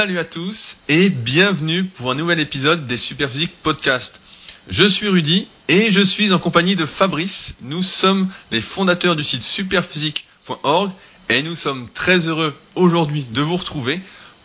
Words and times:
Salut 0.00 0.18
à 0.18 0.24
tous 0.24 0.78
et 0.88 1.10
bienvenue 1.10 1.84
pour 1.84 2.10
un 2.10 2.14
nouvel 2.14 2.40
épisode 2.40 2.86
des 2.86 2.96
Superphysique 2.96 3.52
Podcast. 3.62 4.22
Je 4.70 4.86
suis 4.86 5.08
Rudy 5.08 5.46
et 5.68 5.90
je 5.90 6.00
suis 6.00 6.32
en 6.32 6.38
compagnie 6.38 6.74
de 6.74 6.86
Fabrice. 6.86 7.52
Nous 7.60 7.82
sommes 7.82 8.26
les 8.50 8.62
fondateurs 8.62 9.14
du 9.14 9.22
site 9.22 9.42
superphysique.org 9.42 10.90
et 11.28 11.42
nous 11.42 11.54
sommes 11.54 11.86
très 11.92 12.28
heureux 12.28 12.56
aujourd'hui 12.76 13.26
de 13.30 13.42
vous 13.42 13.58
retrouver 13.58 14.00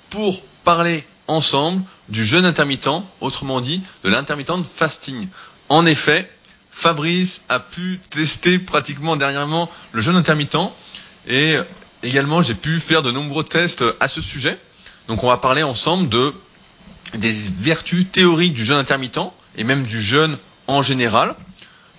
pour 0.09 0.41
parler 0.65 1.05
ensemble 1.27 1.83
du 2.09 2.25
jeûne 2.25 2.43
intermittent, 2.43 2.89
autrement 3.21 3.61
dit 3.61 3.81
de 4.03 4.09
l'intermittent 4.09 4.65
fasting. 4.69 5.29
En 5.69 5.85
effet, 5.85 6.29
Fabrice 6.69 7.43
a 7.47 7.61
pu 7.61 8.01
tester 8.09 8.59
pratiquement 8.59 9.15
dernièrement 9.15 9.71
le 9.93 10.01
jeûne 10.01 10.17
intermittent 10.17 10.57
et 11.29 11.55
également 12.03 12.41
j'ai 12.41 12.55
pu 12.55 12.77
faire 12.81 13.03
de 13.03 13.11
nombreux 13.11 13.45
tests 13.45 13.85
à 14.01 14.09
ce 14.09 14.21
sujet. 14.21 14.59
Donc 15.07 15.23
on 15.23 15.27
va 15.27 15.37
parler 15.37 15.63
ensemble 15.63 16.09
de 16.09 16.33
des 17.13 17.31
vertus 17.59 18.05
théoriques 18.11 18.53
du 18.53 18.65
jeûne 18.65 18.77
intermittent 18.77 19.31
et 19.55 19.63
même 19.63 19.83
du 19.83 20.01
jeûne 20.01 20.37
en 20.67 20.81
général, 20.81 21.35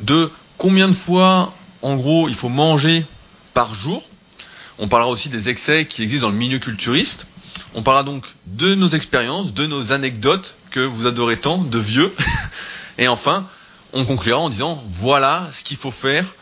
de 0.01 0.31
combien 0.59 0.89
de 0.89 0.95
fois 0.95 1.55
en 1.83 1.97
gros 1.97 2.29
il 2.29 2.35
faut 2.35 2.49
manger 2.49 3.05
par 3.55 3.75
jour. 3.75 4.09
On 4.79 4.89
parlera 4.89 5.11
aussi 5.11 5.29
des 5.29 5.49
excès 5.49 5.87
qui 5.87 6.03
existent 6.03 6.27
dans 6.27 6.33
le 6.33 6.39
milieu 6.39 6.59
culturiste. 6.59 7.27
On 7.75 7.83
parlera 7.83 8.05
donc 8.05 8.27
de 8.47 8.75
nos 8.75 8.89
expériences, 8.89 9.55
de 9.55 9.67
nos 9.67 9.93
anecdotes 9.93 10.57
que 10.71 10.81
vous 10.81 11.07
adorez 11.07 11.39
tant, 11.39 11.59
de 11.59 11.79
vieux. 11.79 12.15
Et 12.99 13.09
enfin, 13.09 13.47
on 13.93 14.05
conclura 14.05 14.39
en 14.39 14.51
disant 14.51 14.83
voilà 14.87 15.49
ce 15.53 15.63
qu'il 15.63 15.77
faut 15.77 15.91
faire 15.91 16.35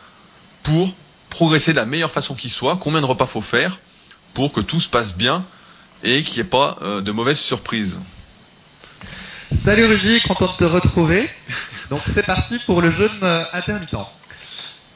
pour 0.63 0.93
progresser 1.29 1.71
de 1.71 1.77
la 1.77 1.85
meilleure 1.85 2.11
façon 2.11 2.33
qui 2.33 2.49
soit, 2.49 2.77
combien 2.77 3.01
de 3.01 3.05
repas 3.05 3.25
faut 3.25 3.41
faire 3.41 3.77
pour 4.33 4.51
que 4.51 4.61
tout 4.61 4.79
se 4.79 4.89
passe 4.89 5.15
bien 5.15 5.45
et 6.05 6.21
qu'il 6.21 6.35
n'y 6.35 6.47
ait 6.47 6.49
pas 6.49 6.77
euh, 6.81 7.01
de 7.01 7.11
mauvaises 7.11 7.39
surprises. 7.39 7.99
Salut 9.63 9.85
Rudy, 9.85 10.21
content 10.21 10.47
de 10.47 10.57
te 10.57 10.63
retrouver. 10.63 11.27
Donc 11.89 12.01
c'est 12.13 12.25
parti 12.25 12.59
pour 12.65 12.81
le 12.81 12.91
jeûne 12.91 13.09
euh, 13.23 13.43
intermittent. 13.53 13.95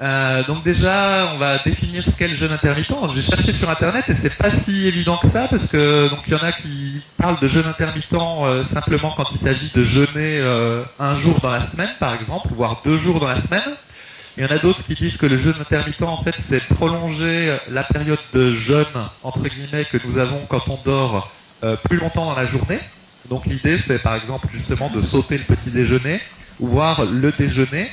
Euh, 0.02 0.44
donc 0.44 0.64
déjà, 0.64 1.32
on 1.34 1.38
va 1.40 1.58
définir 1.58 2.04
ce 2.06 2.12
qu'est 2.12 2.28
le 2.28 2.36
jeûne 2.36 2.52
intermittent. 2.52 2.94
J'ai 3.16 3.22
cherché 3.22 3.52
sur 3.52 3.70
internet 3.70 4.06
et 4.08 4.16
c'est 4.16 4.34
pas 4.34 4.50
si 4.52 4.88
évident 4.88 5.18
que 5.18 5.30
ça 5.30 5.48
parce 5.50 5.68
que 5.68 6.10
donc 6.10 6.20
il 6.28 6.34
y 6.34 6.36
en 6.36 6.44
a 6.44 6.52
qui 6.52 7.02
parlent 7.18 7.40
de 7.40 7.48
jeûne 7.48 7.66
intermittent 7.68 8.16
simplement 8.72 9.14
quand 9.18 9.26
il 9.34 9.40
s'agit 9.40 9.72
de 9.76 9.84
jeûner 9.84 10.40
un 11.00 11.16
jour 11.18 11.40
dans 11.42 11.52
la 11.52 11.70
semaine, 11.70 11.90
par 12.00 12.14
exemple, 12.14 12.48
voire 12.52 12.82
deux 12.86 12.98
jours 12.98 13.20
dans 13.20 13.28
la 13.28 13.42
semaine. 13.42 13.76
Il 14.40 14.44
y 14.44 14.48
en 14.48 14.56
a 14.56 14.58
d'autres 14.58 14.82
qui 14.84 14.96
disent 14.96 15.18
que 15.18 15.26
le 15.26 15.36
jeûne 15.36 15.56
intermittent, 15.60 16.02
en 16.02 16.24
fait, 16.24 16.34
c'est 16.48 16.66
prolonger 16.66 17.58
la 17.70 17.84
période 17.84 18.22
de 18.32 18.54
jeûne, 18.54 18.86
entre 19.22 19.50
guillemets, 19.50 19.84
que 19.84 19.98
nous 20.08 20.18
avons 20.18 20.46
quand 20.48 20.70
on 20.70 20.82
dort 20.82 21.30
euh, 21.66 21.76
plus 21.76 21.98
longtemps 21.98 22.26
dans 22.26 22.36
la 22.36 22.46
journée. 22.46 22.80
Donc 23.28 23.48
l'idée, 23.48 23.78
c'est 23.78 24.02
par 24.02 24.16
exemple 24.16 24.48
justement 24.50 24.90
de 24.90 25.02
sauter 25.02 25.38
le 25.38 25.44
petit 25.44 25.72
déjeuner, 25.72 26.22
voire 26.58 27.04
le 27.04 27.34
déjeuner, 27.34 27.92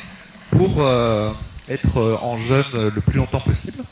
pour 0.53 0.83
euh, 0.83 1.33
être 1.69 1.97
euh, 1.97 2.17
en 2.23 2.37
jeûne 2.37 2.91
le 2.95 3.01
plus 3.01 3.19
longtemps 3.19 3.41
possible. 3.41 3.83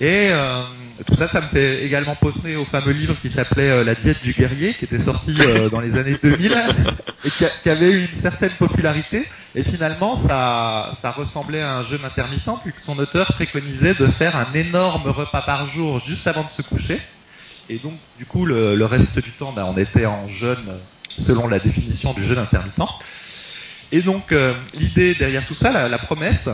Et 0.00 0.28
euh, 0.30 0.62
tout 1.06 1.14
ça, 1.16 1.26
ça 1.26 1.40
me 1.40 1.48
fait 1.48 1.84
également 1.84 2.14
penser 2.14 2.54
au 2.54 2.64
fameux 2.64 2.92
livre 2.92 3.16
qui 3.20 3.30
s'appelait 3.30 3.68
euh, 3.68 3.82
La 3.84 3.96
diète 3.96 4.22
du 4.22 4.32
guerrier, 4.32 4.74
qui 4.74 4.84
était 4.84 5.00
sorti 5.00 5.34
euh, 5.40 5.68
dans 5.72 5.80
les 5.80 5.98
années 5.98 6.16
2000 6.22 6.56
et 7.24 7.30
qui, 7.30 7.68
avait 7.68 7.90
eu 7.90 8.06
une 8.06 8.20
certaine 8.20 8.50
popularité. 8.50 9.26
Et 9.56 9.64
finalement, 9.64 10.16
ça, 10.16 10.96
ça 11.02 11.10
ressemblait 11.10 11.62
à 11.62 11.74
un 11.74 11.82
jeûne 11.82 12.04
intermittent, 12.04 12.60
puisque 12.62 12.80
son 12.80 12.96
auteur 13.00 13.26
préconisait 13.32 13.94
de 13.94 14.06
faire 14.06 14.36
un 14.36 14.54
énorme 14.54 15.08
repas 15.10 15.42
par 15.42 15.66
jour 15.66 16.00
juste 16.06 16.28
avant 16.28 16.44
de 16.44 16.50
se 16.50 16.62
coucher. 16.62 17.00
Et 17.68 17.78
donc, 17.78 17.94
du 18.16 18.24
coup, 18.24 18.46
le, 18.46 18.76
le 18.76 18.84
reste 18.84 19.18
du 19.18 19.32
temps, 19.32 19.50
ben, 19.50 19.64
on 19.64 19.76
était 19.76 20.06
en 20.06 20.28
jeûne 20.28 20.78
selon 21.18 21.48
la 21.48 21.58
définition 21.58 22.12
du 22.12 22.24
jeûne 22.24 22.38
intermittent. 22.38 22.78
Et 23.90 24.02
donc, 24.02 24.32
l'idée 24.74 25.14
derrière 25.14 25.44
tout 25.44 25.54
ça, 25.54 25.72
la, 25.72 25.88
la 25.88 25.98
promesse, 25.98 26.48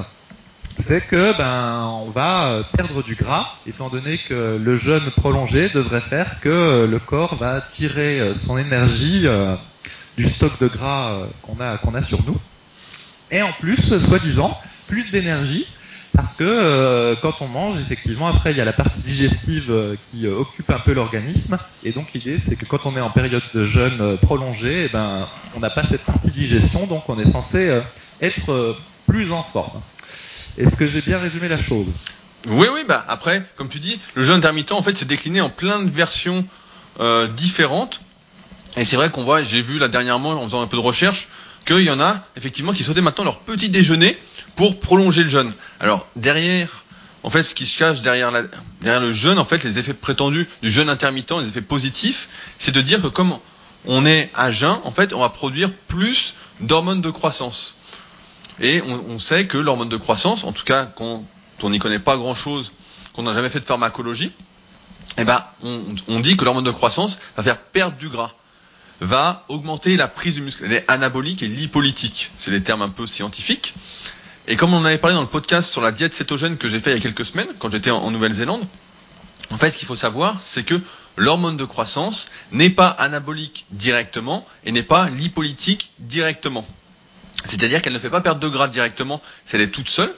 c'est 0.81 1.07
que 1.07 1.37
ben 1.37 1.87
on 2.05 2.11
va 2.11 2.49
euh, 2.49 2.63
perdre 2.77 3.03
du 3.03 3.15
gras, 3.15 3.47
étant 3.67 3.89
donné 3.89 4.19
que 4.19 4.59
le 4.61 4.77
jeûne 4.77 5.11
prolongé 5.17 5.69
devrait 5.69 6.01
faire 6.01 6.41
que 6.41 6.49
euh, 6.49 6.87
le 6.87 6.99
corps 6.99 7.37
va 7.37 7.61
tirer 7.61 8.21
euh, 8.21 8.35
son 8.35 8.59
énergie 8.59 9.27
du 10.17 10.29
stock 10.29 10.59
de 10.61 10.67
gras 10.67 11.27
qu'on 11.43 11.61
a 11.95 12.03
sur 12.03 12.25
nous. 12.25 12.37
Et 13.31 13.43
en 13.43 13.53
plus, 13.53 13.99
soi-disant, 13.99 14.57
plus 14.87 15.11
d'énergie, 15.11 15.67
parce 16.13 16.37
que 16.37 17.17
quand 17.21 17.41
on 17.41 17.49
mange, 17.49 17.81
effectivement, 17.81 18.29
après 18.29 18.53
il 18.53 18.57
y 18.57 18.61
a 18.61 18.65
la 18.65 18.73
partie 18.73 19.01
digestive 19.01 19.97
qui 20.11 20.29
occupe 20.29 20.71
un 20.71 20.79
peu 20.79 20.93
l'organisme, 20.93 21.59
et 21.83 21.93
donc 21.93 22.13
l'idée 22.13 22.39
c'est 22.39 22.55
que 22.55 22.65
quand 22.65 22.87
on 22.87 22.97
est 22.97 23.01
en 23.01 23.11
période 23.11 23.43
de 23.55 23.65
jeûne 23.65 24.19
prolongé, 24.19 24.85
eh 24.85 24.89
ben 24.89 25.27
on 25.57 25.61
n'a 25.61 25.71
pas 25.71 25.85
cette 25.85 26.05
partie 26.05 26.31
digestion, 26.31 26.87
donc 26.87 27.09
on 27.09 27.19
est 27.19 27.31
censé 27.31 27.81
être 28.21 28.77
plus 29.09 29.33
en 29.33 29.43
forme. 29.43 29.81
Est-ce 30.59 30.77
que 30.77 30.87
j'ai 30.87 31.01
bien 31.01 31.19
résumé 31.19 31.49
la 31.49 31.61
chose 31.61 31.87
Oui, 32.49 32.69
oui, 32.73 32.85
bah 32.87 33.05
après, 33.09 33.45
comme 33.57 33.69
tu 33.69 33.81
dis, 33.81 33.99
le 34.15 34.23
jeûne 34.23 34.37
intermittent, 34.37 34.73
en 34.73 34.83
fait, 34.83 34.97
c'est 34.97 35.09
décliné 35.09 35.41
en 35.41 35.51
plein 35.51 35.81
de 35.83 35.91
versions 35.91 36.47
euh, 37.01 37.27
différentes. 37.27 38.01
Et 38.77 38.85
c'est 38.85 38.97
vrai 38.97 39.11
qu'on 39.11 39.25
voit, 39.25 39.43
j'ai 39.43 39.63
vu 39.63 39.79
là 39.79 39.89
dernièrement, 39.89 40.31
en 40.31 40.45
faisant 40.45 40.63
un 40.63 40.67
peu 40.67 40.77
de 40.77 40.83
recherche, 40.83 41.29
qu'il 41.65 41.81
y 41.81 41.91
en 41.91 42.01
a 42.01 42.25
effectivement 42.37 42.73
qui 42.73 42.85
sautaient 42.85 43.01
maintenant 43.01 43.25
leur 43.25 43.41
petit 43.41 43.69
déjeuner 43.69 44.17
pour 44.57 44.79
prolonger 44.81 45.23
le 45.23 45.29
jeûne. 45.29 45.53
Alors 45.81 46.07
derrière, 46.17 46.85
en 47.23 47.31
fait, 47.31 47.43
ce 47.43 47.55
qui 47.55 47.67
se 47.67 47.79
cache 47.79 48.03
derrière, 48.03 48.31
derrière 48.83 49.01
le 49.01 49.13
jeûne, 49.13 49.39
en 49.39 49.45
fait, 49.45 49.65
les 49.65 49.79
effets 49.79 49.95
prétendus 49.95 50.47
du 50.63 50.71
jeûne 50.71 50.89
intermittent, 50.89 51.33
les 51.41 51.49
effets 51.49 51.63
positifs, 51.63 52.29
c'est 52.59 52.73
de 52.73 52.81
dire 52.81 53.01
que 53.01 53.07
comme 53.09 53.39
on 53.87 54.07
est 54.07 54.31
à 54.35 54.51
jeun, 54.51 54.79
en 54.85 54.91
fait, 54.93 55.13
on 55.15 55.21
va 55.21 55.31
produire 55.31 55.73
plus 55.73 56.35
d'hormones 56.61 57.01
de 57.01 57.11
croissance. 57.11 57.77
Et 58.61 58.83
on, 58.83 59.19
sait 59.19 59.47
que 59.47 59.59
l'hormone 59.59 59.89
de 59.89 59.97
croissance, 59.97 60.45
en 60.45 60.53
tout 60.53 60.65
cas 60.65 60.85
quand 60.85 61.25
on 61.63 61.71
n'y 61.71 61.79
connaît 61.79 61.99
pas 61.99 62.17
grand-chose, 62.17 62.73
qu'on 63.13 63.23
n'a 63.23 63.33
jamais 63.33 63.49
fait 63.49 63.61
de 63.61 63.65
pharmacologie, 63.65 64.33
eh 65.19 65.25
ben, 65.25 65.45
on, 65.63 66.21
dit 66.21 66.37
que 66.37 66.45
l'hormone 66.45 66.65
de 66.65 66.71
croissance 66.71 67.19
va 67.37 67.43
faire 67.43 67.59
perdre 67.59 67.97
du 67.97 68.09
gras, 68.09 68.33
va 69.01 69.45
augmenter 69.49 69.97
la 69.97 70.09
prise 70.09 70.35
du 70.35 70.43
muscle. 70.43 70.65
Elle 70.65 70.73
est 70.73 70.85
anabolique 70.89 71.43
et 71.43 71.49
lipolytique. 71.49 72.33
C'est 72.37 72.51
les 72.51 72.63
termes 72.63 72.83
un 72.83 72.89
peu 72.89 73.07
scientifiques. 73.07 73.75
Et 74.47 74.57
comme 74.57 74.75
on 74.75 74.85
avait 74.85 74.99
parlé 74.99 75.15
dans 75.15 75.23
le 75.23 75.29
podcast 75.29 75.71
sur 75.71 75.81
la 75.81 75.93
diète 75.93 76.15
cétogène 76.15 76.57
que 76.57 76.69
j'ai 76.69 76.81
fait 76.81 76.91
il 76.91 76.95
y 76.95 76.99
a 76.99 77.01
quelques 77.01 77.25
semaines, 77.25 77.49
quand 77.59 77.71
j'étais 77.71 77.91
en 77.91 78.11
Nouvelle-Zélande, 78.11 78.65
en 79.51 79.59
fait, 79.59 79.71
ce 79.71 79.79
qu'il 79.79 79.87
faut 79.87 79.97
savoir, 79.97 80.37
c'est 80.41 80.65
que 80.65 80.81
l'hormone 81.17 81.57
de 81.57 81.65
croissance 81.65 82.27
n'est 82.53 82.71
pas 82.71 82.89
anabolique 82.89 83.67
directement 83.71 84.47
et 84.65 84.73
n'est 84.73 84.83
pas 84.83 85.09
lipolytique 85.09 85.91
directement. 85.99 86.67
C'est-à-dire 87.47 87.83
qu'elle 87.83 87.93
ne 87.93 87.99
fait 87.99 88.11
pas 88.11 88.21
perdre 88.21 88.41
de 88.41 88.49
gras 88.49 88.69
directement 88.69 89.21
si 89.47 89.57
elle 89.57 89.63
est 89.63 89.69
toute 89.69 89.89
seule. 89.89 90.13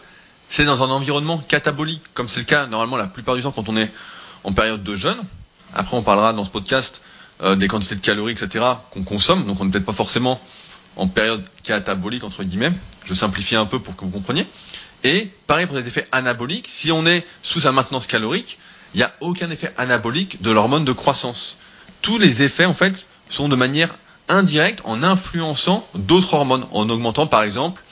C'est 0.49 0.65
dans 0.65 0.83
un 0.83 0.91
environnement 0.91 1.39
catabolique, 1.39 2.03
comme 2.15 2.29
c'est 2.29 2.41
le 2.41 2.47
cas 2.47 2.67
normalement 2.67 2.97
la 2.97 3.07
plupart 3.07 3.35
du 3.35 3.43
temps 3.43 3.51
quand 3.51 3.69
on 3.69 3.77
est 3.77 3.91
en 4.45 4.53
période 4.53 4.83
de 4.83 4.97
jeûne. 4.97 5.19
Après, 5.75 5.97
on 5.97 6.03
parlera 6.03 6.33
dans 6.33 6.45
ce 6.45 6.51
podcast 6.51 7.03
euh, 7.43 7.57
des 7.57 7.69
quantités 7.69 7.97
de 7.97 8.01
calories, 8.01 8.33
etc., 8.33 8.65
qu'on 8.91 9.03
consomme. 9.03 9.45
Donc, 9.45 9.61
on 9.61 9.65
n'est 9.65 9.71
peut-être 9.71 9.85
pas 9.85 9.93
forcément 9.93 10.41
en 10.97 11.09
période 11.09 11.45
catabolique, 11.63 12.25
entre 12.25 12.45
guillemets. 12.45 12.73
Je 13.05 13.13
simplifie 13.13 13.57
un 13.57 13.67
peu 13.67 13.81
pour 13.81 13.97
que 13.97 14.05
vous 14.05 14.11
compreniez. 14.11 14.47
Et 15.05 15.31
pareil 15.47 15.67
pour 15.67 15.77
les 15.77 15.87
effets 15.87 16.07
anaboliques. 16.13 16.69
Si 16.71 16.91
on 16.91 17.05
est 17.07 17.27
sous 17.43 17.61
sa 17.61 17.73
maintenance 17.73 18.07
calorique, 18.07 18.59
il 18.95 18.99
n'y 18.99 19.03
a 19.03 19.13
aucun 19.21 19.51
effet 19.51 19.73
anabolique 19.77 20.41
de 20.43 20.51
l'hormone 20.51 20.85
de 20.85 20.93
croissance. 20.93 21.59
Tous 22.03 22.19
les 22.19 22.43
effets, 22.43 22.65
en 22.65 22.75
fait, 22.75 23.09
sont 23.29 23.49
de 23.49 23.57
manière 23.57 23.95
indirect 24.29 24.81
en 24.85 25.03
influençant 25.03 25.87
d'autres 25.95 26.35
hormones, 26.35 26.67
en 26.73 26.89
augmentant 26.89 27.27
par 27.27 27.43
exemple 27.43 27.83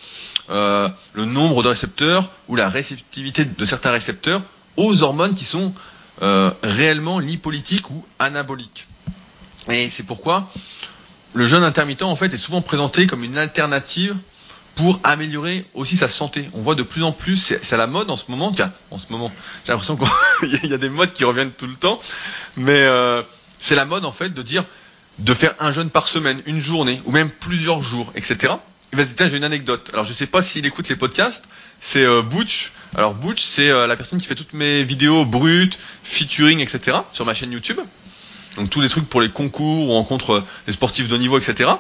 euh, 0.51 0.89
le 1.15 1.25
nombre 1.25 1.63
de 1.63 1.69
récepteurs 1.69 2.31
ou 2.49 2.57
la 2.57 2.69
réceptivité 2.69 3.45
de 3.45 3.65
certains 3.65 3.93
récepteurs 3.93 4.43
aux 4.77 5.03
hormones 5.03 5.35
qui 5.35 5.45
sont 5.45 5.73
euh, 6.23 6.51
réellement 6.63 7.19
lipolytiques 7.19 7.91
ou 7.91 8.05
anaboliques. 8.19 8.87
Et 9.69 9.89
c'est 9.89 10.03
pourquoi 10.03 10.49
le 11.33 11.47
jeûne 11.47 11.65
intermittent 11.65 12.03
en 12.03 12.17
fait 12.17 12.33
est 12.33 12.39
souvent 12.39 12.63
présenté 12.63 13.07
comme 13.07 13.25
une 13.25 13.37
alternative 13.37 14.17
pour 14.75 15.01
améliorer 15.05 15.65
aussi 15.75 15.97
sa 15.97 16.09
santé. 16.09 16.49
On 16.53 16.61
voit 16.61 16.75
de 16.75 16.83
plus 16.83 17.03
en 17.03 17.13
plus, 17.13 17.37
c'est 17.37 17.73
à 17.73 17.77
la 17.77 17.87
mode 17.87 18.11
en 18.11 18.17
ce 18.17 18.25
moment, 18.29 18.53
tiens, 18.53 18.73
en 18.91 18.99
ce 18.99 19.07
moment, 19.11 19.33
j'ai 19.65 19.73
l'impression 19.73 19.97
qu'il 20.41 20.71
y 20.71 20.73
a 20.73 20.79
des 20.79 20.89
modes 20.89 21.13
qui 21.13 21.25
reviennent 21.25 21.53
tout 21.53 21.67
le 21.67 21.75
temps, 21.75 22.01
mais 22.57 22.73
euh, 22.83 23.23
c'est 23.59 23.77
la 23.77 23.85
mode 23.85 24.05
en 24.05 24.13
fait 24.13 24.31
de 24.31 24.43
dire 24.43 24.65
de 25.19 25.35
faire 25.35 25.55
un 25.61 25.73
jeûne 25.73 25.91
par 25.91 26.09
semaine, 26.09 26.43
une 26.47 26.61
journée, 26.61 27.01
ou 27.05 27.13
même 27.13 27.31
plusieurs 27.31 27.83
jours, 27.83 28.13
etc. 28.15 28.55
Il 28.93 28.99
va 28.99 29.03
se 29.03 29.09
dire, 29.09 29.17
tiens, 29.17 29.29
j'ai 29.29 29.37
une 29.37 29.45
anecdote. 29.45 29.91
Alors, 29.93 30.05
je 30.05 30.13
sais 30.13 30.27
pas 30.27 30.43
s'il 30.43 30.67
écoute 30.67 30.89
les 30.89 30.97
podcasts. 30.97 31.47
C'est 31.81 32.05
euh, 32.05 32.23
Butch. 32.23 32.73
Alors, 32.95 33.15
Butch, 33.15 33.43
c'est 33.43 33.69
euh, 33.69 33.87
la 33.87 33.97
personne 33.97 34.21
qui 34.21 34.27
fait 34.27 34.35
toutes 34.35 34.53
mes 34.53 34.85
vidéos 34.85 35.25
brutes, 35.25 35.79
featuring, 36.05 36.61
etc. 36.61 36.99
sur 37.13 37.27
ma 37.27 37.35
chaîne 37.35 37.51
YouTube. 37.51 37.81
Donc, 38.57 38.71
tous 38.71 38.81
les 38.81 38.89
trucs 38.89 39.09
pour 39.09 39.21
les 39.21 39.31
concours, 39.31 39.89
ou 39.89 39.93
rencontres 39.93 40.31
euh, 40.31 40.45
des 40.67 40.73
sportifs 40.73 41.09
de 41.09 41.17
niveau, 41.17 41.39
etc. 41.39 41.73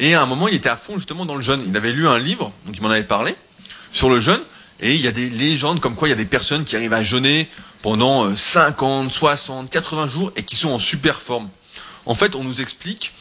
Et 0.00 0.14
à 0.14 0.22
un 0.22 0.26
moment, 0.26 0.48
il 0.48 0.54
était 0.54 0.68
à 0.68 0.76
fond 0.76 0.96
justement 0.96 1.26
dans 1.26 1.36
le 1.36 1.42
jeûne. 1.42 1.62
Il 1.64 1.76
avait 1.76 1.92
lu 1.92 2.08
un 2.08 2.18
livre, 2.18 2.52
donc 2.66 2.76
il 2.76 2.82
m'en 2.82 2.90
avait 2.90 3.04
parlé, 3.04 3.36
sur 3.92 4.10
le 4.10 4.20
jeûne. 4.20 4.40
Et 4.80 4.94
il 4.94 5.00
y 5.00 5.08
a 5.08 5.12
des 5.12 5.30
légendes 5.30 5.80
comme 5.80 5.94
quoi 5.94 6.08
il 6.08 6.10
y 6.10 6.14
a 6.14 6.16
des 6.16 6.24
personnes 6.24 6.64
qui 6.64 6.76
arrivent 6.76 6.92
à 6.92 7.02
jeûner 7.02 7.48
pendant 7.82 8.34
50, 8.34 9.12
60, 9.12 9.70
80 9.70 10.08
jours 10.08 10.32
et 10.36 10.44
qui 10.44 10.54
sont 10.56 10.70
en 10.70 10.78
super 10.78 11.20
forme. 11.20 11.48
En 12.08 12.14
fait, 12.14 12.34
on 12.34 12.42
nous 12.42 12.60
explique 12.60 13.12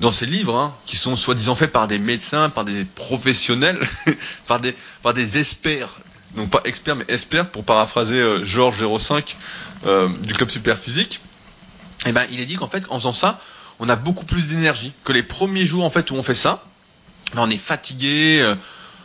dans 0.00 0.12
ces 0.12 0.26
livres, 0.26 0.54
hein, 0.56 0.74
qui 0.84 0.96
sont 0.96 1.16
soi-disant 1.16 1.54
faits 1.56 1.72
par 1.72 1.88
des 1.88 1.98
médecins, 1.98 2.50
par 2.50 2.64
des 2.64 2.84
professionnels, 2.84 3.80
par 4.46 4.60
des 4.60 5.38
experts, 5.38 5.88
donc 6.36 6.50
pas 6.50 6.60
experts 6.64 6.96
mais 6.96 7.06
experts 7.08 7.50
pour 7.50 7.64
paraphraser 7.64 8.20
euh, 8.20 8.44
Georges 8.44 8.84
05 8.98 9.36
euh, 9.86 10.08
du 10.24 10.34
club 10.34 10.50
super 10.50 10.78
physique. 10.78 11.20
Et 12.06 12.12
ben, 12.12 12.26
il 12.30 12.38
est 12.40 12.44
dit 12.44 12.56
qu'en 12.56 12.68
fait, 12.68 12.84
en 12.90 12.98
faisant 12.98 13.14
ça, 13.14 13.40
on 13.78 13.88
a 13.88 13.96
beaucoup 13.96 14.26
plus 14.26 14.46
d'énergie 14.48 14.92
que 15.04 15.12
les 15.12 15.22
premiers 15.22 15.64
jours 15.64 15.84
en 15.84 15.90
fait 15.90 16.10
où 16.10 16.14
on 16.14 16.22
fait 16.22 16.34
ça. 16.34 16.64
On 17.36 17.48
est 17.48 17.56
fatigué, 17.56 18.40
euh, 18.42 18.54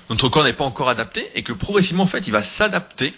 notre 0.09 0.27
corps 0.27 0.43
n'est 0.43 0.53
pas 0.53 0.65
encore 0.65 0.89
adapté 0.89 1.31
et 1.35 1.43
que 1.43 1.53
progressivement 1.53 2.03
en 2.03 2.07
fait, 2.07 2.27
il 2.27 2.31
va 2.31 2.43
s'adapter 2.43 3.13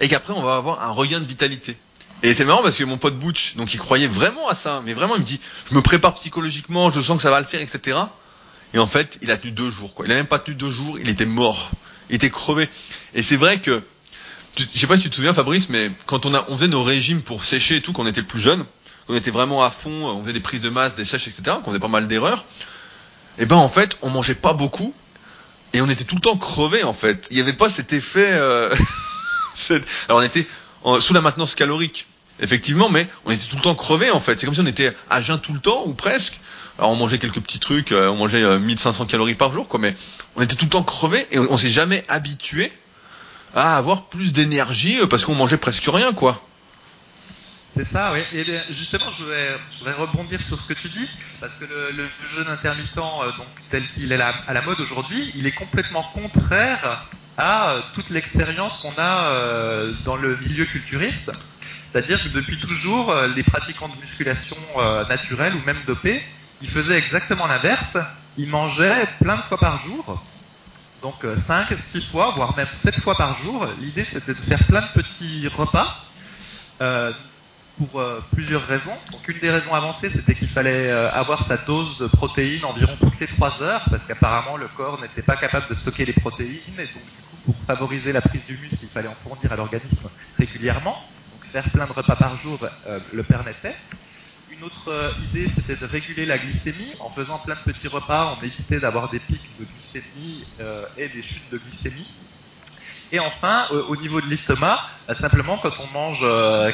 et 0.00 0.08
qu'après 0.08 0.34
on 0.34 0.42
va 0.42 0.56
avoir 0.56 0.84
un 0.84 0.90
regain 0.90 1.20
de 1.20 1.24
vitalité. 1.26 1.76
Et 2.22 2.34
c'est 2.34 2.44
marrant 2.44 2.62
parce 2.62 2.76
que 2.76 2.84
mon 2.84 2.98
pote 2.98 3.18
Butch, 3.18 3.56
donc 3.56 3.74
il 3.74 3.78
croyait 3.78 4.06
vraiment 4.06 4.48
à 4.48 4.54
ça, 4.54 4.80
mais 4.84 4.92
vraiment 4.92 5.16
il 5.16 5.22
me 5.22 5.26
dit, 5.26 5.40
je 5.68 5.74
me 5.74 5.82
prépare 5.82 6.14
psychologiquement, 6.14 6.90
je 6.92 7.00
sens 7.00 7.16
que 7.16 7.22
ça 7.22 7.30
va 7.30 7.40
le 7.40 7.46
faire, 7.46 7.60
etc. 7.60 7.98
Et 8.74 8.78
en 8.78 8.86
fait, 8.86 9.18
il 9.22 9.30
a 9.30 9.36
tenu 9.36 9.50
deux 9.50 9.70
jours, 9.70 9.94
quoi. 9.94 10.06
Il 10.06 10.12
a 10.12 10.14
même 10.14 10.26
pas 10.26 10.38
tenu 10.38 10.56
deux 10.56 10.70
jours, 10.70 10.98
il 10.98 11.08
était 11.08 11.26
mort, 11.26 11.70
il 12.10 12.16
était 12.16 12.30
crevé. 12.30 12.68
Et 13.14 13.22
c'est 13.22 13.36
vrai 13.36 13.60
que, 13.60 13.82
je 14.56 14.64
sais 14.78 14.86
pas 14.86 14.96
si 14.96 15.04
tu 15.04 15.10
te 15.10 15.16
souviens 15.16 15.34
Fabrice, 15.34 15.68
mais 15.68 15.90
quand 16.06 16.24
on 16.24 16.56
faisait 16.56 16.68
nos 16.68 16.84
régimes 16.84 17.22
pour 17.22 17.44
sécher 17.44 17.76
et 17.76 17.80
tout, 17.80 17.92
quand 17.92 18.04
on 18.04 18.06
était 18.06 18.22
plus 18.22 18.40
jeune, 18.40 18.64
on 19.08 19.16
était 19.16 19.32
vraiment 19.32 19.64
à 19.64 19.70
fond, 19.70 20.06
on 20.06 20.22
faisait 20.22 20.32
des 20.32 20.40
prises 20.40 20.60
de 20.60 20.70
masse, 20.70 20.94
des 20.94 21.04
sèches, 21.04 21.26
etc. 21.26 21.56
Qu'on 21.62 21.70
faisait 21.70 21.80
pas 21.80 21.88
mal 21.88 22.06
d'erreurs. 22.06 22.44
Et 23.38 23.46
ben 23.46 23.56
en 23.56 23.68
fait, 23.68 23.96
on 24.00 24.10
mangeait 24.10 24.34
pas 24.34 24.52
beaucoup 24.52 24.94
et 25.72 25.80
on 25.80 25.88
était 25.88 26.04
tout 26.04 26.14
le 26.14 26.20
temps 26.20 26.36
crevé 26.36 26.84
en 26.84 26.92
fait. 26.92 27.26
Il 27.30 27.36
n'y 27.36 27.40
avait 27.40 27.54
pas 27.54 27.68
cet 27.68 27.92
effet. 27.92 28.28
Euh... 28.32 28.74
Alors 30.08 30.20
on 30.20 30.22
était 30.22 30.46
sous 31.00 31.14
la 31.14 31.20
maintenance 31.20 31.54
calorique 31.54 32.06
effectivement, 32.42 32.90
mais 32.90 33.08
on 33.24 33.30
était 33.30 33.46
tout 33.46 33.56
le 33.56 33.62
temps 33.62 33.74
crevé 33.74 34.10
en 34.10 34.20
fait. 34.20 34.38
C'est 34.38 34.46
comme 34.46 34.54
si 34.54 34.60
on 34.60 34.66
était 34.66 34.94
à 35.08 35.20
jeun 35.20 35.38
tout 35.38 35.54
le 35.54 35.60
temps 35.60 35.84
ou 35.86 35.94
presque. 35.94 36.38
Alors 36.78 36.90
on 36.90 36.96
mangeait 36.96 37.18
quelques 37.18 37.40
petits 37.40 37.60
trucs, 37.60 37.92
euh, 37.92 38.08
on 38.08 38.16
mangeait 38.16 38.42
euh, 38.42 38.58
1500 38.58 39.06
calories 39.06 39.34
par 39.34 39.52
jour, 39.52 39.68
quoi, 39.68 39.78
mais 39.78 39.94
on 40.36 40.42
était 40.42 40.56
tout 40.56 40.64
le 40.66 40.70
temps 40.70 40.82
crevé 40.82 41.26
et 41.30 41.38
on, 41.38 41.52
on 41.52 41.56
s'est 41.56 41.70
jamais 41.70 42.04
habitué 42.08 42.72
à 43.54 43.76
avoir 43.76 44.06
plus 44.06 44.32
d'énergie 44.32 44.98
euh, 45.00 45.06
parce 45.06 45.24
qu'on 45.24 45.34
mangeait 45.34 45.58
presque 45.58 45.84
rien, 45.86 46.12
quoi. 46.12 46.42
C'est 47.74 47.88
ça, 47.88 48.12
oui. 48.12 48.20
Et 48.34 48.44
bien, 48.44 48.60
justement, 48.70 49.06
je 49.10 49.22
voudrais, 49.22 49.56
rebondir 49.98 50.42
sur 50.42 50.60
ce 50.60 50.72
que 50.72 50.78
tu 50.78 50.88
dis, 50.88 51.08
parce 51.40 51.54
que 51.54 51.64
le, 51.64 52.06
jeûne 52.24 52.48
intermittent, 52.48 52.98
euh, 52.98 53.32
donc 53.38 53.46
tel 53.70 53.82
qu'il 53.92 54.12
est 54.12 54.20
à 54.20 54.52
la 54.52 54.62
mode 54.62 54.78
aujourd'hui, 54.80 55.32
il 55.34 55.46
est 55.46 55.52
complètement 55.52 56.02
contraire 56.02 57.02
à 57.38 57.70
euh, 57.70 57.80
toute 57.94 58.10
l'expérience 58.10 58.82
qu'on 58.82 59.00
a 59.00 59.28
euh, 59.28 59.92
dans 60.04 60.16
le 60.16 60.36
milieu 60.36 60.66
culturiste. 60.66 61.32
C'est-à-dire 61.92 62.22
que 62.22 62.28
depuis 62.28 62.58
toujours, 62.58 63.10
euh, 63.10 63.28
les 63.28 63.42
pratiquants 63.42 63.88
de 63.88 63.96
musculation 64.00 64.56
euh, 64.78 65.06
naturelle 65.08 65.54
ou 65.54 65.66
même 65.66 65.78
dopés, 65.86 66.22
ils 66.60 66.68
faisaient 66.68 66.98
exactement 66.98 67.46
l'inverse. 67.46 67.98
Ils 68.38 68.48
mangeaient 68.48 69.06
plein 69.20 69.36
de 69.36 69.42
fois 69.42 69.58
par 69.58 69.78
jour, 69.78 70.24
donc 71.02 71.26
5, 71.36 71.76
6 71.76 72.00
fois, 72.06 72.30
voire 72.30 72.56
même 72.56 72.68
7 72.72 72.98
fois 72.98 73.14
par 73.14 73.36
jour. 73.36 73.66
L'idée, 73.80 74.04
c'était 74.04 74.32
de 74.32 74.40
faire 74.40 74.64
plein 74.64 74.80
de 74.80 75.02
petits 75.02 75.46
repas. 75.48 76.02
Euh, 76.80 77.12
pour 77.78 78.00
euh, 78.00 78.20
plusieurs 78.32 78.66
raisons. 78.66 78.92
Une 79.28 79.38
des 79.38 79.50
raisons 79.50 79.74
avancées, 79.74 80.10
c'était 80.10 80.34
qu'il 80.34 80.48
fallait 80.48 80.90
euh, 80.90 81.10
avoir 81.12 81.44
sa 81.44 81.56
dose 81.56 81.98
de 81.98 82.06
protéines 82.06 82.64
environ 82.64 82.92
toutes 83.00 83.18
les 83.20 83.26
3 83.26 83.62
heures, 83.62 83.82
parce 83.90 84.04
qu'apparemment 84.04 84.56
le 84.56 84.68
corps 84.68 85.00
n'était 85.00 85.22
pas 85.22 85.36
capable 85.36 85.68
de 85.68 85.74
stocker 85.74 86.04
les 86.04 86.12
protéines, 86.12 86.74
et 86.78 86.84
donc 86.84 87.02
du 87.16 87.22
coup 87.30 87.36
pour 87.46 87.54
favoriser 87.66 88.12
la 88.12 88.20
prise 88.20 88.44
du 88.44 88.56
muscle, 88.58 88.78
il 88.82 88.88
fallait 88.88 89.08
en 89.08 89.14
fournir 89.14 89.52
à 89.52 89.56
l'organisme 89.56 90.10
régulièrement. 90.38 90.96
Faire 91.52 91.68
plein 91.68 91.86
de 91.86 91.92
repas 91.92 92.16
par 92.16 92.34
jour 92.38 92.66
euh, 92.86 92.98
le 93.12 93.22
permettait. 93.24 93.76
Une 94.48 94.62
autre 94.62 94.88
euh, 94.88 95.12
idée, 95.20 95.46
c'était 95.46 95.76
de 95.76 95.84
réguler 95.84 96.24
la 96.24 96.38
glycémie. 96.38 96.94
En 96.98 97.10
faisant 97.10 97.38
plein 97.40 97.56
de 97.56 97.60
petits 97.60 97.88
repas, 97.88 98.38
on 98.38 98.42
évitait 98.42 98.80
d'avoir 98.80 99.10
des 99.10 99.20
pics 99.20 99.54
de 99.58 99.64
glycémie 99.66 100.46
euh, 100.60 100.86
et 100.96 101.10
des 101.10 101.20
chutes 101.20 101.50
de 101.50 101.58
glycémie. 101.58 102.08
Et 103.10 103.20
enfin, 103.20 103.68
au 103.68 103.96
niveau 103.96 104.22
de 104.22 104.26
l'estomac, 104.28 104.80
bah, 105.06 105.12
simplement 105.12 105.58
quand 105.58 105.78
on 105.80 105.86
mange 105.88 106.20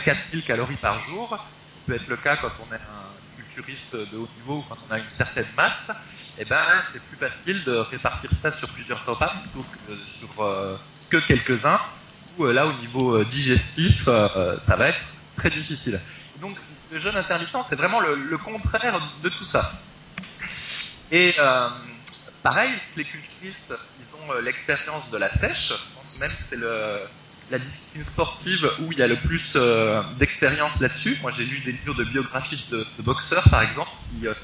4000 0.04 0.44
calories 0.44 0.76
par 0.76 1.00
jour, 1.00 1.36
ce 1.60 1.72
qui 1.72 1.80
peut 1.84 1.94
être 1.94 2.06
le 2.06 2.16
cas 2.16 2.36
quand 2.36 2.52
on 2.60 2.72
est 2.72 2.76
un 2.76 3.16
culturiste 3.34 3.96
de 3.96 4.16
haut 4.16 4.28
niveau 4.36 4.58
ou 4.58 4.62
quand 4.62 4.78
on 4.86 4.92
a 4.92 5.00
une 5.00 5.08
certaine 5.08 5.48
masse, 5.56 5.90
eh 6.36 6.44
ben, 6.44 6.62
c'est 6.92 7.02
plus 7.02 7.16
facile 7.16 7.64
de 7.64 7.72
répartir 7.72 8.32
ça 8.32 8.52
sur 8.52 8.68
plusieurs 8.68 9.04
repas 9.04 9.34
plutôt 9.42 9.64
que 9.64 10.04
sur 10.04 10.36
que 11.10 11.16
quelques-uns, 11.26 11.80
où 12.38 12.46
là, 12.46 12.66
au 12.66 12.72
niveau 12.74 13.22
digestif, 13.24 14.04
euh, 14.08 14.58
ça 14.58 14.76
va 14.76 14.88
être 14.88 15.00
très 15.36 15.50
difficile. 15.50 16.00
Donc, 16.40 16.56
le 16.90 16.98
jeûne 16.98 17.16
intermittent, 17.16 17.56
c'est 17.68 17.76
vraiment 17.76 18.00
le, 18.00 18.38
contraire 18.38 19.00
de 19.22 19.28
tout 19.28 19.44
ça. 19.44 19.72
Et 21.10 21.34
euh, 21.38 21.68
pareil, 22.42 22.70
les 22.96 23.04
culturistes, 23.04 23.74
ils 24.00 24.16
ont 24.16 24.32
euh, 24.32 24.40
l'expérience 24.40 25.10
de 25.10 25.18
la 25.18 25.32
sèche. 25.32 25.68
Je 25.68 25.94
pense 25.96 26.18
même 26.20 26.30
que 26.30 26.44
c'est 26.44 26.58
la 27.50 27.58
discipline 27.58 28.04
sportive 28.04 28.70
où 28.80 28.92
il 28.92 28.98
y 28.98 29.02
a 29.02 29.06
le 29.06 29.16
plus 29.16 29.54
euh, 29.56 30.02
d'expérience 30.18 30.80
là-dessus. 30.80 31.18
Moi, 31.22 31.30
j'ai 31.30 31.44
lu 31.44 31.58
des 31.60 31.72
livres 31.72 31.94
de 31.94 32.04
biographie 32.04 32.62
de, 32.70 32.84
boxeurs, 32.98 33.44
par 33.50 33.62
exemple, 33.62 33.90
qui, 34.10 34.26
euh, 34.26 34.34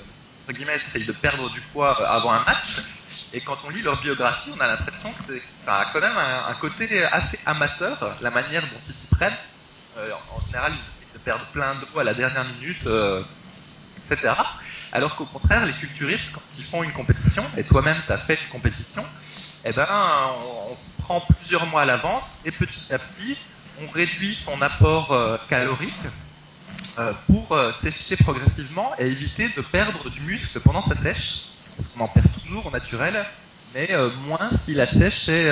entre 0.44 0.56
guillemets, 0.56 0.81
essayent 0.82 1.05
de 1.05 1.12
perdre 1.12 1.50
du 1.50 1.61
poids 1.61 2.00
euh, 2.00 2.06
avant 2.06 2.32
un 2.32 2.44
match. 2.44 2.79
Et 3.34 3.40
quand 3.40 3.58
on 3.66 3.70
lit 3.70 3.82
leur 3.82 4.00
biographie, 4.00 4.50
on 4.56 4.60
a 4.60 4.66
l'impression 4.66 5.12
que 5.12 5.20
ça 5.64 5.81
a 5.81 5.84
quand 5.86 6.00
même 6.00 6.16
un, 6.16 6.54
côté 6.54 7.04
assez 7.04 7.38
amateur, 7.44 8.16
la 8.20 8.31
manière 8.31 8.62
dont 8.62 8.81
ils 8.86 8.92
s'y 8.92 9.08
prennent. 9.14 9.36
Euh, 9.98 10.10
en 10.34 10.40
général, 10.46 10.72
ils 10.72 10.88
essaient 10.88 11.12
de 11.12 11.19
perdre 11.19 11.44
plein 11.46 11.75
d'eau 11.75 11.98
à 11.98 12.04
la 12.04 12.14
dernière 12.14 12.44
minute, 12.44 12.88
etc. 13.98 14.32
Alors 14.92 15.16
qu'au 15.16 15.25
contraire, 15.25 15.66
les 15.66 15.72
culturistes, 15.72 16.31
quand 16.32 16.42
ils 16.56 16.64
font 16.64 16.84
une 16.84 16.92
compétition, 16.92 17.44
et 17.56 17.64
toi-même 17.64 17.96
tu 18.06 18.12
as 18.12 18.19
fait 18.19 18.38
une 18.40 18.48
compétition, 18.50 19.04
eh 19.64 19.72
ben, 19.72 19.88
on, 20.69 20.75
se 20.75 21.02
prend 21.02 21.20
plusieurs 21.20 21.66
mois 21.66 21.82
à 21.82 21.84
l'avance 21.84 22.42
et 22.44 22.52
petit 22.52 22.92
à 22.92 22.98
petit, 22.98 23.36
on 23.82 23.90
réduit 23.90 24.34
son 24.34 24.60
apport 24.62 25.12
euh, 25.12 25.36
calorique 25.48 25.92
euh, 26.98 27.12
pour 27.26 27.50
euh, 27.52 27.72
sécher 27.72 28.16
progressivement 28.16 28.92
et 28.98 29.06
éviter 29.06 29.48
de 29.48 29.62
perdre 29.62 30.10
du 30.10 30.20
muscle 30.20 30.60
pendant 30.60 30.82
sa 30.82 30.94
sèche, 30.94 31.46
parce 31.76 31.88
qu'on 31.88 32.00
en 32.00 32.08
perd 32.08 32.26
toujours 32.42 32.66
au 32.66 32.70
naturel, 32.70 33.24
mais 33.74 33.92
euh, 33.92 34.10
moins 34.26 34.50
si 34.50 34.74
la 34.74 34.90
sèche 34.90 35.28
est 35.28 35.50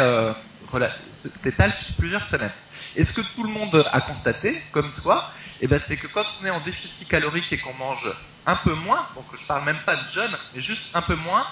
s'étale 1.15 1.75
sur 1.75 1.95
plusieurs 1.97 2.25
semaines. 2.25 2.53
Et 2.97 3.05
ce 3.05 3.13
que 3.13 3.21
tout 3.35 3.43
le 3.43 3.51
monde 3.51 3.85
a 3.93 4.01
constaté, 4.01 4.61
comme 4.73 4.93
toi, 4.93 5.31
eh 5.61 5.67
ben, 5.67 5.81
c'est 5.85 5.97
que 5.97 6.07
quand 6.07 6.25
on 6.41 6.47
est 6.47 6.51
en 6.51 6.61
déficit 6.61 7.09
calorique 7.09 7.53
et 7.53 7.59
qu'on 7.59 7.75
mange 7.75 8.13
un 8.47 8.57
peu 8.57 8.75
moins, 8.75 9.07
donc 9.15 9.25
je 9.35 9.47
parle 9.47 9.65
même 9.65 9.79
pas 9.87 9.97
de 9.97 10.05
jeûne, 10.05 10.37
mais 10.55 10.61
juste 10.61 10.95
un 10.97 11.03
peu 11.03 11.15
moins, 11.15 11.47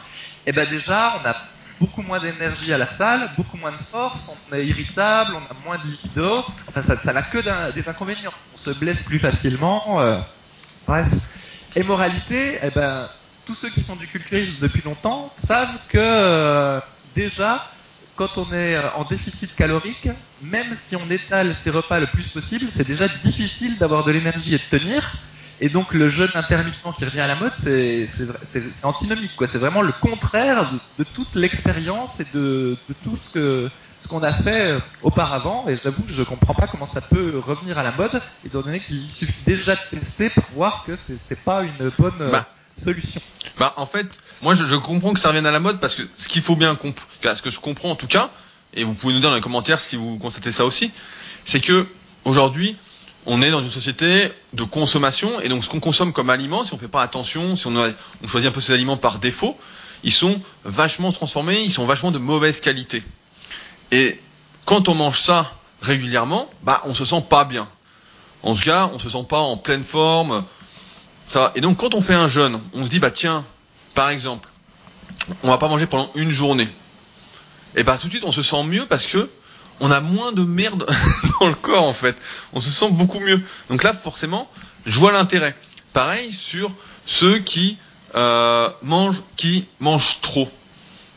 eh 0.46 0.52
ben 0.52 0.68
déjà 0.68 1.20
on 1.22 1.28
a 1.28 1.36
beaucoup 1.78 2.02
moins 2.02 2.18
d'énergie 2.18 2.72
à 2.72 2.78
la 2.78 2.90
salle, 2.90 3.30
beaucoup 3.36 3.56
moins 3.56 3.72
de 3.72 3.76
force, 3.76 4.36
on 4.50 4.56
est 4.56 4.66
irritable, 4.66 5.32
on 5.34 5.54
a 5.54 5.56
moins 5.64 5.78
de 5.78 5.84
libido, 5.84 6.44
enfin 6.68 6.82
ça, 6.82 6.98
ça 6.98 7.12
n'a 7.12 7.22
que 7.22 7.38
des 7.72 7.88
inconvénients. 7.88 8.32
On 8.52 8.56
se 8.56 8.70
blesse 8.70 9.02
plus 9.04 9.18
facilement, 9.18 10.00
euh, 10.00 10.20
bref. 10.86 11.06
Et 11.76 11.82
moralité, 11.84 12.58
eh 12.62 12.70
ben, 12.70 13.08
tous 13.44 13.54
ceux 13.54 13.70
qui 13.70 13.82
font 13.82 13.96
du 13.96 14.06
culturisme 14.06 14.54
depuis 14.60 14.82
longtemps 14.82 15.32
savent 15.36 15.78
que 15.88 15.98
euh, 15.98 16.80
déjà, 17.14 17.66
quand 18.16 18.38
on 18.38 18.52
est 18.52 18.78
en 18.96 19.04
déficit 19.04 19.54
calorique, 19.54 20.08
même 20.42 20.74
si 20.74 20.96
on 20.96 21.10
étale 21.10 21.54
ses 21.54 21.70
repas 21.70 22.00
le 22.00 22.06
plus 22.06 22.28
possible, 22.28 22.66
c'est 22.70 22.86
déjà 22.86 23.08
difficile 23.08 23.78
d'avoir 23.78 24.04
de 24.04 24.12
l'énergie 24.12 24.54
et 24.54 24.58
de 24.58 24.78
tenir. 24.78 25.12
Et 25.62 25.68
donc 25.68 25.92
le 25.92 26.08
jeûne 26.08 26.30
intermittent 26.34 26.76
qui 26.96 27.04
revient 27.04 27.20
à 27.20 27.26
la 27.26 27.34
mode, 27.34 27.52
c'est 27.54 28.06
antinomique. 28.84 29.32
C'est 29.46 29.58
vraiment 29.58 29.82
le 29.82 29.92
contraire 29.92 30.70
de, 30.98 31.04
toute 31.04 31.34
l'expérience 31.34 32.18
et 32.20 32.26
de, 32.32 32.78
tout 33.02 33.18
ce 33.18 34.08
qu'on 34.08 34.22
a 34.22 34.32
fait 34.32 34.78
auparavant. 35.02 35.66
Et 35.68 35.76
j'avoue 35.76 36.02
que 36.02 36.12
je 36.12 36.22
comprends 36.22 36.54
pas 36.54 36.66
comment 36.66 36.86
ça 36.86 37.02
peut 37.02 37.38
revenir 37.38 37.78
à 37.78 37.82
la 37.82 37.92
mode, 37.92 38.22
étant 38.44 38.62
donné 38.62 38.80
qu'il 38.80 39.06
suffit 39.08 39.42
déjà 39.44 39.76
de 39.76 39.98
tester 39.98 40.30
pour 40.30 40.44
voir 40.54 40.84
que 40.84 40.92
c'est 40.96 41.40
pas 41.40 41.62
une 41.62 41.90
bonne 41.98 42.30
bah, 42.30 42.46
Bah 43.58 43.74
en 43.76 43.86
fait, 43.86 44.06
moi 44.42 44.54
je, 44.54 44.76
comprends 44.76 45.12
que 45.12 45.20
ça 45.20 45.28
revienne 45.28 45.46
à 45.46 45.50
la 45.50 45.60
mode 45.60 45.80
parce 45.80 45.94
que 45.94 46.02
ce 46.16 46.28
qu'il 46.28 46.42
faut 46.42 46.56
bien 46.56 46.74
comprendre, 46.74 47.36
ce 47.36 47.42
que 47.42 47.50
je 47.50 47.60
comprends 47.60 47.90
en 47.90 47.96
tout 47.96 48.06
cas, 48.06 48.30
et 48.74 48.84
vous 48.84 48.94
pouvez 48.94 49.12
nous 49.12 49.20
dire 49.20 49.30
dans 49.30 49.36
les 49.36 49.42
commentaires 49.42 49.80
si 49.80 49.96
vous 49.96 50.16
constatez 50.18 50.52
ça 50.52 50.64
aussi, 50.64 50.90
c'est 51.44 51.60
que 51.60 51.86
aujourd'hui 52.24 52.76
on 53.26 53.42
est 53.42 53.50
dans 53.50 53.60
une 53.62 53.68
société 53.68 54.32
de 54.54 54.62
consommation 54.62 55.40
et 55.40 55.48
donc 55.48 55.64
ce 55.64 55.68
qu'on 55.68 55.80
consomme 55.80 56.12
comme 56.12 56.30
aliment, 56.30 56.64
si 56.64 56.72
on 56.72 56.78
fait 56.78 56.88
pas 56.88 57.02
attention, 57.02 57.54
si 57.56 57.66
on, 57.66 57.74
on 57.76 58.28
choisit 58.28 58.48
un 58.48 58.52
peu 58.52 58.60
ces 58.62 58.72
aliments 58.72 58.96
par 58.96 59.18
défaut, 59.18 59.58
ils 60.04 60.12
sont 60.12 60.40
vachement 60.64 61.12
transformés, 61.12 61.60
ils 61.60 61.70
sont 61.70 61.84
vachement 61.84 62.10
de 62.10 62.18
mauvaise 62.18 62.60
qualité. 62.60 63.02
Et 63.92 64.18
quand 64.64 64.88
on 64.88 64.94
mange 64.94 65.20
ça 65.20 65.52
régulièrement, 65.82 66.48
bah 66.62 66.82
on 66.84 66.94
se 66.94 67.04
sent 67.04 67.24
pas 67.28 67.44
bien. 67.44 67.68
En 68.42 68.54
tout 68.54 68.62
cas, 68.62 68.90
on 68.94 68.98
se 68.98 69.08
sent 69.08 69.26
pas 69.28 69.40
en 69.40 69.56
pleine 69.56 69.84
forme. 69.84 70.44
Et 71.54 71.60
donc 71.60 71.78
quand 71.78 71.94
on 71.94 72.00
fait 72.00 72.14
un 72.14 72.28
jeûne, 72.28 72.60
on 72.74 72.84
se 72.84 72.90
dit 72.90 72.98
bah 72.98 73.10
tiens, 73.10 73.44
par 73.94 74.10
exemple, 74.10 74.48
on 75.42 75.48
va 75.48 75.58
pas 75.58 75.68
manger 75.68 75.86
pendant 75.86 76.10
une 76.14 76.30
journée. 76.30 76.68
Et 77.76 77.84
bah 77.84 77.98
tout 77.98 78.08
de 78.08 78.12
suite 78.12 78.24
on 78.24 78.32
se 78.32 78.42
sent 78.42 78.64
mieux 78.64 78.86
parce 78.86 79.06
que 79.06 79.30
on 79.80 79.90
a 79.90 80.00
moins 80.00 80.32
de 80.32 80.42
merde 80.42 80.86
dans 81.40 81.48
le 81.48 81.54
corps 81.54 81.84
en 81.84 81.92
fait. 81.92 82.16
On 82.52 82.60
se 82.60 82.70
sent 82.70 82.90
beaucoup 82.90 83.20
mieux. 83.20 83.40
Donc 83.68 83.82
là, 83.82 83.92
forcément, 83.92 84.50
je 84.84 84.98
vois 84.98 85.12
l'intérêt. 85.12 85.54
Pareil 85.92 86.32
sur 86.32 86.72
ceux 87.06 87.38
qui 87.38 87.78
euh, 88.14 88.68
mangent, 88.82 89.22
qui 89.36 89.66
mangent 89.78 90.20
trop. 90.20 90.50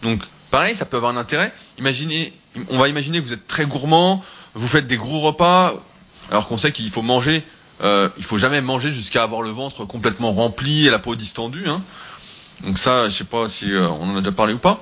Donc 0.02 0.22
pareil, 0.52 0.76
ça 0.76 0.86
peut 0.86 0.98
avoir 0.98 1.12
un 1.12 1.18
intérêt. 1.18 1.52
Imaginez, 1.78 2.34
on 2.70 2.78
va 2.78 2.88
imaginer 2.88 3.20
que 3.20 3.26
vous 3.26 3.34
êtes 3.34 3.48
très 3.48 3.66
gourmand, 3.66 4.24
vous 4.54 4.68
faites 4.68 4.88
des 4.88 4.98
gros 4.98 5.20
repas, 5.22 5.74
alors 6.30 6.48
qu'on 6.48 6.58
sait 6.58 6.72
qu'il 6.72 6.90
faut 6.92 7.02
manger. 7.02 7.44
Euh, 7.82 8.10
il 8.18 8.24
faut 8.24 8.38
jamais 8.38 8.62
manger 8.62 8.90
jusqu'à 8.90 9.24
avoir 9.24 9.42
le 9.42 9.50
ventre 9.50 9.86
complètement 9.86 10.32
rempli 10.32 10.88
et 10.88 10.90
la 10.90 11.00
peau 11.00 11.16
distendue. 11.16 11.68
Hein. 11.68 11.82
Donc 12.64 12.78
ça, 12.78 13.10
je 13.10 13.16
sais 13.16 13.24
pas 13.24 13.48
si 13.48 13.72
euh, 13.72 13.88
on 13.90 14.12
en 14.12 14.18
a 14.18 14.20
déjà 14.20 14.32
parlé 14.32 14.54
ou 14.54 14.60
pas, 14.60 14.82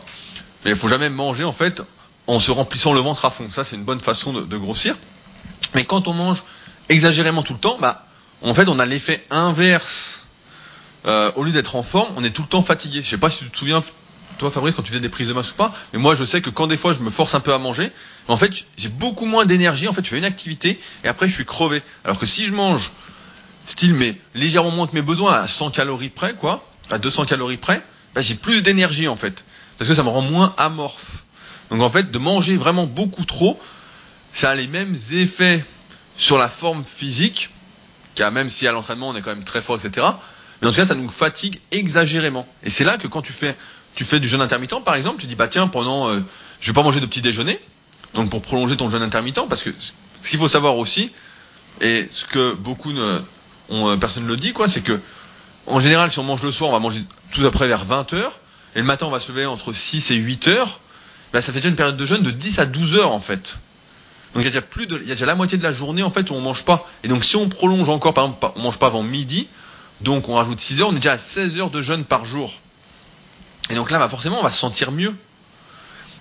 mais 0.63 0.71
il 0.71 0.77
faut 0.77 0.87
jamais 0.87 1.09
manger 1.09 1.43
en 1.43 1.53
fait 1.53 1.81
en 2.27 2.39
se 2.39 2.51
remplissant 2.51 2.93
le 2.93 2.99
ventre 2.99 3.23
à 3.25 3.29
fond. 3.29 3.49
Ça, 3.49 3.63
c'est 3.63 3.75
une 3.75 3.83
bonne 3.83 3.99
façon 3.99 4.33
de, 4.33 4.41
de, 4.41 4.57
grossir. 4.57 4.95
Mais 5.73 5.85
quand 5.85 6.07
on 6.07 6.13
mange 6.13 6.43
exagérément 6.89 7.43
tout 7.43 7.53
le 7.53 7.59
temps, 7.59 7.77
bah, 7.79 8.05
en 8.41 8.53
fait, 8.53 8.67
on 8.67 8.79
a 8.79 8.85
l'effet 8.85 9.25
inverse. 9.29 10.23
Euh, 11.07 11.31
au 11.35 11.43
lieu 11.43 11.51
d'être 11.51 11.75
en 11.75 11.83
forme, 11.83 12.13
on 12.17 12.23
est 12.23 12.29
tout 12.29 12.43
le 12.43 12.47
temps 12.47 12.61
fatigué. 12.61 13.01
Je 13.01 13.09
sais 13.09 13.17
pas 13.17 13.29
si 13.29 13.39
tu 13.39 13.49
te 13.49 13.57
souviens, 13.57 13.83
toi, 14.41 14.51
Fabrice, 14.51 14.75
quand 14.75 14.81
tu 14.81 14.89
faisais 14.89 15.01
des 15.01 15.09
prises 15.09 15.27
de 15.27 15.33
masse 15.33 15.51
ou 15.51 15.55
pas, 15.55 15.73
mais 15.93 15.99
moi, 15.99 16.15
je 16.15 16.23
sais 16.23 16.41
que 16.41 16.49
quand 16.49 16.67
des 16.67 16.77
fois, 16.77 16.93
je 16.93 16.99
me 16.99 17.09
force 17.09 17.35
un 17.35 17.39
peu 17.39 17.53
à 17.53 17.57
manger, 17.57 17.91
en 18.27 18.37
fait, 18.37 18.65
j'ai 18.75 18.89
beaucoup 18.89 19.25
moins 19.25 19.45
d'énergie. 19.45 19.87
En 19.87 19.93
fait, 19.93 20.03
je 20.03 20.09
fais 20.09 20.17
une 20.17 20.25
activité 20.25 20.79
et 21.03 21.07
après, 21.07 21.27
je 21.27 21.33
suis 21.33 21.45
crevé. 21.45 21.81
Alors 22.03 22.19
que 22.19 22.25
si 22.25 22.45
je 22.45 22.53
mange, 22.53 22.91
style, 23.67 23.93
mais 23.93 24.15
légèrement 24.33 24.71
moins 24.71 24.87
que 24.87 24.95
mes 24.95 25.01
besoins, 25.01 25.33
à 25.33 25.47
100 25.47 25.71
calories 25.71 26.09
près, 26.09 26.33
quoi, 26.33 26.67
à 26.89 26.97
200 26.97 27.25
calories 27.25 27.57
près, 27.57 27.81
bah, 28.15 28.21
j'ai 28.21 28.35
plus 28.35 28.61
d'énergie, 28.61 29.07
en 29.07 29.15
fait. 29.15 29.45
Parce 29.77 29.87
que 29.87 29.95
ça 29.95 30.03
me 30.03 30.09
rend 30.09 30.21
moins 30.21 30.53
amorphe. 30.57 31.23
Donc 31.69 31.81
en 31.81 31.89
fait, 31.89 32.11
de 32.11 32.17
manger 32.17 32.57
vraiment 32.57 32.85
beaucoup 32.85 33.23
trop, 33.25 33.59
ça 34.33 34.49
a 34.49 34.55
les 34.55 34.67
mêmes 34.67 34.95
effets 35.11 35.63
sur 36.17 36.37
la 36.37 36.49
forme 36.49 36.83
physique, 36.83 37.49
car 38.15 38.31
même 38.31 38.49
si 38.49 38.67
à 38.67 38.71
l'entraînement 38.71 39.09
on 39.09 39.15
est 39.15 39.21
quand 39.21 39.33
même 39.33 39.45
très 39.45 39.61
fort, 39.61 39.79
etc. 39.83 40.07
Mais 40.61 40.67
en 40.67 40.71
tout 40.71 40.77
cas, 40.77 40.85
ça 40.85 40.95
nous 40.95 41.09
fatigue 41.09 41.59
exagérément. 41.71 42.47
Et 42.63 42.69
c'est 42.69 42.83
là 42.83 42.97
que 42.97 43.07
quand 43.07 43.21
tu 43.21 43.33
fais, 43.33 43.55
tu 43.95 44.05
fais 44.05 44.19
du 44.19 44.27
jeûne 44.27 44.41
intermittent, 44.41 44.83
par 44.83 44.95
exemple, 44.95 45.19
tu 45.19 45.27
dis 45.27 45.35
bah 45.35 45.47
tiens, 45.47 45.67
pendant, 45.67 46.09
euh, 46.09 46.19
je 46.59 46.67
vais 46.67 46.73
pas 46.73 46.83
manger 46.83 46.99
de 46.99 47.05
petit 47.05 47.21
déjeuner, 47.21 47.59
donc 48.13 48.29
pour 48.29 48.41
prolonger 48.41 48.77
ton 48.77 48.89
jeûne 48.89 49.03
intermittent, 49.03 49.47
parce 49.49 49.63
que 49.63 49.69
ce 49.79 50.29
qu'il 50.29 50.39
faut 50.39 50.47
savoir 50.47 50.77
aussi, 50.77 51.11
et 51.81 52.07
ce 52.11 52.25
que 52.25 52.53
beaucoup 52.53 52.93
ne, 52.93 53.21
euh, 53.71 53.97
personne 53.97 54.23
ne 54.23 54.27
le 54.27 54.37
dit, 54.37 54.53
quoi, 54.53 54.67
c'est 54.67 54.81
que 54.81 54.99
en 55.67 55.79
général, 55.79 56.09
si 56.11 56.19
on 56.19 56.23
mange 56.23 56.41
le 56.41 56.51
soir, 56.51 56.69
on 56.69 56.73
va 56.73 56.79
manger 56.79 57.03
tout 57.31 57.45
après 57.45 57.67
vers 57.67 57.85
20 57.85 58.13
heures, 58.13 58.39
et 58.75 58.79
le 58.79 58.85
matin, 58.85 59.05
on 59.05 59.11
va 59.11 59.19
se 59.19 59.31
lever 59.31 59.45
entre 59.45 59.73
6 59.73 60.11
et 60.11 60.15
8 60.15 60.47
heures 60.47 60.79
bah, 61.33 61.41
ça 61.41 61.51
fait 61.51 61.59
déjà 61.59 61.69
une 61.69 61.75
période 61.75 61.97
de 61.97 62.05
jeûne 62.05 62.23
de 62.23 62.31
10 62.31 62.59
à 62.59 62.65
12 62.65 62.95
heures 62.95 63.13
en 63.13 63.19
fait. 63.19 63.57
Donc 64.33 64.43
il 64.43 64.45
y 64.45 64.47
a 64.47 64.49
déjà 64.49 64.61
plus 64.61 64.87
de, 64.87 64.97
il 64.97 65.07
déjà 65.07 65.25
la 65.25 65.35
moitié 65.35 65.57
de 65.57 65.63
la 65.63 65.71
journée 65.71 66.03
en 66.03 66.09
fait 66.09 66.29
où 66.29 66.33
on 66.33 66.41
mange 66.41 66.63
pas. 66.63 66.87
Et 67.03 67.07
donc 67.07 67.23
si 67.23 67.35
on 67.35 67.49
prolonge 67.49 67.89
encore, 67.89 68.13
par 68.13 68.25
exemple, 68.25 68.47
on 68.55 68.61
mange 68.61 68.79
pas 68.79 68.87
avant 68.87 69.03
midi, 69.03 69.47
donc 70.01 70.29
on 70.29 70.35
rajoute 70.35 70.59
6 70.59 70.81
heures, 70.81 70.89
on 70.89 70.93
est 70.93 70.95
déjà 70.95 71.13
à 71.13 71.17
16 71.17 71.57
heures 71.59 71.69
de 71.69 71.81
jeûne 71.81 72.03
par 72.03 72.25
jour. 72.25 72.53
Et 73.71 73.75
donc 73.75 73.89
là, 73.89 73.99
bah, 73.99 74.09
forcément, 74.09 74.39
on 74.39 74.43
va 74.43 74.51
se 74.51 74.59
sentir 74.59 74.91
mieux. 74.91 75.15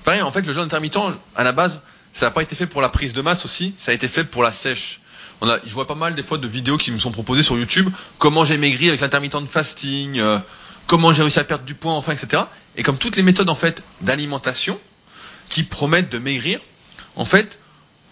Pareil, 0.04 0.23
en 0.23 0.30
fait, 0.30 0.42
le 0.42 0.52
jeûne 0.52 0.62
intermittent, 0.64 0.97
à 1.37 1.42
la 1.42 1.52
base, 1.52 1.83
ça 2.12 2.26
n'a 2.26 2.30
pas 2.30 2.42
été 2.42 2.54
fait 2.54 2.66
pour 2.66 2.80
la 2.80 2.88
prise 2.88 3.12
de 3.12 3.23
masse 3.23 3.45
aussi, 3.45 3.75
ça 3.76 3.90
a 3.90 3.95
été 3.95 4.09
fait 4.09 4.25
pour 4.25 4.42
la 4.42 4.52
sèche. 4.52 5.00
On 5.40 5.49
a, 5.49 5.59
je 5.64 5.73
vois 5.75 5.87
pas 5.87 5.95
mal 5.95 6.14
des 6.14 6.23
fois 6.23 6.38
de 6.38 6.47
vidéos 6.47 6.76
qui 6.76 6.90
me 6.92 6.99
sont 6.99 7.11
proposées 7.11 7.42
sur 7.42 7.57
YouTube, 7.59 7.88
comment 8.19 8.45
j'ai 8.45 8.57
maigri 8.57 8.88
avec 8.88 9.00
l'intermittent 9.00 9.42
de 9.42 9.47
fasting, 9.47 10.19
euh, 10.19 10.38
comment 10.87 11.12
j'ai 11.12 11.23
réussi 11.23 11.38
à 11.38 11.45
perdre 11.45 11.64
du 11.64 11.75
poids, 11.75 11.92
enfin, 11.92 12.12
etc. 12.12 12.45
Et 12.76 12.83
comme 12.83 12.99
toutes 12.99 13.16
les 13.16 13.23
méthodes 13.23 13.50
en 13.50 13.54
fait 13.54 13.83
d'alimentation, 14.00 14.78
qui 15.49 15.64
promettent 15.64 16.11
de 16.11 16.19
maigrir, 16.19 16.61
en 17.16 17.25
fait, 17.25 17.59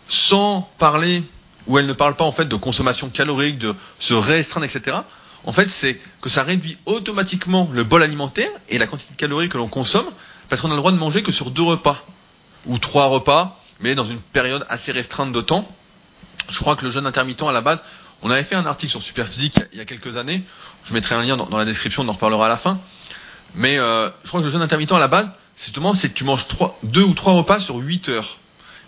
sans 0.08 0.68
parler, 0.78 1.22
ou 1.68 1.78
elles 1.78 1.86
ne 1.86 1.92
parlent 1.92 2.16
pas 2.16 2.24
en 2.24 2.32
fait 2.32 2.46
de 2.46 2.56
consommation 2.56 3.10
calorique, 3.10 3.58
de 3.58 3.74
se 3.98 4.14
restreindre, 4.14 4.66
etc. 4.66 4.96
En 5.44 5.52
fait, 5.52 5.68
c'est 5.68 6.00
que 6.20 6.28
ça 6.28 6.42
réduit 6.42 6.78
automatiquement 6.86 7.68
le 7.72 7.84
bol 7.84 8.02
alimentaire 8.02 8.50
et 8.68 8.78
la 8.78 8.86
quantité 8.86 9.12
de 9.12 9.18
calories 9.18 9.48
que 9.48 9.58
l'on 9.58 9.68
consomme, 9.68 10.06
parce 10.48 10.60
qu'on 10.60 10.68
a 10.68 10.74
le 10.74 10.78
droit 10.78 10.92
de 10.92 10.96
manger 10.96 11.22
que 11.22 11.30
sur 11.30 11.50
deux 11.50 11.62
repas, 11.62 12.04
ou 12.66 12.78
trois 12.78 13.06
repas, 13.06 13.60
mais 13.80 13.94
dans 13.94 14.04
une 14.04 14.18
période 14.18 14.66
assez 14.68 14.92
restreinte 14.92 15.32
de 15.32 15.40
temps. 15.40 15.68
Je 16.48 16.58
crois 16.58 16.76
que 16.76 16.84
le 16.84 16.90
jeûne 16.90 17.06
intermittent, 17.06 17.42
à 17.42 17.52
la 17.52 17.60
base, 17.60 17.84
on 18.22 18.30
avait 18.30 18.44
fait 18.44 18.56
un 18.56 18.66
article 18.66 18.90
sur 18.90 19.02
Superphysique 19.02 19.60
il 19.72 19.78
y 19.78 19.80
a 19.80 19.84
quelques 19.84 20.16
années. 20.16 20.42
Je 20.84 20.92
mettrai 20.92 21.14
un 21.14 21.22
lien 21.22 21.36
dans, 21.36 21.56
la 21.56 21.64
description, 21.64 22.02
on 22.02 22.08
en 22.08 22.12
reparlera 22.12 22.46
à 22.46 22.48
la 22.48 22.56
fin. 22.56 22.80
Mais 23.54 23.78
euh, 23.78 24.08
je 24.24 24.28
crois 24.28 24.40
que 24.40 24.46
le 24.46 24.50
jeûne 24.50 24.62
intermittent, 24.62 24.92
à 24.92 24.98
la 24.98 25.08
base, 25.08 25.30
justement, 25.56 25.94
c'est 25.94 26.08
que 26.08 26.14
tu 26.14 26.24
manges 26.24 26.46
deux 26.82 27.04
ou 27.04 27.14
trois 27.14 27.34
repas 27.34 27.60
sur 27.60 27.76
8 27.76 28.08
heures, 28.08 28.38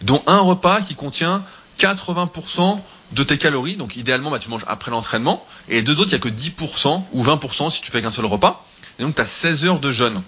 dont 0.02 0.22
un 0.26 0.40
repas 0.40 0.80
qui 0.80 0.94
contient 0.94 1.44
80% 1.80 2.80
de 3.12 3.22
tes 3.22 3.38
calories. 3.38 3.76
Donc 3.76 3.96
idéalement, 3.96 4.30
bah, 4.30 4.38
tu 4.38 4.48
manges 4.50 4.64
après 4.66 4.90
l'entraînement. 4.90 5.44
Et 5.68 5.76
les 5.76 5.82
deux 5.82 5.98
autres, 6.00 6.12
il 6.12 6.14
n'y 6.14 6.14
a 6.14 6.18
que 6.18 6.28
10% 6.28 7.02
ou 7.12 7.24
20% 7.24 7.70
si 7.70 7.80
tu 7.82 7.90
fais 7.90 8.02
qu'un 8.02 8.10
seul 8.10 8.26
repas. 8.26 8.64
Et 8.98 9.02
donc 9.02 9.14
tu 9.14 9.22
as 9.22 9.26
16 9.26 9.64
heures 9.64 9.80
de 9.80 9.90
jeûne. 9.90 10.22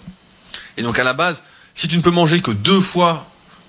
Et 0.77 0.81
donc 0.81 0.97
à 0.99 1.03
la 1.03 1.13
base, 1.13 1.43
si 1.75 1.87
tu 1.87 1.97
ne 1.97 2.01
peux 2.01 2.11
manger 2.11 2.41
que 2.41 2.51
deux 2.51 2.81
fois 2.81 3.25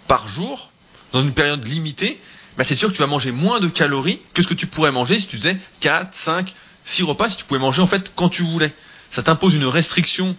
par 0.09 0.27
jour, 0.29 0.71
dans 1.13 1.23
une 1.23 1.33
période 1.33 1.67
limitée, 1.67 2.21
bah, 2.57 2.65
c'est 2.65 2.75
sûr 2.75 2.89
que 2.89 2.95
tu 2.95 3.01
vas 3.01 3.07
manger 3.07 3.33
moins 3.33 3.61
de 3.61 3.69
calories 3.69 4.21
que 4.33 4.43
ce 4.43 4.49
que 4.49 4.55
tu 4.55 4.67
pourrais 4.67 4.93
manger 4.93 5.19
si 5.19 5.27
tu 5.27 5.37
faisais 5.37 5.57
4, 5.81 6.15
5, 6.15 6.55
6 6.85 7.03
repas, 7.05 7.29
si 7.29 7.37
tu 7.37 7.45
pouvais 7.45 7.61
manger 7.61 7.83
en 7.83 7.87
fait 7.87 8.13
quand 8.15 8.29
tu 8.29 8.43
voulais. 8.43 8.73
Ça 9.11 9.23
t'impose 9.23 9.55
une 9.55 9.67
restriction 9.67 10.37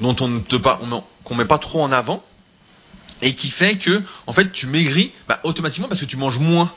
dont 0.00 0.16
on 0.20 0.28
ne 0.28 0.38
te 0.40 0.56
pas, 0.56 0.80
qu'on 1.24 1.34
met 1.34 1.44
pas 1.44 1.58
trop 1.58 1.82
en 1.82 1.92
avant, 1.92 2.24
et 3.22 3.34
qui 3.34 3.50
fait 3.50 3.76
que, 3.76 4.02
en 4.26 4.32
fait, 4.32 4.52
tu 4.52 4.66
maigris 4.66 5.12
bah, 5.28 5.40
automatiquement 5.44 5.88
parce 5.88 6.00
que 6.00 6.06
tu 6.06 6.16
manges 6.16 6.38
moins 6.38 6.70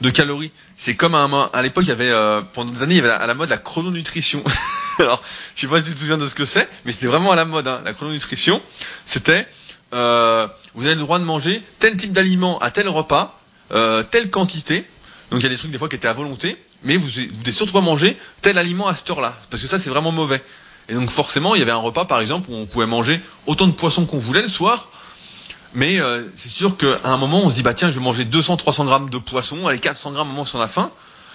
de 0.00 0.10
calories. 0.10 0.52
C'est 0.76 0.96
comme 0.96 1.14
à, 1.14 1.50
à 1.52 1.62
l'époque, 1.62 1.84
il 1.84 1.88
y 1.90 1.92
avait 1.92 2.10
euh, 2.10 2.40
pendant 2.52 2.72
des 2.72 2.82
années, 2.82 2.94
il 2.94 2.98
y 2.98 3.00
avait 3.00 3.10
à 3.10 3.26
la 3.26 3.34
mode 3.34 3.50
la 3.50 3.58
chrononutrition. 3.58 4.42
Alors, 4.98 5.22
je 5.54 5.62
sais 5.62 5.66
pas 5.66 5.78
si 5.78 5.88
tu 5.88 5.94
te 5.94 6.00
souviens 6.00 6.18
de 6.18 6.26
ce 6.26 6.34
que 6.34 6.44
c'est, 6.44 6.68
mais 6.84 6.92
c'était 6.92 7.06
vraiment 7.06 7.32
à 7.32 7.36
la 7.36 7.44
mode. 7.44 7.68
Hein. 7.68 7.82
La 7.84 7.92
chrononutrition, 7.92 8.60
c'était 9.06 9.46
euh, 9.92 10.46
vous 10.74 10.86
avez 10.86 10.94
le 10.94 11.00
droit 11.00 11.18
de 11.18 11.24
manger 11.24 11.62
tel 11.78 11.96
type 11.96 12.12
d'aliment 12.12 12.58
à 12.58 12.70
tel 12.70 12.88
repas, 12.88 13.40
euh, 13.72 14.02
telle 14.02 14.30
quantité. 14.30 14.84
Donc 15.30 15.40
il 15.40 15.42
y 15.42 15.46
a 15.46 15.48
des 15.48 15.56
trucs 15.56 15.70
des 15.70 15.78
fois 15.78 15.88
qui 15.88 15.96
étaient 15.96 16.08
à 16.08 16.12
volonté, 16.12 16.56
mais 16.82 16.96
vous, 16.96 17.08
vous 17.08 17.40
devez 17.40 17.52
surtout 17.52 17.72
pas 17.72 17.80
manger 17.80 18.16
tel 18.42 18.58
aliment 18.58 18.88
à 18.88 18.94
cette 18.94 19.10
heure-là, 19.10 19.36
parce 19.50 19.62
que 19.62 19.68
ça 19.68 19.78
c'est 19.78 19.90
vraiment 19.90 20.12
mauvais. 20.12 20.42
Et 20.88 20.94
donc 20.94 21.10
forcément, 21.10 21.54
il 21.54 21.60
y 21.60 21.62
avait 21.62 21.70
un 21.70 21.76
repas, 21.76 22.04
par 22.04 22.20
exemple, 22.20 22.50
où 22.50 22.54
on 22.54 22.66
pouvait 22.66 22.86
manger 22.86 23.20
autant 23.46 23.66
de 23.66 23.72
poissons 23.72 24.06
qu'on 24.06 24.18
voulait 24.18 24.42
le 24.42 24.48
soir. 24.48 24.88
Mais 25.74 26.00
euh, 26.00 26.24
c'est 26.36 26.48
sûr 26.48 26.76
qu'à 26.76 27.00
un 27.04 27.16
moment, 27.16 27.42
on 27.44 27.50
se 27.50 27.54
dit, 27.54 27.62
bah 27.62 27.74
tiens, 27.74 27.90
je 27.90 27.98
vais 27.98 28.04
manger 28.04 28.24
200, 28.24 28.56
300 28.56 28.84
grammes 28.84 29.10
de 29.10 29.18
poisson, 29.18 29.66
allez, 29.66 29.78
400 29.78 30.12
grammes 30.12 30.28
au 30.28 30.30
moment 30.30 30.42
où 30.42 30.56
on 30.56 30.60
a 30.60 30.68
faim. 30.68 30.90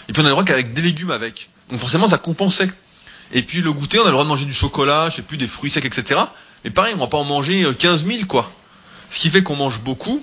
Et 0.09 0.13
puis 0.13 0.21
on 0.21 0.25
a 0.25 0.29
le 0.29 0.33
droit 0.33 0.43
qu'avec 0.43 0.73
des 0.73 0.81
légumes 0.81 1.11
avec. 1.11 1.49
Donc 1.69 1.79
forcément, 1.79 2.07
ça 2.07 2.17
compensait. 2.17 2.69
Et 3.31 3.41
puis 3.41 3.61
le 3.61 3.71
goûter, 3.71 3.99
on 3.99 4.03
a 4.03 4.05
le 4.05 4.11
droit 4.11 4.23
de 4.23 4.29
manger 4.29 4.45
du 4.45 4.53
chocolat, 4.53 5.09
je 5.09 5.17
sais 5.17 5.21
plus, 5.21 5.37
des 5.37 5.47
fruits 5.47 5.71
secs, 5.71 5.85
etc. 5.85 6.19
Mais 6.63 6.69
pareil, 6.69 6.93
on 6.95 6.99
va 6.99 7.07
pas 7.07 7.17
en 7.17 7.23
manger 7.23 7.65
15 7.77 8.05
000, 8.05 8.25
quoi. 8.27 8.51
Ce 9.09 9.19
qui 9.19 9.29
fait 9.29 9.43
qu'on 9.43 9.55
mange 9.55 9.79
beaucoup, 9.79 10.21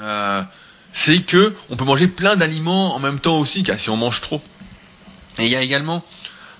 euh, 0.00 0.42
c'est 0.92 1.20
que 1.22 1.54
on 1.70 1.76
peut 1.76 1.84
manger 1.84 2.08
plein 2.08 2.36
d'aliments 2.36 2.94
en 2.94 2.98
même 2.98 3.18
temps 3.18 3.38
aussi, 3.38 3.64
si 3.76 3.90
on 3.90 3.96
mange 3.96 4.20
trop. 4.20 4.42
Et 5.38 5.44
il 5.44 5.50
y 5.50 5.56
a 5.56 5.62
également 5.62 6.04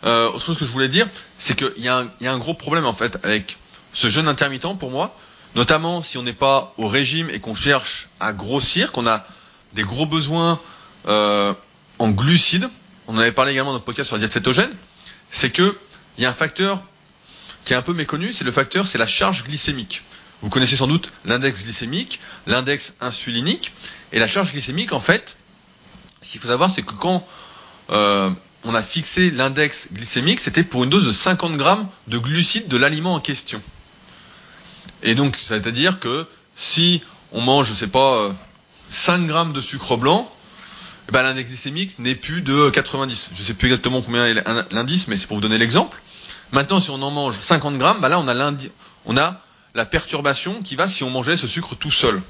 euh, 0.04 0.28
autre 0.28 0.44
chose 0.44 0.58
que 0.58 0.64
je 0.64 0.70
voulais 0.70 0.88
dire, 0.88 1.08
c'est 1.38 1.56
qu'il 1.56 1.72
y, 1.78 1.84
y, 1.84 1.88
a 1.88 2.32
un 2.32 2.38
gros 2.38 2.54
problème 2.54 2.84
en 2.84 2.92
fait 2.92 3.18
avec 3.22 3.56
ce 3.92 4.10
jeûne 4.10 4.28
intermittent 4.28 4.78
pour 4.78 4.90
moi, 4.90 5.16
notamment 5.54 6.02
si 6.02 6.18
on 6.18 6.22
n'est 6.22 6.32
pas 6.32 6.74
au 6.78 6.86
régime 6.86 7.30
et 7.30 7.40
qu'on 7.40 7.54
cherche 7.54 8.08
à 8.20 8.32
grossir, 8.32 8.92
qu'on 8.92 9.06
a 9.06 9.24
des 9.72 9.82
gros 9.82 10.06
besoins 10.06 10.60
euh, 11.08 11.52
en 11.98 12.10
glucides. 12.10 12.68
On 13.06 13.14
en 13.16 13.18
avait 13.18 13.32
parlé 13.32 13.52
également 13.52 13.70
dans 13.70 13.74
notre 13.74 13.84
podcast 13.84 14.08
sur 14.08 14.16
la 14.16 14.20
diète 14.20 14.32
cétogène. 14.32 14.70
C'est 15.30 15.50
que 15.50 15.76
il 16.16 16.22
y 16.22 16.26
a 16.26 16.30
un 16.30 16.34
facteur 16.34 16.82
qui 17.64 17.72
est 17.72 17.76
un 17.76 17.82
peu 17.82 17.92
méconnu, 17.92 18.32
c'est 18.32 18.44
le 18.44 18.52
facteur, 18.52 18.86
c'est 18.86 18.98
la 18.98 19.06
charge 19.06 19.44
glycémique. 19.44 20.02
Vous 20.42 20.50
connaissez 20.50 20.76
sans 20.76 20.86
doute 20.86 21.12
l'index 21.24 21.64
glycémique, 21.64 22.20
l'index 22.46 22.94
insulinique, 23.00 23.72
et 24.12 24.18
la 24.18 24.26
charge 24.26 24.52
glycémique, 24.52 24.92
en 24.92 25.00
fait, 25.00 25.36
ce 26.20 26.30
qu'il 26.30 26.40
faut 26.40 26.48
savoir, 26.48 26.70
c'est 26.70 26.82
que 26.82 26.92
quand 26.92 27.26
euh, 27.90 28.30
on 28.64 28.74
a 28.74 28.82
fixé 28.82 29.30
l'index 29.30 29.88
glycémique, 29.92 30.40
c'était 30.40 30.62
pour 30.62 30.84
une 30.84 30.90
dose 30.90 31.06
de 31.06 31.12
50 31.12 31.56
grammes 31.56 31.88
de 32.08 32.18
glucides 32.18 32.68
de 32.68 32.76
l'aliment 32.76 33.14
en 33.14 33.20
question. 33.20 33.62
Et 35.04 35.14
donc, 35.14 35.36
c'est-à-dire 35.36 36.00
que 36.00 36.26
si 36.56 37.02
on 37.32 37.40
mange, 37.40 37.68
je 37.68 37.72
sais 37.72 37.86
pas, 37.86 38.32
5 38.90 39.26
grammes 39.26 39.52
de 39.52 39.60
sucre 39.60 39.96
blanc, 39.96 40.28
eh 41.08 41.12
ben, 41.12 41.22
l'index 41.22 41.50
glycémique 41.50 41.98
n'est 41.98 42.16
plus 42.16 42.42
de 42.42 42.70
90. 42.70 43.30
Je 43.32 43.42
sais 43.42 43.54
plus 43.54 43.68
exactement 43.68 44.02
combien 44.02 44.26
est 44.26 44.42
l'indice, 44.72 45.06
mais 45.06 45.16
c'est 45.16 45.26
pour 45.26 45.36
vous 45.36 45.42
donner 45.42 45.58
l'exemple. 45.58 46.00
Maintenant, 46.50 46.80
si 46.80 46.90
on 46.90 47.00
en 47.02 47.10
mange 47.10 47.38
50 47.38 47.78
grammes, 47.78 48.00
bah 48.00 48.08
là, 48.08 48.18
on 48.18 48.26
a, 48.26 48.52
on 49.04 49.16
a 49.16 49.40
la 49.74 49.84
perturbation 49.84 50.62
qui 50.62 50.74
va 50.74 50.88
si 50.88 51.04
on 51.04 51.10
mangeait 51.10 51.36
ce 51.36 51.46
sucre 51.46 51.76
tout 51.76 51.90
seul. 51.90 52.20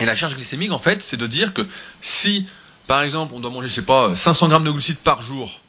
Et 0.00 0.04
la 0.04 0.14
charge 0.14 0.34
glycémique, 0.34 0.72
en 0.72 0.78
fait, 0.78 1.02
c'est 1.02 1.16
de 1.16 1.26
dire 1.26 1.54
que 1.54 1.66
si 2.00 2.46
par 2.86 3.02
exemple, 3.02 3.34
on 3.34 3.40
doit 3.40 3.50
manger, 3.50 3.68
je 3.68 3.74
sais 3.74 3.82
pas, 3.82 4.14
500 4.14 4.48
grammes 4.48 4.64
de 4.64 4.70
glucides 4.70 4.98
par 4.98 5.22
jour, 5.22 5.60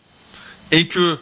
et 0.72 0.88
que 0.88 1.00
euh, 1.00 1.18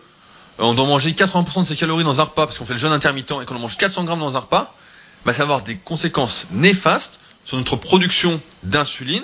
on 0.60 0.74
doit 0.74 0.86
manger 0.86 1.12
80% 1.12 1.62
de 1.62 1.68
ses 1.68 1.76
calories 1.76 2.04
dans 2.04 2.20
un 2.20 2.24
repas 2.24 2.46
parce 2.46 2.58
qu'on 2.58 2.66
fait 2.66 2.74
le 2.74 2.80
jeûne 2.80 2.92
intermittent 2.92 3.32
et 3.42 3.46
qu'on 3.46 3.56
en 3.56 3.60
mange 3.60 3.78
400 3.78 4.04
grammes 4.04 4.20
dans 4.20 4.36
un 4.36 4.40
repas, 4.40 4.76
va 5.26 5.32
avoir 5.42 5.62
des 5.64 5.76
conséquences 5.78 6.48
néfastes 6.52 7.20
sur 7.46 7.58
notre 7.58 7.76
production 7.76 8.42
d'insuline. 8.64 9.24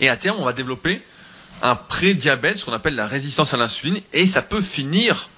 Et 0.00 0.08
à 0.08 0.16
terme, 0.16 0.38
on 0.40 0.44
va 0.44 0.52
développer 0.52 1.02
un 1.62 1.74
pré-diabète, 1.74 2.58
ce 2.58 2.64
qu'on 2.64 2.72
appelle 2.72 2.94
la 2.94 3.06
résistance 3.06 3.54
à 3.54 3.56
l'insuline, 3.56 4.00
et 4.12 4.26
ça 4.26 4.42
peut 4.42 4.60
finir 4.60 5.28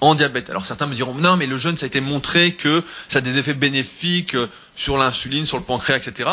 en 0.00 0.14
diabète. 0.14 0.50
Alors 0.50 0.66
certains 0.66 0.86
me 0.86 0.94
diront 0.94 1.14
non, 1.14 1.36
mais 1.36 1.46
le 1.46 1.56
jeûne, 1.56 1.76
ça 1.76 1.84
a 1.84 1.86
été 1.86 2.00
montré 2.00 2.54
que 2.54 2.82
ça 3.08 3.18
a 3.18 3.20
des 3.22 3.38
effets 3.38 3.54
bénéfiques 3.54 4.36
sur 4.74 4.98
l'insuline, 4.98 5.46
sur 5.46 5.58
le 5.58 5.62
pancréas, 5.64 5.96
etc. 5.96 6.28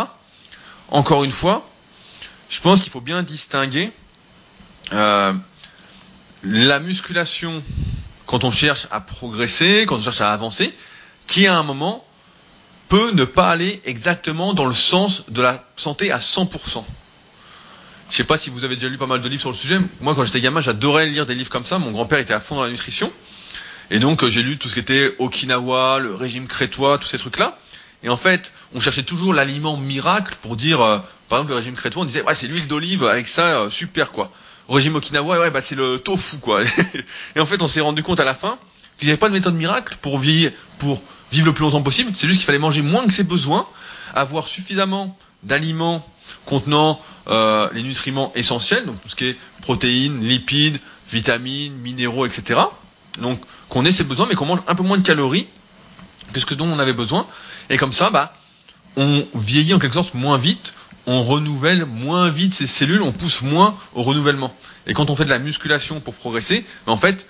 Encore 0.89 1.23
une 1.23 1.31
fois, 1.31 1.69
je 2.49 2.59
pense 2.61 2.81
qu'il 2.81 2.91
faut 2.91 2.99
bien 3.01 3.21
distinguer 3.21 3.91
euh, 4.91 5.33
la 6.43 6.79
musculation 6.79 7.61
quand 8.25 8.43
on 8.43 8.51
cherche 8.51 8.87
à 8.91 8.99
progresser, 9.01 9.85
quand 9.87 9.97
on 9.97 10.01
cherche 10.01 10.21
à 10.21 10.31
avancer, 10.33 10.73
qui 11.27 11.45
à 11.47 11.57
un 11.57 11.63
moment 11.63 12.03
peut 12.89 13.11
ne 13.11 13.23
pas 13.23 13.49
aller 13.49 13.81
exactement 13.85 14.53
dans 14.53 14.65
le 14.65 14.73
sens 14.73 15.29
de 15.29 15.41
la 15.41 15.63
santé 15.75 16.11
à 16.11 16.17
100%. 16.17 16.83
Je 18.09 18.15
sais 18.15 18.23
pas 18.23 18.39
si 18.39 18.49
vous 18.49 18.63
avez 18.63 18.75
déjà 18.75 18.89
lu 18.89 18.97
pas 18.97 19.05
mal 19.05 19.21
de 19.21 19.29
livres 19.29 19.41
sur 19.41 19.51
le 19.51 19.55
sujet. 19.55 19.79
Moi, 20.01 20.15
quand 20.15 20.25
j'étais 20.25 20.41
gamin, 20.41 20.61
j'adorais 20.61 21.05
lire 21.05 21.27
des 21.27 21.35
livres 21.35 21.51
comme 21.51 21.65
ça. 21.65 21.77
Mon 21.77 21.91
grand-père 21.91 22.17
était 22.17 22.33
à 22.33 22.39
fond 22.39 22.55
dans 22.55 22.63
la 22.63 22.69
nutrition. 22.69 23.11
Et 23.91 23.99
donc, 23.99 24.25
j'ai 24.27 24.41
lu 24.41 24.57
tout 24.57 24.67
ce 24.67 24.73
qui 24.73 24.79
était 24.79 25.15
Okinawa, 25.19 25.99
le 25.99 26.15
régime 26.15 26.47
crétois, 26.47 26.97
tous 26.97 27.07
ces 27.07 27.19
trucs-là. 27.19 27.57
Et 28.01 28.09
en 28.09 28.17
fait, 28.17 28.53
on 28.73 28.81
cherchait 28.81 29.03
toujours 29.03 29.33
l'aliment 29.33 29.77
miracle 29.77 30.35
pour 30.41 30.55
dire, 30.55 30.81
euh, 30.81 30.97
par 31.27 31.39
exemple, 31.39 31.51
le 31.51 31.57
régime 31.57 31.75
crétois, 31.75 32.01
on 32.01 32.05
disait, 32.05 32.23
ouais, 32.23 32.33
c'est 32.33 32.47
l'huile 32.47 32.67
d'olive, 32.67 33.03
avec 33.03 33.27
ça, 33.27 33.59
euh, 33.59 33.69
super, 33.69 34.11
quoi. 34.11 34.31
Au 34.67 34.73
régime 34.73 34.95
Okinawa, 34.95 35.39
ouais, 35.39 35.51
bah, 35.51 35.61
c'est 35.61 35.75
le 35.75 35.99
tofu, 35.99 36.37
quoi. 36.37 36.63
et 37.35 37.39
en 37.39 37.45
fait, 37.45 37.61
on 37.61 37.67
s'est 37.67 37.81
rendu 37.81 38.01
compte 38.01 38.19
à 38.19 38.25
la 38.25 38.35
fin 38.35 38.57
qu'il 38.97 39.07
n'y 39.07 39.11
avait 39.11 39.19
pas 39.19 39.29
de 39.29 39.33
méthode 39.33 39.55
miracle 39.55 39.97
pour 40.01 40.17
vivre, 40.17 40.51
pour 40.79 41.03
vivre 41.31 41.47
le 41.47 41.53
plus 41.53 41.63
longtemps 41.63 41.81
possible. 41.81 42.11
C'est 42.13 42.27
juste 42.27 42.39
qu'il 42.39 42.45
fallait 42.45 42.59
manger 42.59 42.81
moins 42.81 43.05
que 43.05 43.13
ses 43.13 43.23
besoins, 43.23 43.67
avoir 44.13 44.47
suffisamment 44.47 45.17
d'aliments 45.43 46.05
contenant 46.45 46.99
euh, 47.27 47.69
les 47.73 47.83
nutriments 47.83 48.31
essentiels, 48.35 48.85
donc 48.85 49.01
tout 49.01 49.09
ce 49.09 49.15
qui 49.15 49.25
est 49.25 49.37
protéines, 49.61 50.21
lipides, 50.21 50.79
vitamines, 51.11 51.73
minéraux, 51.75 52.25
etc. 52.25 52.59
Donc 53.21 53.39
qu'on 53.69 53.85
ait 53.85 53.91
ses 53.91 54.03
besoins, 54.03 54.27
mais 54.27 54.35
qu'on 54.35 54.45
mange 54.45 54.61
un 54.67 54.75
peu 54.75 54.83
moins 54.83 54.97
de 54.97 55.05
calories 55.05 55.47
que 56.33 56.39
ce 56.39 56.53
dont 56.53 56.67
on 56.67 56.79
avait 56.79 56.93
besoin. 56.93 57.25
Et 57.69 57.77
comme 57.77 57.93
ça, 57.93 58.09
bah, 58.09 58.33
on 58.95 59.25
vieillit 59.35 59.73
en 59.73 59.79
quelque 59.79 59.93
sorte 59.93 60.13
moins 60.13 60.37
vite, 60.37 60.73
on 61.07 61.23
renouvelle 61.23 61.85
moins 61.85 62.29
vite 62.29 62.53
ses 62.53 62.67
cellules, 62.67 63.01
on 63.01 63.11
pousse 63.11 63.41
moins 63.41 63.77
au 63.93 64.03
renouvellement. 64.03 64.53
Et 64.87 64.93
quand 64.93 65.09
on 65.09 65.15
fait 65.15 65.25
de 65.25 65.29
la 65.29 65.39
musculation 65.39 65.99
pour 65.99 66.13
progresser, 66.13 66.65
bah, 66.85 66.91
en 66.91 66.97
fait, 66.97 67.27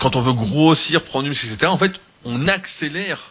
quand 0.00 0.16
on 0.16 0.20
veut 0.20 0.32
grossir, 0.32 1.02
prendre 1.02 1.24
du 1.24 1.30
muscle, 1.30 1.46
etc., 1.46 1.66
en 1.66 1.78
fait, 1.78 1.92
on 2.26 2.48
accélère 2.48 3.30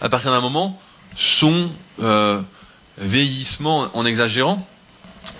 à 0.00 0.08
partir 0.08 0.32
d'un 0.32 0.40
moment 0.40 0.80
son 1.14 1.70
euh, 2.02 2.40
vieillissement 2.98 3.90
en 3.94 4.04
exagérant, 4.04 4.66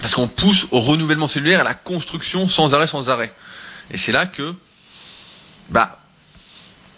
parce 0.00 0.14
qu'on 0.14 0.28
pousse 0.28 0.66
au 0.70 0.78
renouvellement 0.78 1.28
cellulaire, 1.28 1.60
à 1.60 1.64
la 1.64 1.74
construction 1.74 2.48
sans 2.48 2.74
arrêt, 2.74 2.86
sans 2.86 3.10
arrêt. 3.10 3.32
Et 3.90 3.96
c'est 3.96 4.12
là 4.12 4.26
que, 4.26 4.54
bah, 5.70 5.98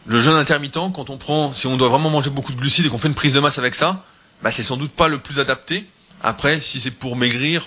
le 0.06 0.20
jeûne 0.20 0.34
intermittent, 0.34 0.92
quand 0.94 1.10
on 1.10 1.16
prend, 1.16 1.54
si 1.54 1.66
on 1.66 1.76
doit 1.76 1.88
vraiment 1.88 2.10
manger 2.10 2.30
beaucoup 2.30 2.52
de 2.52 2.58
glucides 2.58 2.86
et 2.86 2.88
qu'on 2.88 2.98
fait 2.98 3.08
une 3.08 3.14
prise 3.14 3.32
de 3.32 3.40
masse 3.40 3.58
avec 3.58 3.74
ça, 3.74 4.04
bah, 4.42 4.50
c'est 4.50 4.62
sans 4.62 4.76
doute 4.76 4.92
pas 4.92 5.08
le 5.08 5.18
plus 5.18 5.38
adapté. 5.38 5.88
Après, 6.22 6.60
si 6.60 6.80
c'est 6.80 6.90
pour 6.90 7.16
maigrir, 7.16 7.66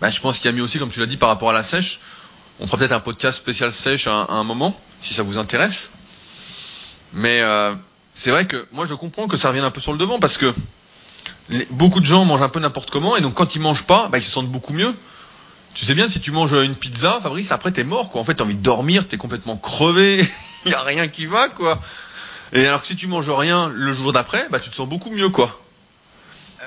bah, 0.00 0.10
je 0.10 0.20
pense 0.20 0.38
qu'il 0.38 0.46
y 0.46 0.54
a 0.54 0.56
mieux 0.56 0.62
aussi, 0.62 0.78
comme 0.78 0.90
tu 0.90 1.00
l'as 1.00 1.06
dit, 1.06 1.16
par 1.16 1.28
rapport 1.28 1.50
à 1.50 1.52
la 1.52 1.64
sèche. 1.64 2.00
On 2.60 2.66
fera 2.66 2.78
peut-être 2.78 2.92
un 2.92 3.00
podcast 3.00 3.38
spécial 3.38 3.72
sèche 3.72 4.06
à, 4.06 4.26
un 4.28 4.44
moment, 4.44 4.78
si 5.02 5.14
ça 5.14 5.22
vous 5.22 5.38
intéresse. 5.38 5.92
Mais 7.12 7.40
euh, 7.40 7.74
c'est 8.14 8.30
vrai 8.30 8.46
que 8.46 8.66
moi 8.72 8.86
je 8.86 8.94
comprends 8.94 9.26
que 9.26 9.36
ça 9.36 9.48
revienne 9.48 9.64
un 9.64 9.70
peu 9.70 9.80
sur 9.80 9.92
le 9.92 9.98
devant 9.98 10.18
parce 10.18 10.38
que 10.38 10.52
beaucoup 11.70 12.00
de 12.00 12.06
gens 12.06 12.24
mangent 12.24 12.42
un 12.42 12.48
peu 12.48 12.60
n'importe 12.60 12.90
comment 12.90 13.16
et 13.16 13.20
donc 13.20 13.34
quand 13.34 13.54
ils 13.54 13.60
mangent 13.60 13.84
pas, 13.84 14.08
bah, 14.08 14.18
ils 14.18 14.22
se 14.22 14.30
sentent 14.30 14.50
beaucoup 14.50 14.72
mieux. 14.72 14.94
Tu 15.74 15.84
sais 15.84 15.94
bien, 15.94 16.08
si 16.08 16.20
tu 16.20 16.32
manges 16.32 16.52
une 16.52 16.74
pizza, 16.74 17.20
Fabrice, 17.22 17.52
après 17.52 17.70
t'es 17.70 17.84
mort, 17.84 18.10
quoi. 18.10 18.20
En 18.20 18.24
fait, 18.24 18.34
t'as 18.34 18.44
envie 18.44 18.54
de 18.54 18.62
dormir, 18.62 19.06
t'es 19.06 19.16
complètement 19.16 19.56
crevé, 19.56 20.24
il 20.64 20.70
y 20.70 20.74
a 20.74 20.82
rien 20.82 21.08
qui 21.08 21.26
va, 21.26 21.48
quoi. 21.48 21.80
Et 22.52 22.66
alors 22.66 22.80
que 22.80 22.86
si 22.88 22.96
tu 22.96 23.06
manges 23.06 23.30
rien 23.30 23.70
le 23.72 23.92
jour 23.92 24.12
d'après, 24.12 24.46
bah 24.50 24.58
tu 24.58 24.70
te 24.70 24.74
sens 24.74 24.88
beaucoup 24.88 25.10
mieux, 25.10 25.28
quoi. 25.28 25.60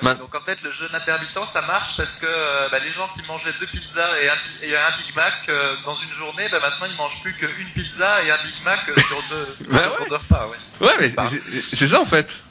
Ah 0.02 0.14
donc 0.14 0.34
en 0.34 0.40
fait, 0.40 0.60
le 0.62 0.70
jeûne 0.70 0.92
intermittent, 0.92 1.38
ça 1.52 1.62
marche 1.62 1.96
parce 1.96 2.16
que 2.16 2.26
euh, 2.26 2.68
bah, 2.68 2.78
les 2.80 2.90
gens 2.90 3.08
qui 3.14 3.22
mangeaient 3.28 3.52
deux 3.60 3.66
pizzas 3.66 4.20
et 4.20 4.28
un, 4.28 4.90
Big 4.98 5.14
Mac 5.14 5.34
euh, 5.48 5.76
dans 5.84 5.94
une 5.94 6.12
journée, 6.12 6.48
bah, 6.50 6.58
maintenant 6.60 6.86
ils 6.90 6.96
mangent 6.96 7.22
plus 7.22 7.32
qu'une 7.34 7.68
pizza 7.74 8.22
et 8.24 8.30
un 8.30 8.38
Big 8.42 8.64
Mac 8.64 8.80
euh, 8.88 9.00
sur, 9.06 9.22
deux, 9.30 9.56
bah 9.68 9.96
repas. 10.10 10.48
Ouais, 10.48 10.86
ouais 10.86 10.94
mais 10.98 11.08
c'est 11.72 11.86
ça 11.86 12.00
en 12.00 12.04
fait. 12.04 12.42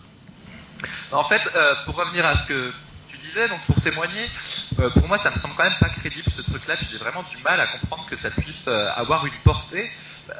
En 1.11 1.23
fait, 1.23 1.41
pour 1.85 1.95
revenir 1.95 2.25
à 2.25 2.37
ce 2.37 2.47
que 2.47 2.73
tu 3.09 3.17
disais, 3.17 3.47
donc 3.49 3.61
pour 3.65 3.79
témoigner, 3.81 4.29
pour 4.93 5.07
moi 5.07 5.17
ça 5.17 5.29
me 5.29 5.35
semble 5.35 5.53
quand 5.55 5.63
même 5.63 5.77
pas 5.79 5.89
crédible 5.89 6.31
ce 6.31 6.41
truc-là, 6.41 6.75
puis 6.77 6.87
j'ai 6.89 6.97
vraiment 6.97 7.23
du 7.23 7.37
mal 7.43 7.59
à 7.59 7.67
comprendre 7.67 8.05
que 8.09 8.15
ça 8.15 8.31
puisse 8.31 8.67
avoir 8.67 9.25
une 9.25 9.37
portée. 9.43 9.91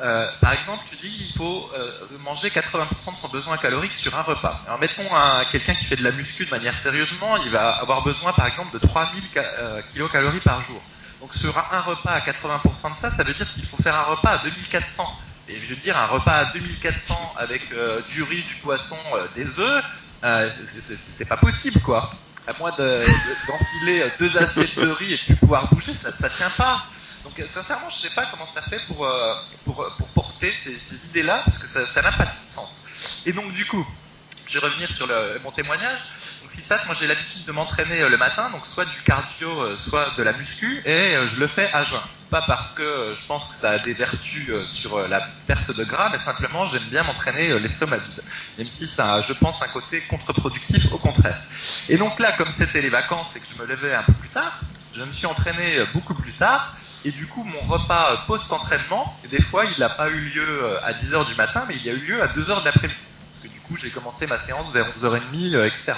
Euh, 0.02 0.28
par 0.40 0.54
exemple, 0.54 0.84
tu 0.90 0.96
dis 0.96 1.12
qu'il 1.12 1.36
faut 1.36 1.70
euh, 1.74 2.18
manger 2.20 2.50
80% 2.50 3.12
de 3.14 3.18
son 3.18 3.28
besoin 3.28 3.58
calorique 3.58 3.94
sur 3.94 4.18
un 4.18 4.22
repas. 4.22 4.62
Alors 4.66 4.80
mettons 4.80 5.04
quelqu'un 5.52 5.74
qui 5.74 5.86
fait 5.86 5.98
de 5.98 6.04
la 6.04 6.12
muscu 6.12 6.46
de 6.46 6.52
manière 6.52 6.78
sérieusement, 6.78 7.36
il 7.38 7.52
va 7.52 7.72
avoir 7.72 8.02
besoin 8.02 8.32
par 8.34 8.48
exemple 8.48 8.74
de 8.74 8.80
3000 8.86 9.22
euh, 9.36 9.82
kilocalories 9.92 10.40
par 10.40 10.62
jour. 10.62 10.82
Donc 11.20 11.34
sur 11.34 11.58
un 11.58 11.82
repas 11.82 12.12
à 12.12 12.20
80% 12.22 12.92
de 12.92 12.96
ça, 12.96 13.12
ça 13.12 13.24
veut 13.24 13.34
dire 13.34 13.52
qu'il 13.54 13.66
faut 13.66 13.82
faire 13.82 13.96
un 13.96 14.04
repas 14.04 14.32
à 14.32 14.38
2400. 14.38 15.20
Et 15.50 15.60
je 15.60 15.74
veux 15.74 15.82
dire, 15.82 15.98
un 15.98 16.06
repas 16.06 16.38
à 16.38 16.46
2400 16.54 17.36
avec 17.38 17.62
du 18.08 18.24
riz, 18.24 18.42
du 18.44 18.56
poisson, 18.56 18.98
des 19.36 19.60
œufs, 19.60 19.84
c'est 20.66 21.28
pas 21.28 21.38
possible 21.38 21.82
quoi. 21.82 22.10
À 22.48 22.58
moins 22.58 22.72
d'enfiler 22.72 24.06
deux 24.20 24.38
assiettes 24.38 24.78
de 24.78 24.90
riz 24.90 25.14
et 25.14 25.18
de 25.18 25.24
plus 25.24 25.36
pouvoir 25.36 25.74
bouger, 25.74 25.94
ça, 25.94 26.14
ça 26.14 26.30
tient 26.30 26.50
pas. 26.52 26.86
Donc 27.24 27.40
euh, 27.40 27.48
sincèrement, 27.48 27.90
je 27.90 27.96
ne 27.96 28.02
sais 28.02 28.16
pas 28.16 28.26
comment 28.26 28.46
ça 28.46 28.62
fait 28.62 28.80
pour, 28.88 29.06
euh, 29.06 29.36
pour, 29.64 29.88
pour, 29.98 30.08
porter 30.10 30.52
ces, 30.52 30.78
ces 30.78 31.08
idées-là, 31.08 31.42
parce 31.46 31.58
que 31.58 31.86
ça 31.86 32.02
n'a 32.02 32.12
pas 32.12 32.26
de 32.26 32.32
sens. 32.48 32.86
Et 33.26 33.32
donc 33.32 33.54
du 33.54 33.66
coup, 33.66 33.86
je 34.48 34.60
vais 34.60 34.68
revenir 34.68 34.92
sur 34.92 35.08
le, 35.08 35.40
mon 35.44 35.52
témoignage. 35.52 36.00
Donc 36.42 36.52
ce 36.52 36.58
qui 36.58 36.62
se 36.62 36.68
passe, 36.68 36.86
moi 36.86 36.96
j'ai 37.00 37.08
l'habitude 37.08 37.46
de 37.46 37.52
m'entraîner 37.54 38.02
euh, 38.02 38.10
le 38.10 38.18
matin, 38.18 38.50
donc 38.50 38.66
soit 38.66 38.86
du 38.86 39.00
cardio, 39.06 39.76
soit 39.78 40.12
de 40.18 40.24
la 40.24 40.34
muscu, 40.34 40.82
et 40.86 41.16
je 41.26 41.40
le 41.40 41.48
fais 41.48 41.70
à 41.74 41.86
jeun. 41.86 42.00
Pas 42.30 42.42
parce 42.42 42.72
que 42.72 43.14
je 43.16 43.26
pense 43.28 43.48
que 43.50 43.56
ça 43.56 43.72
a 43.72 43.80
des 43.80 43.94
vertus 43.94 44.52
sur 44.66 45.08
la 45.08 45.22
perte 45.48 45.72
de 45.72 45.84
gras, 45.84 46.10
mais 46.12 46.18
simplement 46.18 46.66
j'aime 46.66 46.84
bien 46.90 47.04
m'entraîner 47.04 47.58
l'estomac 47.60 47.98
vide. 47.98 48.24
Même 48.58 48.68
si 48.68 48.88
ça 48.88 49.22
je 49.22 49.34
pense, 49.34 49.62
un 49.62 49.68
côté 49.68 50.02
contre-productif 50.10 50.92
au 50.92 50.98
contraire. 50.98 51.40
Et 51.90 51.98
donc 51.98 52.20
là, 52.20 52.34
comme 52.34 52.50
c'était 52.50 52.82
les 52.82 52.90
vacances 52.90 53.36
et 53.36 53.40
que 53.40 53.46
je 53.46 53.62
me 53.62 53.68
levais 53.68 53.94
un 53.94 54.04
peu 54.04 54.14
plus 54.14 54.30
tard, 54.30 54.60
je 54.94 55.04
me 55.04 55.14
suis 55.14 55.28
entraîné 55.28 55.86
beaucoup 55.94 56.16
plus 56.16 56.34
tard, 56.34 56.76
et 57.06 57.12
du 57.12 57.28
coup, 57.28 57.44
mon 57.44 57.60
repas 57.62 58.24
post-entraînement, 58.28 59.14
des 59.30 59.42
fois, 59.42 59.66
il 59.66 59.78
n'a 59.80 59.90
pas 59.90 60.10
eu 60.10 60.20
lieu 60.20 60.64
euh, 60.64 60.80
à 60.84 60.94
10h 60.94 61.26
du 61.28 61.36
matin, 61.36 61.66
mais 61.68 61.76
il 61.76 61.90
a 61.90 61.94
eu 61.94 61.98
lieu 61.98 62.24
à 62.24 62.28
2h 62.28 62.62
de 62.62 62.66
l'après-midi. 62.66 63.00
Parce 63.32 63.44
que 63.44 63.48
du 63.50 63.60
coup, 63.60 63.76
j'ai 63.76 63.90
commencé 63.90 64.26
ma 64.26 64.40
séance 64.40 64.72
vers 64.72 64.88
11h30, 64.98 65.68
etc. 65.68 65.94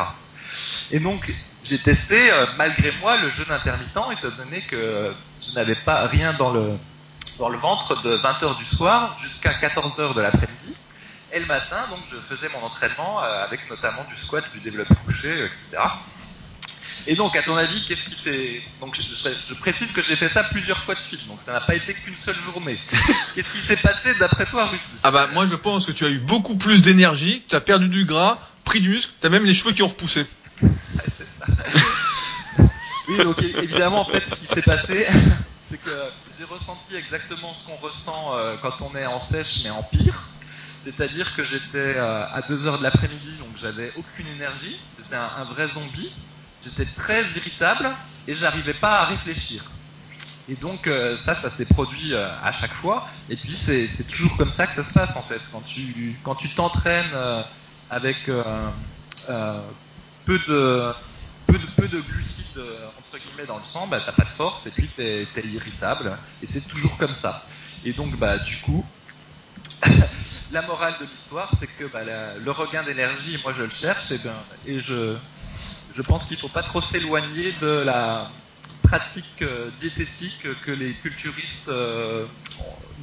Et 0.91 0.99
donc, 0.99 1.31
j'ai 1.63 1.77
testé, 1.77 2.31
euh, 2.31 2.45
malgré 2.57 2.91
moi, 3.01 3.17
le 3.17 3.29
jeûne 3.29 3.51
intermittent, 3.51 3.89
étant 3.89 4.35
donné 4.35 4.61
que 4.61 5.13
je 5.41 5.53
n'avais 5.53 5.75
pas 5.75 6.07
rien 6.07 6.33
dans 6.33 6.51
le, 6.51 6.75
dans 7.37 7.49
le 7.49 7.57
ventre 7.57 8.01
de 8.01 8.17
20h 8.17 8.57
du 8.57 8.65
soir 8.65 9.15
jusqu'à 9.19 9.53
14h 9.53 10.15
de 10.15 10.21
l'après-midi. 10.21 10.75
Et 11.33 11.39
le 11.39 11.45
matin, 11.45 11.85
donc, 11.91 11.99
je 12.07 12.15
faisais 12.15 12.49
mon 12.49 12.65
entraînement 12.65 13.21
euh, 13.21 13.43
avec 13.43 13.69
notamment 13.69 14.03
du 14.09 14.15
squat, 14.15 14.43
du 14.53 14.59
développé 14.59 14.95
couché, 15.05 15.45
etc. 15.45 15.77
Et 17.07 17.15
donc, 17.15 17.35
à 17.35 17.43
ton 17.43 17.55
avis, 17.55 17.83
qu'est-ce 17.85 18.09
qui 18.09 18.15
s'est. 18.15 18.61
Donc, 18.81 18.95
je, 18.95 19.53
précise 19.55 19.91
que 19.91 20.01
j'ai 20.01 20.15
fait 20.15 20.29
ça 20.29 20.43
plusieurs 20.43 20.77
fois 20.77 20.95
de 20.95 20.99
suite, 20.99 21.27
donc 21.27 21.39
ça 21.39 21.53
n'a 21.53 21.61
pas 21.61 21.75
été 21.75 21.93
qu'une 21.93 22.15
seule 22.15 22.35
journée. 22.35 22.79
qu'est-ce 23.35 23.51
qui 23.51 23.59
s'est 23.59 23.77
passé 23.77 24.15
d'après 24.19 24.45
toi, 24.45 24.65
Rudy 24.65 24.81
Ah 25.03 25.11
bah, 25.11 25.29
moi, 25.33 25.45
je 25.45 25.55
pense 25.55 25.85
que 25.85 25.91
tu 25.91 26.05
as 26.05 26.09
eu 26.09 26.19
beaucoup 26.19 26.55
plus 26.55 26.81
d'énergie, 26.81 27.43
tu 27.47 27.55
as 27.55 27.61
perdu 27.61 27.89
du 27.89 28.05
gras, 28.05 28.39
pris 28.63 28.81
du 28.81 28.89
muscle, 28.89 29.13
tu 29.21 29.27
as 29.27 29.29
même 29.29 29.45
les 29.45 29.53
cheveux 29.53 29.71
qui 29.71 29.83
ont 29.83 29.87
repoussé. 29.87 30.25
c'est 30.59 31.27
ça. 31.37 31.45
oui, 33.09 33.17
donc 33.19 33.41
évidemment, 33.43 34.01
en 34.01 34.05
fait, 34.05 34.23
ce 34.27 34.35
qui 34.35 34.47
s'est 34.47 34.63
passé, 34.63 35.05
c'est 35.69 35.81
que 35.83 35.91
j'ai 36.35 36.45
ressenti 36.45 36.95
exactement 36.95 37.53
ce 37.53 37.67
qu'on 37.67 37.87
ressent 37.87 38.35
euh, 38.35 38.55
quand 38.63 38.81
on 38.81 38.95
est 38.97 39.05
en 39.05 39.19
sèche, 39.19 39.63
mais 39.63 39.69
en 39.69 39.83
pire. 39.83 40.23
C'est-à-dire 40.79 41.35
que 41.35 41.43
j'étais 41.43 41.77
euh, 41.97 42.25
à 42.25 42.41
2h 42.41 42.79
de 42.79 42.83
l'après-midi, 42.83 43.37
donc 43.39 43.49
j'avais 43.57 43.91
aucune 43.95 44.27
énergie, 44.35 44.79
j'étais 44.99 45.15
un 45.15 45.43
vrai 45.45 45.67
zombie 45.67 46.11
j'étais 46.65 46.85
très 46.95 47.23
irritable 47.23 47.89
et 48.27 48.33
j'arrivais 48.33 48.73
pas 48.73 49.01
à 49.01 49.05
réfléchir. 49.05 49.63
Et 50.47 50.55
donc 50.55 50.87
euh, 50.87 51.17
ça, 51.17 51.33
ça 51.33 51.49
s'est 51.49 51.65
produit 51.65 52.13
euh, 52.13 52.29
à 52.43 52.51
chaque 52.51 52.73
fois. 52.73 53.07
Et 53.29 53.35
puis 53.35 53.53
c'est 53.53 54.07
toujours 54.07 54.35
comme 54.37 54.51
ça 54.51 54.67
que 54.67 54.75
ça 54.75 54.83
se 54.83 54.93
passe 54.93 55.15
en 55.15 55.23
fait. 55.23 55.41
Quand 55.51 55.61
tu 55.61 56.15
quand 56.23 56.35
tu 56.35 56.49
t'entraînes 56.49 57.05
euh, 57.13 57.41
avec 57.89 58.25
peu 58.25 58.33
de 60.47 60.93
peu 61.47 61.57
de 61.57 61.65
peu 61.77 61.87
de 61.87 61.99
glucides 61.99 62.61
entre 62.97 63.17
guillemets 63.23 63.47
dans 63.47 63.57
le 63.57 63.63
sang, 63.63 63.87
bah 63.87 64.01
t'as 64.05 64.11
pas 64.11 64.25
de 64.25 64.31
force 64.31 64.65
et 64.67 64.71
puis 64.71 64.87
t'es 64.95 65.27
es 65.35 65.47
irritable. 65.47 66.17
Et 66.43 66.47
c'est 66.47 66.67
toujours 66.67 66.97
comme 66.97 67.13
ça. 67.13 67.45
Et 67.83 67.93
donc 67.93 68.15
bah 68.17 68.37
du 68.37 68.57
coup. 68.57 68.85
la 70.51 70.61
morale 70.61 70.93
de 71.01 71.05
l'histoire, 71.05 71.51
c'est 71.59 71.67
que 71.67 71.85
bah, 71.85 72.01
le 72.03 72.51
regain 72.51 72.83
d'énergie, 72.83 73.37
moi 73.43 73.51
je 73.51 73.63
le 73.63 73.69
cherche, 73.69 74.11
et, 74.11 74.19
ben, 74.19 74.35
et 74.65 74.79
je, 74.79 75.15
je 75.95 76.01
pense 76.01 76.25
qu'il 76.25 76.35
ne 76.35 76.41
faut 76.41 76.49
pas 76.49 76.63
trop 76.63 76.81
s'éloigner 76.81 77.53
de 77.61 77.83
la 77.85 78.29
pratique 78.83 79.41
euh, 79.41 79.69
diététique 79.79 80.45
que 80.65 80.71
les 80.71 80.91
culturistes, 80.91 81.69
euh, 81.69 82.25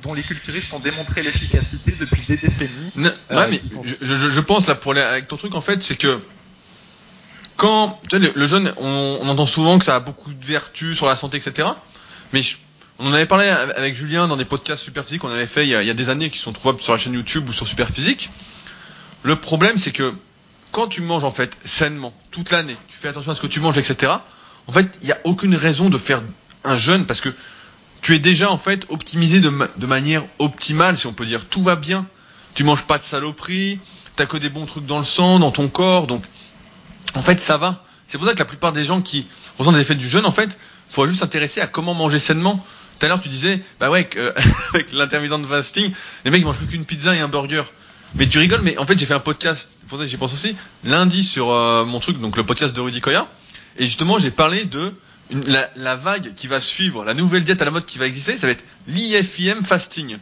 dont 0.02 0.14
les 0.14 0.22
culturistes 0.22 0.72
ont 0.72 0.78
démontré 0.78 1.22
l'efficacité 1.22 1.92
depuis 1.98 2.22
des 2.28 2.36
décennies. 2.36 2.92
ouais, 2.96 3.48
mais 3.48 3.60
je, 3.82 4.40
pense 4.40 4.66
là 4.66 4.74
pour 4.74 4.96
avec 4.96 5.26
ton 5.26 5.36
truc 5.36 5.54
en 5.54 5.60
fait, 5.60 5.82
c'est 5.82 5.96
que 5.96 6.20
quand 7.56 8.00
tu 8.08 8.20
sais, 8.20 8.32
le, 8.34 8.46
jeûne, 8.46 8.72
on, 8.76 9.26
entend 9.28 9.46
souvent 9.46 9.78
que 9.78 9.84
ça 9.84 9.96
a 9.96 10.00
beaucoup 10.00 10.32
de 10.32 10.44
vertus 10.44 10.96
sur 10.96 11.06
la 11.06 11.16
santé, 11.16 11.38
etc. 11.38 11.68
Mais 12.32 12.40
on 12.98 13.08
en 13.08 13.12
avait 13.12 13.26
parlé 13.26 13.48
avec 13.48 13.94
Julien 13.94 14.28
dans 14.28 14.36
des 14.36 14.44
podcasts 14.44 14.82
Superphysique 14.82 15.22
qu'on 15.22 15.30
avait 15.30 15.46
fait 15.46 15.64
il 15.64 15.70
y, 15.70 15.74
a, 15.74 15.82
il 15.82 15.86
y, 15.86 15.90
a, 15.90 15.94
des 15.94 16.10
années 16.10 16.30
qui 16.30 16.38
sont 16.38 16.52
trouvables 16.52 16.80
sur 16.80 16.92
la 16.92 16.98
chaîne 16.98 17.14
YouTube 17.14 17.48
ou 17.48 17.52
sur 17.52 17.66
Superphysique. 17.66 18.30
Le 19.22 19.36
problème, 19.36 19.78
c'est 19.78 19.92
que 19.92 20.12
quand 20.72 20.88
tu 20.88 21.02
manges 21.02 21.24
en 21.24 21.30
fait 21.30 21.56
sainement 21.64 22.12
toute 22.30 22.50
l'année, 22.50 22.76
tu 22.88 22.96
fais 22.96 23.08
attention 23.08 23.30
à 23.30 23.34
ce 23.34 23.40
que 23.40 23.46
tu 23.46 23.60
manges, 23.60 23.78
etc. 23.78 24.12
En 24.66 24.72
fait, 24.72 24.88
il 25.02 25.06
n'y 25.06 25.12
a 25.12 25.18
aucune 25.24 25.54
raison 25.54 25.90
de 25.90 25.98
faire 25.98 26.22
un 26.64 26.76
jeûne 26.76 27.04
parce 27.04 27.20
que 27.20 27.28
tu 28.00 28.14
es 28.14 28.18
déjà 28.18 28.50
en 28.50 28.58
fait 28.58 28.86
optimisé 28.88 29.40
de, 29.40 29.86
manière 29.86 30.24
optimale, 30.38 30.98
si 30.98 31.06
on 31.06 31.12
peut 31.12 31.26
dire. 31.26 31.46
Tout 31.48 31.62
va 31.62 31.76
bien. 31.76 32.06
Tu 32.54 32.64
manges 32.64 32.84
pas 32.84 32.98
de 32.98 33.02
saloperies, 33.02 33.78
t'as 34.16 34.26
que 34.26 34.36
des 34.36 34.48
bons 34.48 34.66
trucs 34.66 34.86
dans 34.86 34.98
le 34.98 35.04
sang, 35.04 35.38
dans 35.38 35.50
ton 35.50 35.68
corps, 35.68 36.06
donc 36.06 36.22
en 37.14 37.22
fait 37.22 37.40
ça 37.40 37.56
va. 37.56 37.84
C'est 38.08 38.18
pour 38.18 38.26
ça 38.26 38.34
que 38.34 38.40
la 38.40 38.44
plupart 38.44 38.72
des 38.72 38.84
gens 38.84 39.00
qui 39.00 39.26
ressentent 39.58 39.76
des 39.76 39.80
effets 39.80 39.94
du 39.94 40.08
jeûne, 40.08 40.26
en 40.26 40.32
fait, 40.32 40.58
faut 40.90 41.06
juste 41.06 41.20
s'intéresser 41.20 41.60
à 41.60 41.66
comment 41.66 41.94
manger 41.94 42.18
sainement. 42.18 42.62
Tout 42.98 43.06
à 43.06 43.08
l'heure 43.08 43.20
tu 43.20 43.30
disais, 43.30 43.62
bah 43.80 43.90
ouais, 43.90 44.08
avec 44.74 44.92
l'intermittent 44.92 45.40
de 45.40 45.46
fasting, 45.46 45.92
les 46.24 46.30
mecs 46.30 46.42
ils 46.42 46.44
mangent 46.44 46.58
plus 46.58 46.66
qu'une 46.66 46.84
pizza 46.84 47.14
et 47.14 47.20
un 47.20 47.28
burger. 47.28 47.62
Mais 48.14 48.28
tu 48.28 48.38
rigoles, 48.38 48.60
mais 48.62 48.76
en 48.78 48.86
fait 48.86 48.98
j'ai 48.98 49.06
fait 49.06 49.14
un 49.14 49.20
podcast, 49.20 49.70
pour 49.88 50.04
j'y 50.04 50.16
pense 50.16 50.34
aussi, 50.34 50.54
lundi 50.84 51.24
sur 51.24 51.50
euh, 51.50 51.84
mon 51.84 51.98
truc, 51.98 52.20
donc 52.20 52.36
le 52.36 52.44
podcast 52.44 52.74
de 52.74 52.80
Rudy 52.80 53.00
Koya, 53.00 53.26
et 53.78 53.84
justement 53.84 54.18
j'ai 54.18 54.30
parlé 54.30 54.64
de 54.64 54.92
la, 55.46 55.70
la, 55.76 55.96
vague 55.96 56.34
qui 56.34 56.46
va 56.46 56.60
suivre, 56.60 57.04
la 57.04 57.14
nouvelle 57.14 57.44
diète 57.44 57.62
à 57.62 57.64
la 57.64 57.70
mode 57.70 57.86
qui 57.86 57.98
va 57.98 58.06
exister, 58.06 58.36
ça 58.36 58.46
va 58.46 58.52
être 58.52 58.64
l'IFIM 58.86 59.62
fasting. 59.64 60.18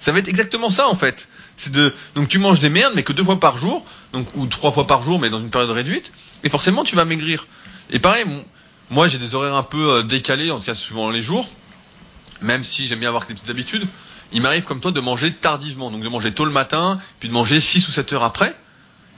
Ça 0.00 0.12
va 0.12 0.18
être 0.18 0.28
exactement 0.28 0.70
ça 0.70 0.88
en 0.88 0.94
fait. 0.94 1.28
C'est 1.56 1.72
de 1.72 1.92
donc 2.14 2.28
tu 2.28 2.38
manges 2.38 2.60
des 2.60 2.68
merdes 2.68 2.92
mais 2.94 3.02
que 3.02 3.12
deux 3.12 3.24
fois 3.24 3.40
par 3.40 3.56
jour, 3.58 3.84
donc 4.12 4.28
ou 4.36 4.46
trois 4.46 4.70
fois 4.70 4.86
par 4.86 5.02
jour 5.02 5.18
mais 5.18 5.30
dans 5.30 5.40
une 5.40 5.50
période 5.50 5.70
réduite, 5.70 6.12
et 6.44 6.48
forcément 6.48 6.84
tu 6.84 6.94
vas 6.94 7.04
maigrir. 7.04 7.46
Et 7.90 7.98
pareil, 7.98 8.24
moi 8.90 9.08
j'ai 9.08 9.18
des 9.18 9.34
horaires 9.34 9.56
un 9.56 9.62
peu 9.64 9.90
euh, 9.90 10.02
décalés, 10.04 10.52
en 10.52 10.58
tout 10.58 10.66
cas 10.66 10.74
suivant 10.76 11.10
les 11.10 11.22
jours, 11.22 11.48
même 12.40 12.62
si 12.62 12.86
j'aime 12.86 13.00
bien 13.00 13.08
avoir 13.08 13.26
des 13.26 13.34
petites 13.34 13.50
habitudes 13.50 13.86
il 14.34 14.42
m'arrive 14.42 14.64
comme 14.64 14.80
toi 14.80 14.90
de 14.90 15.00
manger 15.00 15.32
tardivement, 15.32 15.90
donc 15.90 16.02
de 16.02 16.08
manger 16.08 16.32
tôt 16.32 16.44
le 16.44 16.50
matin, 16.50 16.98
puis 17.20 17.28
de 17.28 17.34
manger 17.34 17.60
6 17.60 17.88
ou 17.88 17.92
7 17.92 18.12
heures 18.12 18.24
après. 18.24 18.54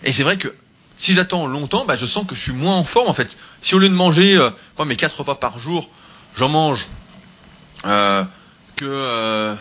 Et 0.04 0.12
c'est 0.12 0.22
vrai 0.22 0.36
que 0.36 0.54
si 0.98 1.14
j'attends 1.14 1.46
longtemps, 1.46 1.86
bah, 1.86 1.96
je 1.96 2.04
sens 2.04 2.26
que 2.26 2.34
je 2.34 2.40
suis 2.40 2.52
moins 2.52 2.76
en 2.76 2.84
forme 2.84 3.08
en 3.08 3.14
fait. 3.14 3.36
Si 3.62 3.74
au 3.74 3.78
lieu 3.78 3.88
de 3.88 3.94
manger 3.94 4.36
euh, 4.36 4.50
mes 4.84 4.94
4 4.94 5.20
repas 5.20 5.34
par 5.34 5.58
jour, 5.58 5.90
j'en 6.36 6.50
mange 6.50 6.86
euh, 7.86 8.24
que 8.76 8.84
euh, 8.84 9.54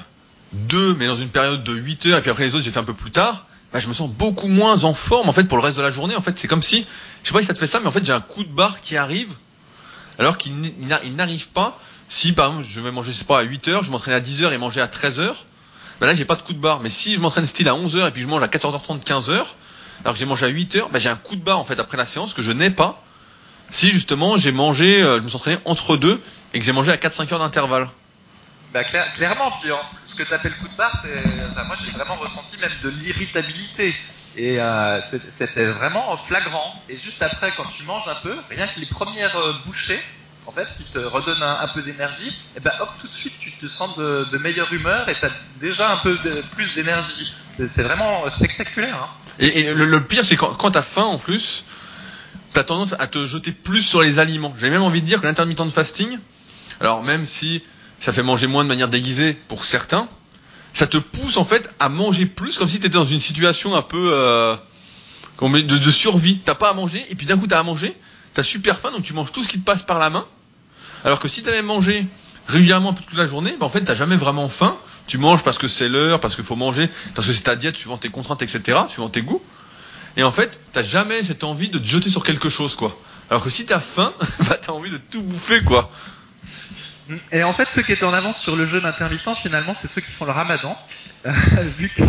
2, 0.52 0.96
mais 0.96 1.08
dans 1.08 1.15
une 1.15 1.30
période 1.30 1.63
de 1.63 1.74
8 1.74 2.06
heures, 2.08 2.18
et 2.20 2.22
puis 2.22 2.32
après 2.32 2.44
les 2.44 2.54
autres 2.54 2.63
j'ai 2.65 2.72
fait 2.72 2.80
un 2.80 2.84
peu 2.84 2.94
plus 2.94 3.12
tard, 3.12 3.46
bah, 3.72 3.80
je 3.80 3.88
me 3.88 3.94
sens 3.94 4.10
beaucoup 4.10 4.50
moins 4.50 4.84
en 4.84 4.94
forme 4.94 5.30
en 5.30 5.34
fait 5.34 5.46
pour 5.46 5.58
le 5.58 5.63
reste 5.63 5.78
de 5.78 5.82
la 5.82 5.91
journée. 5.91 6.18
En 6.18 6.22
fait, 6.22 6.38
c'est 6.38 6.50
comme 6.50 6.63
si, 6.63 6.86
je 7.24 7.30
sais 7.30 7.34
pas 7.34 7.39
si 7.39 7.48
ça 7.48 7.54
te 7.54 7.60
fait 7.60 7.68
ça, 7.68 7.80
mais 7.80 7.88
en 7.88 7.91
fait 7.91 8.04
j'ai 8.04 8.13
un 8.13 8.22
coup 8.22 8.44
de 8.44 8.50
barre 8.50 8.82
qui 8.82 8.98
arrive, 8.98 9.34
alors 10.20 10.38
qu'il 10.38 10.54
n'arrive 11.15 11.48
pas 11.50 11.80
si 12.10 12.34
par 12.34 12.48
exemple 12.48 12.68
je 12.68 12.80
vais 12.80 12.91
manger, 12.91 13.12
je 13.12 13.24
pas, 13.24 13.39
à 13.39 13.44
8 13.44 13.68
heures, 13.68 13.84
je 13.84 13.91
m'entraîne 13.91 14.13
à 14.13 14.20
10 14.20 14.44
heures 14.44 14.54
et 14.54 14.58
manger 14.58 14.82
à 14.82 14.88
13 14.88 15.20
heures, 15.20 15.46
ben 16.00 16.08
là 16.08 16.15
j'ai 16.15 16.26
pas 16.26 16.36
de 16.36 16.41
coup 16.41 16.54
de 16.54 16.60
barre. 16.60 16.82
Mais 16.82 16.89
si 16.89 17.15
je 17.15 17.20
m'entraîne 17.20 17.46
style 17.46 17.68
à 17.68 17.76
11 17.76 17.98
heures 17.98 18.08
et 18.08 18.12
puis 18.12 18.22
je 18.22 18.28
mange 18.28 18.44
à 18.44 18.48
14h30, 18.48 19.02
15 19.04 19.30
heures, 19.30 19.56
alors 20.04 20.13
que 20.13 20.20
j'ai 20.20 20.26
mangé 20.26 20.46
à 20.46 20.50
8 20.50 20.76
heures, 20.76 20.89
ben 20.89 21.00
j'ai 21.00 21.10
un 21.10 21.15
coup 21.15 21.36
de 21.36 21.44
barre 21.44 21.60
en 21.60 21.65
fait 21.65 21.80
après 21.80 21.98
la 21.98 22.06
séance 22.06 22.34
que 22.34 22.41
je 22.41 22.52
n'ai 22.52 22.70
pas 22.70 23.02
si 23.72 23.91
justement 23.91 24.38
j'ai 24.38 24.52
mangé, 24.52 25.02
euh, 25.02 25.18
je 25.18 25.24
me 25.24 25.28
suis 25.28 25.38
entraîné 25.38 25.58
entre 25.65 25.98
deux 25.98 26.22
et 26.54 26.60
que 26.60 26.65
j'ai 26.65 26.72
mangé 26.72 26.91
à 26.91 26.98
4-5 26.98 27.34
heures 27.34 27.39
d'intervalle. 27.39 27.89
Bah, 28.74 28.84
clairement, 28.84 29.52
puis 29.62 29.72
ce 30.06 30.15
que 30.15 30.24
tu 30.24 30.34
appelles 30.34 30.56
coup 30.58 30.68
de 30.68 30.76
barre, 30.76 30.91
c'est, 31.02 31.24
moi 31.65 31.76
j'ai 31.82 31.91
vraiment 31.91 32.15
ressenti 32.15 32.58
même 32.60 32.72
de 32.84 32.89
l'irritabilité. 32.89 33.96
Et 34.38 34.60
euh, 34.60 35.00
c'était 35.32 35.65
vraiment 35.65 36.18
flagrant. 36.18 36.74
Et 36.89 36.98
juste 36.98 37.22
après, 37.22 37.54
quand 37.56 37.65
tu 37.65 37.84
manges 37.84 38.08
un 38.10 38.15
peu, 38.15 38.36
rien 38.50 38.68
que 38.68 38.82
les 38.82 38.86
premières 38.86 39.38
euh, 39.38 39.54
bouchées, 39.65 40.00
en 40.48 40.52
fait, 40.52 40.68
qui 40.78 40.84
te 40.84 41.00
redonne 41.00 41.42
un, 41.42 41.68
peu 41.68 41.82
d'énergie, 41.82 42.28
et 42.28 42.58
eh 42.58 42.60
ben 42.60 42.72
hop, 42.80 42.90
tout 43.00 43.08
de 43.08 43.14
suite, 43.14 43.34
tu 43.40 43.52
te 43.52 43.68
sens 43.68 43.98
de, 43.98 44.38
meilleure 44.38 44.72
humeur 44.72 45.10
et 45.10 45.16
tu 45.16 45.26
as 45.26 45.32
déjà 45.60 45.92
un 45.92 45.98
peu 45.98 46.18
plus 46.56 46.76
d'énergie. 46.76 47.34
C'est 47.50 47.84
vraiment 47.84 48.30
spectaculaire. 48.30 48.96
Hein. 48.96 49.10
Et, 49.40 49.74
le, 49.74 50.04
pire, 50.04 50.26
c'est 50.26 50.36
quand, 50.36 50.54
quand 50.54 50.72
tu 50.72 50.78
as 50.78 50.84
faim 50.84 51.04
en 51.04 51.18
plus, 51.18 51.66
tu 52.54 52.60
as 52.60 52.64
tendance 52.64 52.94
à 53.00 53.08
te 53.08 53.26
jeter 53.26 53.52
plus 53.52 53.82
sur 53.82 54.02
les 54.02 54.20
aliments. 54.20 54.54
J'ai 54.60 54.70
même 54.70 54.84
envie 54.84 55.02
de 55.02 55.08
dire 55.08 55.22
que 55.22 55.26
l'intermittent 55.26 55.66
de 55.66 55.70
fasting, 55.70 56.20
alors 56.80 57.02
même 57.02 57.26
si 57.26 57.64
ça 58.00 58.14
fait 58.14 58.24
manger 58.24 58.48
moins 58.48 58.64
de 58.64 58.70
manière 58.70 58.90
déguisée 58.90 59.34
pour 59.48 59.66
certains, 59.66 60.08
ça 60.74 60.86
te 60.86 60.98
pousse 60.98 61.38
en 61.38 61.46
fait 61.46 61.70
à 61.80 61.90
manger 61.90 62.26
plus 62.26 62.58
comme 62.58 62.70
si 62.70 62.80
tu 62.80 62.86
étais 62.88 62.98
dans 62.98 63.06
une 63.06 63.22
situation 63.22 63.76
un 63.76 63.82
peu 63.82 64.10
euh, 64.12 64.56
de, 65.42 65.62
de 65.62 65.92
survie. 65.92 66.40
T'as 66.44 66.56
pas 66.56 66.70
à 66.70 66.74
manger 66.74 67.04
et 67.10 67.16
puis 67.16 67.26
d'un 67.26 67.38
coup 67.38 67.48
t'as 67.48 67.60
à 67.60 67.64
manger 67.64 67.96
t'as 68.36 68.44
super 68.44 68.78
faim, 68.78 68.92
donc 68.92 69.02
tu 69.02 69.14
manges 69.14 69.32
tout 69.32 69.42
ce 69.42 69.48
qui 69.48 69.60
te 69.60 69.66
passe 69.66 69.82
par 69.82 69.98
la 69.98 70.12
main. 70.12 70.28
Alors 71.06 71.20
que 71.20 71.28
si 71.28 71.44
tu 71.44 71.50
avais 71.50 71.62
mangé 71.62 72.06
régulièrement 72.48 72.94
toute 72.94 73.15
la 73.15 73.28
journée, 73.28 73.56
ben 73.60 73.68
en 73.68 73.70
fait, 73.70 73.82
t'as 73.82 73.94
jamais 73.94 74.18
vraiment 74.18 74.50
faim. 74.50 74.76
Tu 75.08 75.20
manges 75.20 75.44
parce 75.44 75.60
que 75.60 75.68
c'est 75.68 75.88
l'heure, 75.88 76.20
parce 76.20 76.36
qu'il 76.36 76.44
faut 76.44 76.56
manger, 76.56 76.89
parce 77.13 77.28
que 77.28 77.34
c'est 77.34 77.44
ta 77.44 77.56
diète, 77.56 77.78
suivant 77.78 77.98
tes 77.98 78.10
contraintes, 78.10 78.41
etc., 78.41 78.80
suivant 78.89 79.10
tes 79.10 79.22
goûts. 79.22 79.41
Et 80.18 80.24
en 80.24 80.32
fait, 80.32 80.60
t'as 80.72 80.82
jamais 80.82 81.24
cette 81.24 81.44
envie 81.44 81.70
de 81.70 81.78
te 81.78 81.86
jeter 81.86 82.10
sur 82.10 82.24
quelque 82.24 82.50
chose, 82.50 82.76
quoi. 82.76 82.98
Alors 83.30 83.44
que 83.44 83.52
si 83.52 83.65
t'as 83.68 83.80
faim, 83.80 84.13
bah 84.50 84.58
t'as 84.60 84.72
envie 84.72 84.89
de 84.89 84.98
tout 84.98 85.22
bouffer, 85.22 85.63
quoi. 85.63 85.91
Et 87.32 87.44
en 87.44 87.54
fait, 87.54 87.68
ceux 87.70 87.84
qui 87.84 87.91
étaient 87.91 88.06
en 88.06 88.13
avance 88.13 88.39
sur 88.41 88.56
le 88.56 88.65
jeûne 88.65 88.86
intermittent, 88.86 89.38
finalement, 89.39 89.76
c'est 89.76 89.88
ceux 89.88 90.02
qui 90.02 90.12
font 90.12 90.26
le 90.26 90.32
ramadan. 90.32 90.76
vu 91.78 91.89
que 91.89 92.04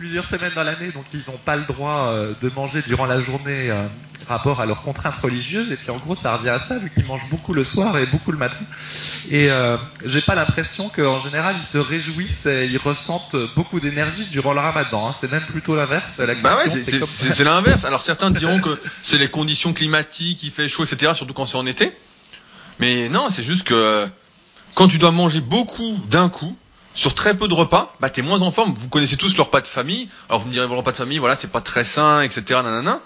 plusieurs 0.00 0.26
semaines 0.26 0.52
dans 0.54 0.62
l'année, 0.62 0.90
donc 0.94 1.04
ils 1.12 1.22
n'ont 1.28 1.36
pas 1.44 1.56
le 1.56 1.64
droit 1.64 2.08
euh, 2.08 2.32
de 2.40 2.50
manger 2.56 2.80
durant 2.86 3.04
la 3.04 3.20
journée 3.20 3.70
euh, 3.70 3.86
rapport 4.28 4.62
à 4.62 4.64
leurs 4.64 4.80
contraintes 4.80 5.16
religieuses. 5.16 5.70
Et 5.70 5.76
puis 5.76 5.90
en 5.90 5.96
gros, 5.96 6.14
ça 6.14 6.34
revient 6.36 6.48
à 6.48 6.58
ça, 6.58 6.78
vu 6.78 6.90
qu'ils 6.90 7.04
mangent 7.04 7.28
beaucoup 7.28 7.52
le 7.52 7.64
soir 7.64 7.98
et 7.98 8.06
beaucoup 8.06 8.32
le 8.32 8.38
matin. 8.38 8.64
Et 9.30 9.50
euh, 9.50 9.76
j'ai 10.06 10.22
pas 10.22 10.34
l'impression 10.34 10.88
qu'en 10.88 11.20
général, 11.20 11.54
ils 11.60 11.66
se 11.66 11.76
réjouissent 11.76 12.46
et 12.46 12.64
ils 12.64 12.78
ressentent 12.78 13.36
beaucoup 13.54 13.78
d'énergie 13.78 14.24
durant 14.30 14.54
le 14.54 14.60
ramadan. 14.60 15.06
Hein. 15.06 15.14
C'est 15.20 15.30
même 15.30 15.42
plutôt 15.42 15.76
l'inverse. 15.76 16.18
Bah 16.42 16.56
ouais, 16.56 16.70
c'est 16.70 17.44
l'inverse. 17.44 17.84
Alors 17.84 18.00
certains 18.00 18.30
diront 18.30 18.60
que 18.60 18.80
c'est 19.02 19.18
les 19.18 19.28
conditions 19.28 19.74
climatiques, 19.74 20.42
il 20.42 20.50
fait 20.50 20.68
chaud, 20.68 20.84
etc., 20.84 21.12
surtout 21.14 21.34
quand 21.34 21.44
c'est 21.44 21.58
en 21.58 21.66
été. 21.66 21.92
Mais 22.78 23.10
non, 23.10 23.28
c'est 23.28 23.42
juste 23.42 23.64
que 23.64 24.06
quand 24.74 24.88
tu 24.88 24.96
dois 24.96 25.10
manger 25.10 25.42
beaucoup 25.42 25.98
d'un 26.08 26.30
coup, 26.30 26.56
sur 26.94 27.14
très 27.14 27.36
peu 27.36 27.48
de 27.48 27.54
repas, 27.54 27.94
bah 28.00 28.10
t'es 28.10 28.22
moins 28.22 28.42
en 28.42 28.50
forme. 28.50 28.74
Vous 28.74 28.88
connaissez 28.88 29.16
tous 29.16 29.36
le 29.36 29.42
repas 29.42 29.60
de 29.60 29.66
famille. 29.66 30.08
Alors 30.28 30.40
vous 30.40 30.48
me 30.48 30.52
direz, 30.52 30.66
le 30.66 30.74
repas 30.74 30.92
de 30.92 30.96
famille, 30.96 31.18
voilà, 31.18 31.36
c'est 31.36 31.50
pas 31.50 31.60
très 31.60 31.84
sain, 31.84 32.22
etc. 32.22 32.42
Nanana. 32.62 33.00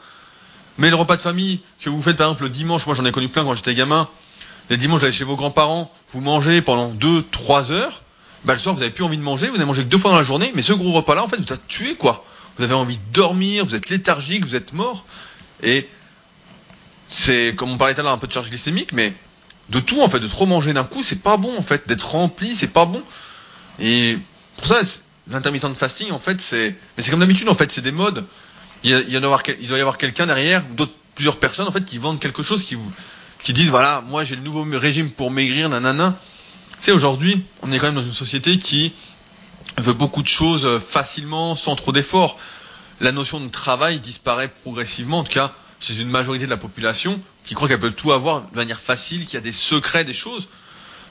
Mais 0.78 0.90
le 0.90 0.96
repas 0.96 1.16
de 1.16 1.22
famille 1.22 1.60
que 1.80 1.90
vous 1.90 2.02
faites 2.02 2.16
par 2.16 2.26
exemple 2.26 2.44
le 2.44 2.48
dimanche, 2.48 2.86
moi 2.86 2.94
j'en 2.94 3.04
ai 3.04 3.12
connu 3.12 3.28
plein 3.28 3.44
quand 3.44 3.54
j'étais 3.54 3.74
gamin. 3.74 4.08
Le 4.70 4.76
dimanche, 4.76 5.02
j'allais 5.02 5.12
chez 5.12 5.24
vos 5.24 5.36
grands-parents, 5.36 5.92
vous 6.12 6.20
mangez 6.20 6.62
pendant 6.62 6.90
2-3 6.92 7.70
heures. 7.70 8.02
Bah 8.44 8.54
le 8.54 8.58
soir, 8.58 8.74
vous 8.74 8.82
avez 8.82 8.90
plus 8.90 9.04
envie 9.04 9.18
de 9.18 9.22
manger, 9.22 9.46
vous 9.46 9.54
n'avez 9.54 9.66
mangé 9.66 9.82
que 9.82 9.88
deux 9.88 9.98
fois 9.98 10.10
dans 10.10 10.16
la 10.16 10.22
journée. 10.22 10.50
Mais 10.54 10.62
ce 10.62 10.72
gros 10.72 10.92
repas-là, 10.92 11.22
en 11.22 11.28
fait, 11.28 11.36
vous 11.36 11.52
a 11.52 11.56
tué 11.68 11.94
quoi. 11.94 12.24
Vous 12.56 12.64
avez 12.64 12.74
envie 12.74 12.96
de 12.96 13.12
dormir, 13.12 13.64
vous 13.64 13.74
êtes 13.74 13.90
léthargique, 13.90 14.44
vous 14.44 14.56
êtes 14.56 14.72
mort. 14.72 15.04
Et 15.62 15.88
c'est 17.08 17.54
comme 17.56 17.70
on 17.70 17.76
parlait 17.76 17.94
tout 17.94 18.00
à 18.00 18.04
l'heure 18.04 18.12
un 18.12 18.18
peu 18.18 18.26
de 18.26 18.32
charge 18.32 18.48
glycémique, 18.48 18.92
mais 18.92 19.14
de 19.70 19.80
tout 19.80 20.00
en 20.00 20.08
fait, 20.08 20.20
de 20.20 20.26
trop 20.26 20.46
manger 20.46 20.72
d'un 20.72 20.84
coup, 20.84 21.02
c'est 21.02 21.22
pas 21.22 21.36
bon 21.36 21.56
en 21.58 21.62
fait. 21.62 21.86
D'être 21.86 22.10
rempli, 22.10 22.56
c'est 22.56 22.68
pas 22.68 22.86
bon. 22.86 23.02
Et 23.80 24.18
pour 24.56 24.66
ça, 24.66 24.80
l'intermittent 25.28 25.66
de 25.66 25.74
fasting, 25.74 26.10
en 26.10 26.18
fait, 26.18 26.40
c'est, 26.40 26.74
mais 26.96 27.02
c'est 27.02 27.10
comme 27.10 27.20
d'habitude, 27.20 27.48
en 27.48 27.54
fait, 27.54 27.70
c'est 27.70 27.82
des 27.82 27.92
modes. 27.92 28.24
Il, 28.82 28.90
y 28.90 28.94
a, 28.94 29.00
il, 29.00 29.20
doit 29.20 29.78
y 29.78 29.80
avoir 29.80 29.98
quelqu'un 29.98 30.26
derrière, 30.26 30.62
d'autres, 30.72 30.92
plusieurs 31.14 31.38
personnes, 31.38 31.66
en 31.66 31.72
fait, 31.72 31.84
qui 31.84 31.98
vendent 31.98 32.20
quelque 32.20 32.42
chose, 32.42 32.64
qui 32.64 32.76
qui 33.44 33.52
disent, 33.52 33.68
voilà, 33.68 34.00
moi, 34.00 34.24
j'ai 34.24 34.36
le 34.36 34.42
nouveau 34.42 34.64
régime 34.72 35.10
pour 35.10 35.30
maigrir, 35.30 35.68
nanana. 35.68 36.18
Tu 36.78 36.86
sais, 36.86 36.92
aujourd'hui, 36.92 37.44
on 37.60 37.70
est 37.70 37.78
quand 37.78 37.86
même 37.86 37.94
dans 37.94 38.02
une 38.02 38.12
société 38.12 38.58
qui 38.58 38.94
veut 39.76 39.92
beaucoup 39.92 40.22
de 40.22 40.28
choses 40.28 40.64
euh, 40.64 40.80
facilement, 40.80 41.54
sans 41.54 41.76
trop 41.76 41.92
d'efforts. 41.92 42.38
La 43.02 43.12
notion 43.12 43.40
de 43.40 43.48
travail 43.48 44.00
disparaît 44.00 44.48
progressivement, 44.48 45.18
en 45.18 45.24
tout 45.24 45.32
cas, 45.32 45.52
chez 45.78 46.00
une 46.00 46.08
majorité 46.08 46.46
de 46.46 46.50
la 46.50 46.56
population, 46.56 47.20
qui 47.44 47.54
croit 47.54 47.68
qu'elle 47.68 47.80
peut 47.80 47.90
tout 47.90 48.12
avoir 48.12 48.48
de 48.50 48.56
manière 48.56 48.80
facile, 48.80 49.26
qu'il 49.26 49.34
y 49.34 49.36
a 49.36 49.42
des 49.42 49.52
secrets, 49.52 50.04
des 50.04 50.14
choses. 50.14 50.48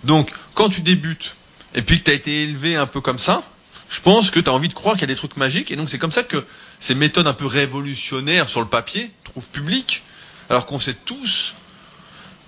Donc, 0.03 0.31
quand 0.55 0.69
tu 0.69 0.81
débutes, 0.81 1.35
et 1.75 1.81
puis 1.81 1.99
que 1.99 2.05
tu 2.05 2.11
as 2.11 2.13
été 2.13 2.43
élevé 2.43 2.75
un 2.75 2.85
peu 2.85 3.01
comme 3.01 3.19
ça, 3.19 3.43
je 3.89 4.01
pense 4.01 4.31
que 4.31 4.39
tu 4.39 4.49
as 4.49 4.53
envie 4.53 4.69
de 4.69 4.73
croire 4.73 4.95
qu'il 4.95 5.01
y 5.01 5.05
a 5.05 5.07
des 5.07 5.15
trucs 5.15 5.37
magiques. 5.37 5.71
Et 5.71 5.75
donc 5.75 5.89
c'est 5.89 5.99
comme 5.99 6.11
ça 6.11 6.23
que 6.23 6.43
ces 6.79 6.95
méthodes 6.95 7.27
un 7.27 7.33
peu 7.33 7.45
révolutionnaires 7.45 8.49
sur 8.49 8.61
le 8.61 8.67
papier 8.67 9.11
trouvent 9.23 9.49
public. 9.49 10.03
Alors 10.49 10.65
qu'on 10.65 10.79
sait 10.79 10.93
tous 10.93 11.53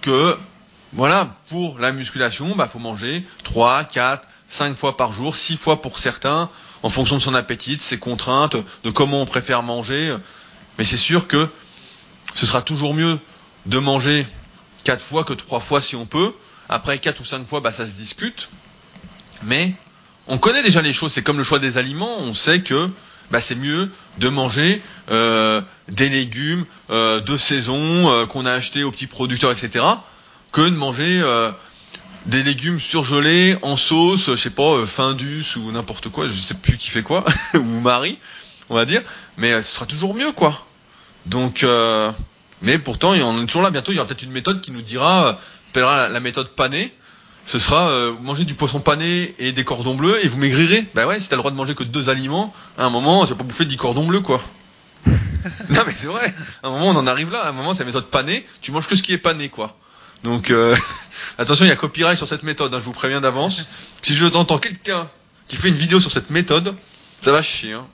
que, 0.02 0.38
voilà, 0.94 1.36
pour 1.50 1.80
la 1.80 1.92
musculation, 1.92 2.56
bah 2.56 2.68
faut 2.68 2.80
manger 2.80 3.26
3, 3.44 3.84
4, 3.86 4.28
5 4.48 4.76
fois 4.76 4.98
par 4.98 5.14
jour, 5.14 5.36
6 5.36 5.58
fois 5.58 5.82
pour 5.82 6.00
certains, 6.00 6.50
en 6.84 6.90
fonction 6.90 7.18
de 7.18 7.22
son 7.22 7.34
appétit, 7.34 7.76
de 7.78 7.82
ses 7.82 7.98
contraintes, 7.98 8.58
de 8.84 8.90
comment 8.90 9.22
on 9.22 9.26
préfère 9.26 9.64
manger. 9.64 10.16
Mais 10.78 10.84
c'est 10.84 10.98
sûr 10.98 11.28
que 11.28 11.48
ce 12.34 12.46
sera 12.46 12.62
toujours 12.62 12.94
mieux 12.94 13.18
de 13.66 13.80
manger 13.80 14.26
quatre 14.84 15.02
fois 15.02 15.24
que 15.24 15.34
trois 15.34 15.60
fois 15.60 15.82
si 15.82 15.96
on 15.96 16.06
peut. 16.06 16.34
Après 16.70 17.00
quatre 17.00 17.22
ou 17.22 17.26
cinq 17.26 17.46
fois, 17.48 17.60
bah, 17.60 17.72
ça 17.72 17.86
se 17.86 17.94
discute. 17.94 18.50
Mais 19.44 19.74
on 20.28 20.38
connaît 20.38 20.64
déjà 20.64 20.82
les 20.82 20.94
choses. 20.94 21.12
C'est 21.14 21.24
comme 21.24 21.38
le 21.38 21.44
choix 21.44 21.60
des 21.60 21.78
aliments. 21.78 22.18
On 22.20 22.34
sait 22.34 22.62
que 22.62 22.90
bah, 23.32 23.42
c'est 23.42 23.56
mieux 23.56 23.90
de 24.20 24.30
manger 24.30 24.82
euh, 25.12 25.62
des 25.88 26.10
légumes 26.10 26.66
euh, 26.90 27.22
de 27.22 27.38
saison 27.38 28.10
euh, 28.10 28.26
qu'on 28.26 28.46
a 28.46 28.52
acheté 28.52 28.84
aux 28.84 28.92
petits 28.92 29.08
producteurs, 29.08 29.52
etc., 29.52 29.84
que 30.52 30.62
de 30.62 30.76
manger 30.76 31.22
des 32.28 32.42
légumes 32.42 32.80
surgelés 32.80 33.58
en 33.62 33.76
sauce, 33.76 34.28
je 34.32 34.36
sais 34.38 34.50
pas, 34.50 34.86
Findus 34.86 35.58
ou 35.58 35.70
n'importe 35.74 36.08
quoi. 36.08 36.28
Je 36.28 36.32
sais 36.32 36.54
plus 36.54 36.78
qui 36.78 36.90
fait 36.90 37.02
quoi 37.02 37.26
ou 37.56 37.82
Marie, 37.82 38.20
on 38.70 38.76
va 38.76 38.86
dire. 38.86 39.02
Mais 39.36 39.62
ce 39.62 39.76
sera 39.76 39.86
toujours 39.86 40.16
mieux, 40.16 40.32
quoi. 40.32 40.66
Donc, 41.26 41.66
mais 42.62 42.80
pourtant, 42.80 43.10
on 43.10 43.44
est 43.44 43.46
toujours 43.48 43.64
là. 43.64 43.70
Bientôt, 43.70 43.92
il 43.92 43.96
y 43.96 43.98
aura 43.98 44.08
peut-être 44.08 44.24
une 44.24 44.32
méthode 44.32 44.62
qui 44.62 44.72
nous 44.72 44.82
dira, 44.82 45.38
appellera 45.72 45.98
la, 45.98 46.08
la 46.08 46.20
méthode 46.22 46.48
panée. 46.48 46.94
Ce 47.46 47.60
sera 47.60 47.90
euh, 47.90 48.12
vous 48.18 48.24
mangez 48.24 48.44
du 48.44 48.56
poisson 48.56 48.80
pané 48.80 49.36
et 49.38 49.52
des 49.52 49.64
cordons 49.64 49.94
bleus 49.96 50.18
et 50.26 50.28
vous 50.28 50.38
maigrirez. 50.38 50.86
Bah 50.96 51.06
ouais, 51.06 51.20
si 51.20 51.30
t'as 51.30 51.36
le 51.36 51.42
droit 51.42 51.52
de 51.52 51.56
manger 51.56 51.76
que 51.76 51.84
deux 51.84 52.10
aliments, 52.10 52.54
à 52.78 52.86
un 52.86 52.90
moment, 52.90 53.24
tu 53.26 53.32
vas 53.34 53.36
pas 53.38 53.44
bouffer 53.44 53.66
10 53.66 53.78
cordons 53.78 54.06
bleus, 54.06 54.22
quoi. 54.22 54.42
non 55.06 55.82
mais 55.86 55.94
c'est 55.96 56.08
vrai. 56.08 56.34
À 56.64 56.68
un 56.68 56.72
moment, 56.72 56.88
on 56.88 56.96
en 56.96 57.06
arrive 57.06 57.32
là. 57.32 57.42
À 57.42 57.50
un 57.50 57.52
moment, 57.52 57.74
c'est 57.74 57.82
la 57.82 57.86
méthode 57.86 58.08
panée. 58.08 58.46
Tu 58.62 58.72
manges 58.72 58.88
que 58.88 58.96
ce 58.96 59.04
qui 59.04 59.14
est 59.14 59.20
pané, 59.20 59.50
quoi. 59.50 59.78
Donc 60.24 60.50
euh, 60.50 60.76
attention, 61.38 61.66
il 61.66 61.70
y 61.70 61.72
a 61.72 61.76
copyright 61.76 62.18
sur 62.18 62.28
cette 62.28 62.42
méthode. 62.44 62.74
hein, 62.74 62.80
je 62.80 62.86
vous 62.86 62.94
préviens 62.94 63.22
d'avance. 63.22 63.68
Si 64.02 64.16
je 64.16 64.26
t'entends 64.26 64.58
quelqu'un 64.58 65.08
qui 65.48 65.56
fait 65.58 65.70
une 65.70 65.76
vidéo 65.76 66.00
sur 66.00 66.12
cette 66.12 66.32
méthode, 66.32 66.74
ça 67.22 67.32
va 67.32 67.44
chier. 67.44 67.74
hein. 67.74 67.86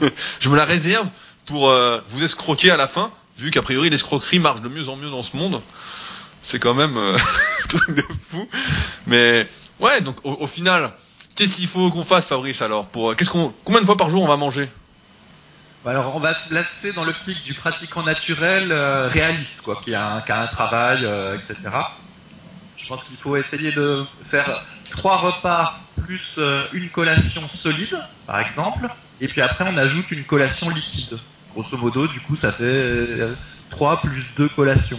je 0.40 0.48
me 0.48 0.56
la 0.56 0.64
réserve 0.64 1.08
pour 1.46 1.68
euh, 1.68 2.00
vous 2.08 2.24
escroquer 2.24 2.72
à 2.72 2.76
la 2.76 2.88
fin, 2.88 3.12
vu 3.38 3.52
qu'a 3.52 3.62
priori 3.62 3.88
l'escroquerie 3.88 4.40
marche 4.40 4.62
de 4.62 4.68
mieux 4.68 4.88
en 4.88 4.96
mieux 4.96 5.10
dans 5.10 5.22
ce 5.22 5.36
monde. 5.36 5.60
C'est 6.42 6.58
quand 6.58 6.74
même 6.74 6.96
euh, 6.96 7.16
un 7.64 7.68
truc 7.68 7.94
de 7.94 8.02
fou. 8.28 8.48
Mais 9.06 9.46
ouais, 9.78 10.00
donc 10.00 10.16
au, 10.24 10.32
au 10.40 10.46
final, 10.46 10.92
qu'est-ce 11.36 11.56
qu'il 11.56 11.66
faut 11.68 11.90
qu'on 11.90 12.04
fasse, 12.04 12.26
Fabrice 12.26 12.62
Alors, 12.62 12.86
pour 12.86 13.10
euh, 13.10 13.14
qu'est-ce 13.14 13.30
qu'on, 13.30 13.52
combien 13.64 13.80
de 13.80 13.86
fois 13.86 13.96
par 13.96 14.10
jour 14.10 14.22
on 14.22 14.26
va 14.28 14.36
manger? 14.36 14.68
Bah 15.84 15.92
Alors, 15.92 16.14
on 16.14 16.20
va 16.20 16.34
se 16.34 16.48
placer 16.48 16.92
dans 16.92 17.04
l'optique 17.04 17.42
du 17.42 17.54
pratiquant 17.54 18.02
naturel 18.02 18.70
euh, 18.70 19.08
réaliste, 19.08 19.62
quoi, 19.62 19.80
qui 19.82 19.94
a 19.94 20.16
un, 20.16 20.20
qui 20.20 20.32
a 20.32 20.42
un 20.42 20.46
travail, 20.46 21.00
euh, 21.04 21.36
etc. 21.36 21.56
Je 22.76 22.86
pense 22.86 23.04
qu'il 23.04 23.16
faut 23.16 23.36
essayer 23.36 23.72
de 23.72 24.04
faire 24.30 24.62
trois 24.90 25.16
repas 25.18 25.78
plus 26.04 26.34
euh, 26.38 26.64
une 26.72 26.88
collation 26.88 27.48
solide, 27.48 27.98
par 28.26 28.40
exemple, 28.40 28.88
et 29.20 29.28
puis 29.28 29.40
après 29.42 29.64
on 29.66 29.76
ajoute 29.76 30.10
une 30.10 30.24
collation 30.24 30.68
liquide. 30.70 31.18
Grosso 31.54 31.76
modo, 31.76 32.06
du 32.06 32.20
coup, 32.20 32.36
ça 32.36 32.52
fait 32.52 33.28
trois 33.70 34.00
plus 34.00 34.24
deux 34.36 34.48
collations. 34.48 34.98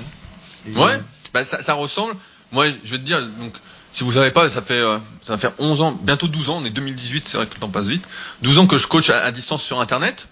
Et, 0.67 0.77
Ouais. 0.77 0.99
Bah, 1.33 1.45
ça, 1.45 1.61
ça 1.61 1.73
ressemble. 1.73 2.15
Moi, 2.51 2.67
je 2.83 2.91
vais 2.91 2.97
te 2.97 3.03
dire, 3.03 3.21
donc, 3.21 3.53
si 3.93 4.03
vous 4.03 4.13
savez 4.13 4.31
pas, 4.31 4.49
ça 4.49 4.61
fait, 4.61 4.73
euh, 4.73 4.97
ça 5.21 5.33
va 5.33 5.37
faire 5.37 5.51
11 5.59 5.81
ans, 5.81 5.91
bientôt 5.91 6.27
12 6.27 6.49
ans, 6.49 6.59
on 6.61 6.65
est 6.65 6.69
2018, 6.69 7.27
c'est 7.27 7.37
vrai 7.37 7.47
que 7.47 7.55
le 7.55 7.59
temps 7.59 7.69
passe 7.69 7.87
vite. 7.87 8.07
12 8.41 8.59
ans 8.59 8.67
que 8.67 8.77
je 8.77 8.87
coach 8.87 9.09
à, 9.09 9.31
distance 9.31 9.63
sur 9.63 9.79
Internet. 9.79 10.29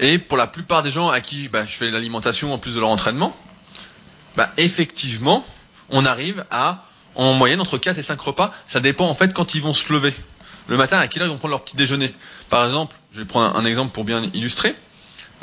Et 0.00 0.18
pour 0.18 0.38
la 0.38 0.46
plupart 0.46 0.82
des 0.82 0.90
gens 0.90 1.08
à 1.10 1.20
qui 1.20 1.48
bah, 1.48 1.66
je 1.66 1.76
fais 1.76 1.90
l'alimentation 1.90 2.54
en 2.54 2.58
plus 2.58 2.74
de 2.74 2.80
leur 2.80 2.88
entraînement, 2.88 3.36
bah, 4.36 4.50
effectivement, 4.56 5.44
on 5.90 6.04
arrive 6.06 6.44
à, 6.50 6.84
en 7.14 7.34
moyenne, 7.34 7.60
entre 7.60 7.78
4 7.78 7.98
et 7.98 8.02
5 8.02 8.20
repas. 8.20 8.52
Ça 8.68 8.80
dépend 8.80 9.06
en 9.08 9.14
fait 9.14 9.34
quand 9.34 9.54
ils 9.54 9.62
vont 9.62 9.74
se 9.74 9.92
lever. 9.92 10.14
Le 10.68 10.76
matin, 10.76 10.98
à 10.98 11.08
quelle 11.08 11.22
heure 11.22 11.28
ils 11.28 11.32
vont 11.32 11.38
prendre 11.38 11.52
leur 11.52 11.64
petit 11.64 11.76
déjeuner? 11.76 12.14
Par 12.48 12.64
exemple, 12.64 12.96
je 13.12 13.20
vais 13.20 13.26
prendre 13.26 13.56
un, 13.56 13.60
un 13.60 13.64
exemple 13.64 13.92
pour 13.92 14.04
bien 14.04 14.22
illustrer. 14.34 14.74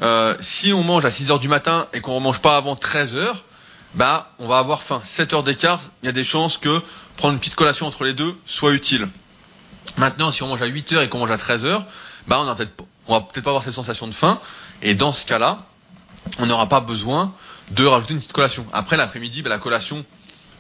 Euh, 0.02 0.36
si 0.40 0.74
on 0.74 0.84
mange 0.84 1.06
à 1.06 1.12
6 1.12 1.32
heures 1.32 1.40
du 1.40 1.48
matin 1.48 1.88
et 1.94 2.02
qu'on 2.02 2.16
ne 2.16 2.24
mange 2.24 2.40
pas 2.40 2.56
avant 2.56 2.76
13 2.76 3.16
heures, 3.16 3.44
bah, 3.94 4.34
on 4.40 4.48
va 4.48 4.60
avoir 4.60 4.82
faim. 4.82 5.02
7 5.04 5.34
heures 5.34 5.44
d'écart, 5.44 5.80
il 6.04 6.08
y 6.08 6.10
a 6.10 6.14
des 6.14 6.24
chances 6.24 6.58
que 6.58 6.82
prendre 7.16 7.34
une 7.34 7.40
petite 7.40 7.56
collation 7.56 7.88
entre 7.88 8.04
les 8.04 8.14
deux 8.14 8.36
soit 8.46 8.72
utile. 8.74 9.08
Maintenant, 9.98 10.32
si 10.32 10.44
on 10.44 10.48
mange 10.48 10.62
à 10.62 10.66
8 10.68 10.94
heures 10.94 11.02
et 11.02 11.10
qu'on 11.10 11.20
mange 11.20 11.32
à 11.32 11.38
13 11.38 11.66
heures, 11.66 11.86
bah, 12.28 12.40
on 12.40 12.46
va 12.46 12.56
peut-être, 12.56 12.84
on 13.08 13.14
va 13.14 13.22
peut-être 13.22 13.44
pas 13.44 13.52
avoir 13.52 13.64
cette 13.64 13.74
sensation 13.74 14.08
de 14.08 14.14
faim. 14.14 14.40
Et 14.82 14.94
dans 14.94 15.12
ce 15.12 15.26
cas-là, 15.26 15.66
on 16.40 16.46
n'aura 16.46 16.68
pas 16.68 16.82
besoin 16.82 17.34
de 17.72 17.86
rajouter 17.86 18.14
une 18.14 18.20
petite 18.20 18.34
collation. 18.34 18.66
Après, 18.74 18.98
l'après-midi, 18.98 19.42
bah, 19.42 19.50
la 19.50 19.58
collation 19.58 20.06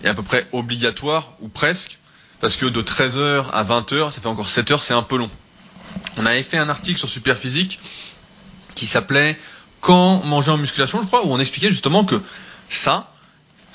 est 0.04 0.08
à 0.08 0.14
peu 0.14 0.24
près 0.24 0.48
obligatoire, 0.52 1.34
ou 1.42 1.50
presque, 1.50 2.00
parce 2.40 2.56
que 2.56 2.66
de 2.66 2.82
13 2.82 3.18
heures 3.18 3.56
à 3.56 3.64
20 3.64 3.94
heures, 3.94 4.14
ça 4.14 4.22
fait 4.22 4.28
encore 4.28 4.50
7 4.50 4.72
heures, 4.72 4.82
c'est 4.84 4.94
un 4.94 5.04
peu 5.04 5.18
long. 5.18 5.30
On 6.18 6.26
avait 6.26 6.44
fait 6.44 6.58
un 6.58 6.70
article 6.70 7.00
sur 7.00 7.10
Superphysique 7.10 7.80
qui 8.76 8.86
s'appelait 8.86 9.38
Quand 9.82 10.24
manger 10.24 10.52
en 10.52 10.58
musculation, 10.58 11.02
je 11.02 11.08
crois, 11.08 11.26
où 11.26 11.32
on 11.32 11.40
expliquait 11.40 11.70
justement 11.70 12.04
que 12.04 12.22
ça, 12.70 13.12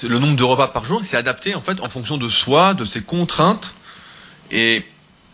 le 0.02 0.18
nombre 0.18 0.36
de 0.36 0.44
repas 0.44 0.68
par 0.68 0.84
jour, 0.84 1.00
c'est 1.04 1.16
adapté 1.16 1.54
en 1.54 1.60
fait 1.60 1.80
en 1.80 1.88
fonction 1.88 2.16
de 2.16 2.28
soi, 2.28 2.74
de 2.74 2.84
ses 2.84 3.02
contraintes. 3.02 3.74
Et 4.50 4.84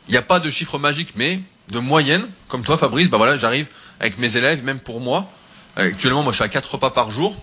il 0.09 0.13
n'y 0.13 0.17
a 0.17 0.23
pas 0.23 0.41
de 0.41 0.51
chiffre 0.51 0.79
magique, 0.79 1.13
mais 1.17 1.41
de 1.71 1.79
moyenne, 1.79 2.27
comme 2.49 2.63
toi 2.63 2.79
Fabrice, 2.79 3.09
bah 3.09 3.19
voilà, 3.19 3.37
j'arrive 3.37 3.67
avec 4.01 4.19
mes 4.19 4.37
élèves, 4.37 4.65
même 4.65 4.79
pour 4.79 5.01
moi. 5.01 5.31
Actuellement, 5.77 6.23
moi 6.23 6.33
je 6.33 6.37
suis 6.37 6.45
à 6.45 6.49
4 6.49 6.73
repas 6.73 6.91
par 6.91 7.11
jour. 7.11 7.37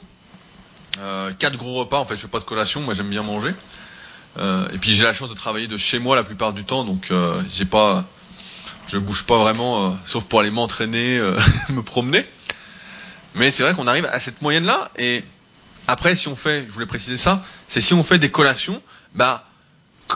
Euh, 0.99 1.31
4 1.37 1.57
gros 1.57 1.75
repas, 1.75 1.99
en 1.99 2.05
fait, 2.05 2.15
je 2.15 2.21
fais 2.21 2.27
pas 2.27 2.39
de 2.39 2.45
collation, 2.45 2.81
moi 2.81 2.93
j'aime 2.93 3.09
bien 3.09 3.23
manger. 3.23 3.53
Euh, 4.37 4.67
et 4.73 4.77
puis 4.77 4.93
j'ai 4.93 5.03
la 5.03 5.13
chance 5.13 5.29
de 5.29 5.35
travailler 5.35 5.67
de 5.67 5.77
chez 5.77 5.99
moi 5.99 6.15
la 6.15 6.23
plupart 6.23 6.53
du 6.53 6.63
temps, 6.63 6.83
donc 6.83 7.07
euh, 7.11 7.41
j'ai 7.49 7.65
pas, 7.65 8.05
je 8.87 8.97
bouge 8.97 9.23
pas 9.23 9.37
vraiment, 9.37 9.87
euh, 9.87 9.93
sauf 10.05 10.25
pour 10.25 10.39
aller 10.39 10.51
m'entraîner, 10.51 11.17
euh, 11.17 11.37
me 11.69 11.81
promener. 11.81 12.25
Mais 13.35 13.51
c'est 13.51 13.63
vrai 13.63 13.73
qu'on 13.73 13.87
arrive 13.87 14.05
à 14.05 14.19
cette 14.19 14.41
moyenne-là, 14.41 14.91
et 14.97 15.23
après, 15.87 16.15
si 16.15 16.27
on 16.27 16.35
fait, 16.35 16.65
je 16.67 16.73
voulais 16.73 16.85
préciser 16.85 17.17
ça, 17.17 17.43
c'est 17.67 17.81
si 17.81 17.93
on 17.93 18.03
fait 18.03 18.19
des 18.19 18.31
collations, 18.31 18.81
bah, 19.13 19.47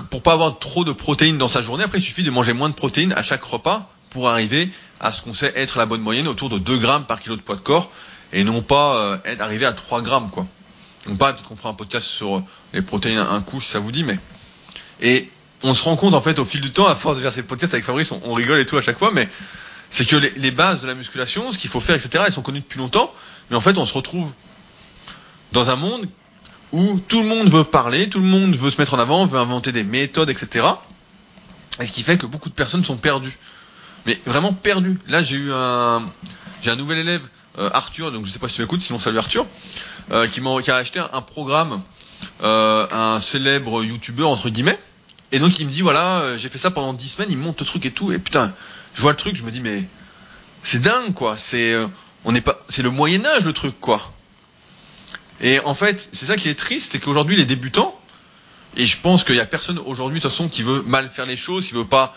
pour 0.10 0.22
pas 0.24 0.34
avoir 0.34 0.60
trop 0.60 0.84
de 0.84 0.92
protéines 0.92 1.38
dans 1.38 1.48
sa 1.48 1.62
journée, 1.62 1.84
après 1.84 2.00
il 2.00 2.04
suffit 2.04 2.24
de 2.24 2.32
manger 2.32 2.54
moins 2.54 2.70
de 2.70 2.74
protéines 2.74 3.14
à 3.14 3.24
chaque 3.24 3.44
repas 3.44 3.92
pour 4.10 4.30
arriver 4.30 4.70
à 5.00 5.12
ce 5.12 5.22
qu'on 5.22 5.34
sait 5.34 5.54
être 5.56 5.78
la 5.78 5.86
bonne 5.86 6.02
moyenne, 6.02 6.28
autour 6.28 6.50
de 6.50 6.58
2 6.58 6.78
grammes 6.78 7.06
par 7.06 7.20
kilo 7.20 7.36
de 7.36 7.42
poids 7.42 7.56
de 7.56 7.62
corps, 7.62 7.92
et 8.34 8.44
non 8.44 8.62
pas 8.62 8.96
euh, 8.96 9.18
être 9.26 9.42
à 9.42 9.74
3 9.74 10.02
grammes, 10.02 10.30
quoi. 10.30 10.46
Donc 11.06 11.18
pas, 11.18 11.32
peut-être 11.34 11.48
qu'on 11.48 11.56
fera 11.56 11.70
un 11.70 11.74
podcast 11.74 12.06
sur 12.06 12.44
les 12.74 12.82
protéines 12.82 13.20
un 13.20 13.42
coup, 13.42 13.62
si 13.62 13.70
ça 13.70 13.80
vous 13.80 13.92
dit, 13.92 14.04
mais... 14.04 14.20
Et 15.02 15.30
on 15.64 15.74
se 15.74 15.84
rend 15.84 15.96
compte, 15.96 16.14
en 16.14 16.22
fait, 16.22 16.40
au 16.40 16.46
fil 16.46 16.62
du 16.62 16.72
temps, 16.72 16.88
à 16.88 16.96
force 16.96 17.16
de 17.18 17.22
faire 17.22 17.32
ces 17.32 17.44
podcasts 17.44 17.74
avec 17.74 17.86
Fabrice, 17.86 18.12
on, 18.12 18.22
on 18.26 18.34
rigole 18.34 18.60
et 18.60 18.66
tout 18.66 18.78
à 18.78 18.82
chaque 18.82 18.98
fois, 18.98 19.12
mais 19.14 19.30
c'est 19.90 20.06
que 20.06 20.18
les, 20.18 20.32
les 20.36 20.52
bases 20.52 20.82
de 20.82 20.88
la 20.88 20.96
musculation, 20.96 21.52
ce 21.52 21.58
qu'il 21.58 21.70
faut 21.70 21.80
faire, 21.80 21.96
etc., 21.96 22.26
elles 22.28 22.34
sont 22.34 22.42
connues 22.42 22.60
depuis 22.60 22.80
longtemps, 22.80 23.14
mais 23.50 23.56
en 23.56 23.62
fait, 23.62 23.78
on 23.78 23.86
se 23.86 23.94
retrouve 23.94 24.30
dans 25.52 25.70
un 25.70 25.76
monde 25.76 26.08
où 26.72 27.00
tout 27.08 27.22
le 27.22 27.28
monde 27.28 27.50
veut 27.50 27.64
parler, 27.64 28.10
tout 28.10 28.20
le 28.20 28.26
monde 28.26 28.56
veut 28.56 28.70
se 28.70 28.80
mettre 28.80 28.94
en 28.94 29.00
avant, 29.00 29.26
veut 29.26 29.40
inventer 29.40 29.72
des 29.72 29.84
méthodes, 29.84 30.30
etc. 30.30 30.68
Et 31.80 31.86
ce 31.86 31.92
qui 31.92 32.04
fait 32.04 32.18
que 32.18 32.26
beaucoup 32.26 32.50
de 32.50 32.54
personnes 32.54 32.84
sont 32.84 32.98
perdues. 32.98 33.38
Mais 34.06 34.20
vraiment 34.26 34.54
perdues. 34.54 35.00
Là, 35.08 35.22
j'ai 35.22 35.38
eu 35.38 35.52
un, 35.52 36.04
j'ai 36.62 36.72
un 36.72 36.76
nouvel 36.76 37.00
élève, 37.00 37.22
euh, 37.58 37.70
Arthur, 37.74 38.12
donc 38.12 38.26
je 38.26 38.32
sais 38.32 38.40
pas 38.40 38.48
si 38.48 38.56
tu 38.56 38.62
m'écoutes, 38.62 38.82
sinon 38.82 39.00
salut 39.00 39.18
Arthur, 39.18 39.46
euh, 40.12 40.28
qui, 40.28 40.42
m'a, 40.42 40.62
qui 40.62 40.72
a 40.72 40.76
acheté 40.76 41.00
un, 41.00 41.22
programme, 41.22 41.82
euh, 42.44 42.88
un 42.92 43.20
célèbre 43.20 43.84
youtubeur, 43.84 44.30
entre 44.30 44.50
guillemets. 44.50 44.80
Et 45.32 45.40
donc 45.40 45.60
il 45.60 45.68
me 45.68 45.72
dit, 45.72 45.82
voilà, 45.82 46.38
j'ai 46.38 46.50
fait 46.50 46.58
ça 46.58 46.72
pendant 46.72 46.94
10 46.94 47.10
semaines, 47.10 47.32
il 47.32 47.38
monte 47.38 47.60
le 47.60 47.66
truc 47.66 47.86
et 47.86 47.92
tout, 47.92 48.12
et 48.12 48.20
putain, 48.20 48.54
je 48.96 49.02
vois 49.02 49.12
le 49.12 49.18
truc, 49.18 49.36
je 49.36 49.44
me 49.44 49.52
dis, 49.52 49.62
mais 49.62 49.84
c'est 50.64 50.82
dingue, 50.82 51.14
quoi. 51.14 51.36
C'est, 51.38 51.76
on 52.26 52.32
n'est 52.32 52.42
pas, 52.42 52.60
c'est 52.68 52.82
le 52.82 52.90
Moyen-Âge, 52.90 53.46
le 53.46 53.54
truc, 53.54 53.80
quoi. 53.80 54.02
Et 55.42 55.60
en 55.60 55.74
fait, 55.74 56.10
c'est 56.12 56.26
ça 56.26 56.36
qui 56.36 56.50
est 56.50 56.56
triste, 56.56 56.92
c'est 56.92 57.00
qu'aujourd'hui, 57.00 57.36
les 57.36 57.46
débutants, 57.46 57.98
et 58.78 58.86
je 58.86 58.98
pense 59.00 59.24
qu'il 59.24 59.36
y 59.36 59.40
a 59.40 59.46
personne 59.46 59.80
aujourd'hui, 59.80 60.20
de 60.20 60.24
toute 60.24 60.32
façon, 60.32 60.50
qui 60.50 60.64
veut 60.64 60.82
mal 60.84 61.10
faire 61.10 61.26
les 61.26 61.38
choses, 61.38 61.68
qui 61.68 61.74
veut 61.74 61.86
pas 61.86 62.16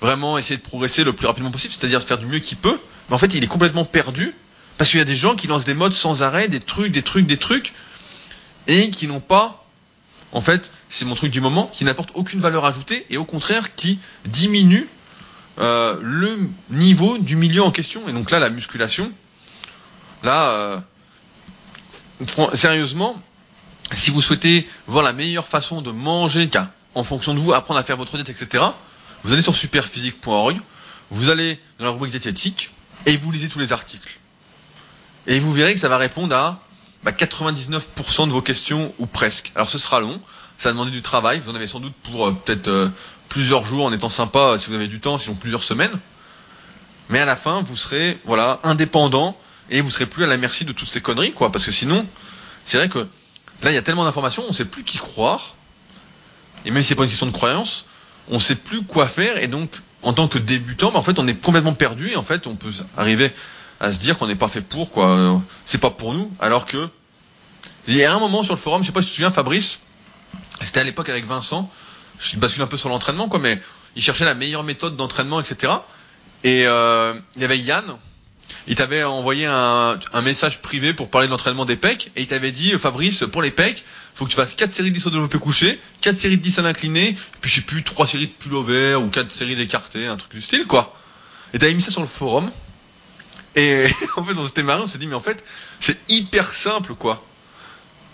vraiment 0.00 0.38
essayer 0.38 0.56
de 0.56 0.62
progresser 0.62 1.04
le 1.04 1.12
plus 1.12 1.26
rapidement 1.26 1.50
possible, 1.50 1.74
c'est-à-dire 1.78 2.02
faire 2.02 2.18
du 2.18 2.26
mieux 2.26 2.38
qu'il 2.38 2.58
peut. 2.58 2.78
Mais 3.08 3.14
en 3.14 3.18
fait, 3.18 3.34
il 3.34 3.44
est 3.44 3.48
complètement 3.48 3.84
perdu, 3.84 4.34
parce 4.78 4.90
qu'il 4.90 4.98
y 4.98 5.02
a 5.02 5.06
des 5.06 5.14
gens 5.14 5.34
qui 5.34 5.46
lancent 5.46 5.64
des 5.64 5.74
modes 5.74 5.92
sans 5.92 6.22
arrêt, 6.22 6.48
des 6.48 6.60
trucs, 6.60 6.92
des 6.92 7.02
trucs, 7.02 7.26
des 7.26 7.36
trucs, 7.36 7.74
et 8.66 8.90
qui 8.90 9.08
n'ont 9.08 9.20
pas, 9.20 9.66
en 10.32 10.40
fait, 10.40 10.70
c'est 10.88 11.04
mon 11.04 11.14
truc 11.14 11.32
du 11.32 11.40
moment, 11.40 11.70
qui 11.74 11.84
n'apportent 11.84 12.12
aucune 12.14 12.40
valeur 12.40 12.64
ajoutée, 12.64 13.04
et 13.10 13.16
au 13.16 13.24
contraire, 13.24 13.74
qui 13.74 13.98
diminuent 14.26 14.86
euh, 15.58 15.96
le 16.00 16.38
niveau 16.70 17.18
du 17.18 17.36
milieu 17.36 17.62
en 17.62 17.70
question. 17.70 18.08
Et 18.08 18.12
donc 18.12 18.30
là, 18.30 18.38
la 18.38 18.48
musculation, 18.48 19.12
là, 20.22 20.50
euh, 20.52 20.80
sérieusement, 22.54 23.20
si 23.92 24.10
vous 24.10 24.20
souhaitez 24.20 24.68
voir 24.86 25.04
la 25.04 25.12
meilleure 25.12 25.46
façon 25.46 25.82
de 25.82 25.90
manger, 25.90 26.48
en 26.94 27.04
fonction 27.04 27.34
de 27.34 27.38
vous, 27.40 27.52
apprendre 27.52 27.80
à 27.80 27.84
faire 27.84 27.96
votre 27.96 28.16
diète, 28.16 28.28
etc., 28.28 28.64
vous 29.22 29.32
allez 29.32 29.42
sur 29.42 29.54
superphysique.org, 29.54 30.56
vous 31.10 31.28
allez 31.28 31.60
dans 31.78 31.86
la 31.86 31.90
rubrique 31.90 32.12
diététique, 32.12 32.70
et 33.06 33.16
vous 33.16 33.30
lisez 33.30 33.48
tous 33.48 33.58
les 33.58 33.72
articles. 33.72 34.18
Et 35.26 35.38
vous 35.38 35.52
verrez 35.52 35.74
que 35.74 35.80
ça 35.80 35.88
va 35.88 35.98
répondre 35.98 36.34
à 36.34 36.60
bah, 37.02 37.12
99% 37.12 38.26
de 38.26 38.32
vos 38.32 38.42
questions, 38.42 38.94
ou 38.98 39.06
presque. 39.06 39.52
Alors 39.54 39.68
ce 39.68 39.78
sera 39.78 40.00
long, 40.00 40.20
ça 40.56 40.68
va 40.68 40.72
demander 40.72 40.90
du 40.90 41.02
travail, 41.02 41.40
vous 41.40 41.50
en 41.50 41.54
avez 41.54 41.66
sans 41.66 41.80
doute 41.80 41.94
pour 42.02 42.28
euh, 42.28 42.32
peut-être 42.32 42.68
euh, 42.68 42.88
plusieurs 43.28 43.64
jours 43.64 43.86
en 43.86 43.92
étant 43.92 44.08
sympa, 44.08 44.38
euh, 44.40 44.58
si 44.58 44.68
vous 44.68 44.74
avez 44.74 44.88
du 44.88 45.00
temps, 45.00 45.18
sinon 45.18 45.36
plusieurs 45.36 45.64
semaines. 45.64 45.98
Mais 47.08 47.18
à 47.18 47.24
la 47.24 47.36
fin, 47.36 47.62
vous 47.62 47.76
serez 47.76 48.18
voilà 48.24 48.60
indépendant 48.62 49.36
et 49.70 49.80
vous 49.80 49.90
serez 49.90 50.06
plus 50.06 50.24
à 50.24 50.26
la 50.26 50.36
merci 50.36 50.64
de 50.64 50.72
toutes 50.72 50.88
ces 50.88 51.00
conneries, 51.00 51.32
quoi. 51.32 51.50
Parce 51.52 51.64
que 51.64 51.72
sinon, 51.72 52.06
c'est 52.64 52.76
vrai 52.76 52.88
que 52.88 52.98
là, 53.62 53.70
il 53.70 53.74
y 53.74 53.78
a 53.78 53.82
tellement 53.82 54.04
d'informations, 54.04 54.44
on 54.48 54.52
sait 54.52 54.64
plus 54.64 54.84
qui 54.84 54.98
croire. 54.98 55.54
Et 56.64 56.70
même 56.70 56.82
si 56.82 56.88
c'est 56.88 56.94
pas 56.94 57.04
une 57.04 57.08
question 57.08 57.26
de 57.26 57.32
croyance, 57.32 57.86
on 58.28 58.38
sait 58.38 58.56
plus 58.56 58.82
quoi 58.82 59.06
faire. 59.06 59.38
Et 59.42 59.48
donc, 59.48 59.70
en 60.02 60.12
tant 60.12 60.28
que 60.28 60.38
débutant, 60.38 60.90
bah, 60.90 60.98
en 60.98 61.02
fait, 61.02 61.18
on 61.18 61.26
est 61.26 61.34
complètement 61.34 61.74
perdu. 61.74 62.10
Et 62.10 62.16
en 62.16 62.22
fait, 62.22 62.46
on 62.46 62.56
peut 62.56 62.72
arriver 62.96 63.32
à 63.80 63.92
se 63.92 63.98
dire 63.98 64.18
qu'on 64.18 64.26
n'est 64.26 64.34
pas 64.36 64.48
fait 64.48 64.60
pour, 64.60 64.90
quoi. 64.90 65.16
Euh, 65.16 65.38
C'est 65.66 65.80
pas 65.80 65.90
pour 65.90 66.14
nous. 66.14 66.30
Alors 66.40 66.66
que, 66.66 66.88
il 67.86 67.96
y 67.96 68.04
a 68.04 68.14
un 68.14 68.18
moment 68.18 68.42
sur 68.42 68.54
le 68.54 68.60
forum, 68.60 68.82
je 68.82 68.88
sais 68.88 68.92
pas 68.92 69.00
si 69.00 69.08
tu 69.08 69.12
te 69.12 69.16
souviens, 69.16 69.30
Fabrice, 69.30 69.80
c'était 70.60 70.80
à 70.80 70.84
l'époque 70.84 71.08
avec 71.08 71.26
Vincent, 71.26 71.70
je 72.18 72.36
bascule 72.38 72.62
un 72.62 72.66
peu 72.66 72.76
sur 72.76 72.90
l'entraînement, 72.90 73.28
quoi, 73.28 73.40
mais 73.40 73.60
il 73.96 74.02
cherchait 74.02 74.26
la 74.26 74.34
meilleure 74.34 74.64
méthode 74.64 74.96
d'entraînement, 74.96 75.40
etc. 75.40 75.72
Et 76.44 76.66
euh, 76.66 77.14
il 77.36 77.42
y 77.42 77.44
avait 77.44 77.58
Yann, 77.58 77.84
il 78.66 78.74
t'avait 78.74 79.02
envoyé 79.02 79.46
un, 79.46 79.98
message 80.22 80.60
privé 80.60 80.92
pour 80.92 81.10
parler 81.10 81.26
de 81.26 81.32
l'entraînement 81.32 81.64
des 81.64 81.76
pecs, 81.76 82.10
et 82.16 82.22
il 82.22 82.26
t'avait 82.26 82.52
dit, 82.52 82.70
Fabrice, 82.78 83.24
pour 83.30 83.42
les 83.42 83.50
pecs, 83.50 83.84
faut 84.14 84.24
que 84.24 84.30
tu 84.30 84.36
fasses 84.36 84.54
4 84.54 84.74
séries 84.74 84.90
de 84.90 84.94
10 84.94 85.06
au 85.06 85.10
développé 85.10 85.38
couché, 85.38 85.80
4 86.02 86.16
séries 86.16 86.36
de 86.36 86.42
10 86.42 86.58
à 86.58 86.62
l'incliné, 86.62 87.16
puis 87.40 87.50
je 87.50 87.56
sais 87.56 87.60
plus, 87.62 87.82
3 87.82 88.06
séries 88.06 88.26
de 88.26 88.32
pullover, 88.32 88.94
ou 88.96 89.08
4 89.08 89.30
séries 89.32 89.56
d'écarté, 89.56 90.06
un 90.06 90.16
truc 90.16 90.32
du 90.32 90.42
style, 90.42 90.66
quoi. 90.66 90.96
Et 91.54 91.58
t'avais 91.58 91.74
mis 91.74 91.82
ça 91.82 91.90
sur 91.90 92.00
le 92.00 92.06
forum, 92.06 92.50
et 93.56 93.86
en 94.16 94.24
fait, 94.24 94.34
on 94.36 94.46
s'était 94.46 94.62
marré, 94.62 94.82
on 94.82 94.86
s'est 94.86 94.98
dit, 94.98 95.06
mais 95.06 95.14
en 95.14 95.20
fait, 95.20 95.44
c'est 95.80 95.98
hyper 96.08 96.52
simple, 96.52 96.94
quoi. 96.94 97.24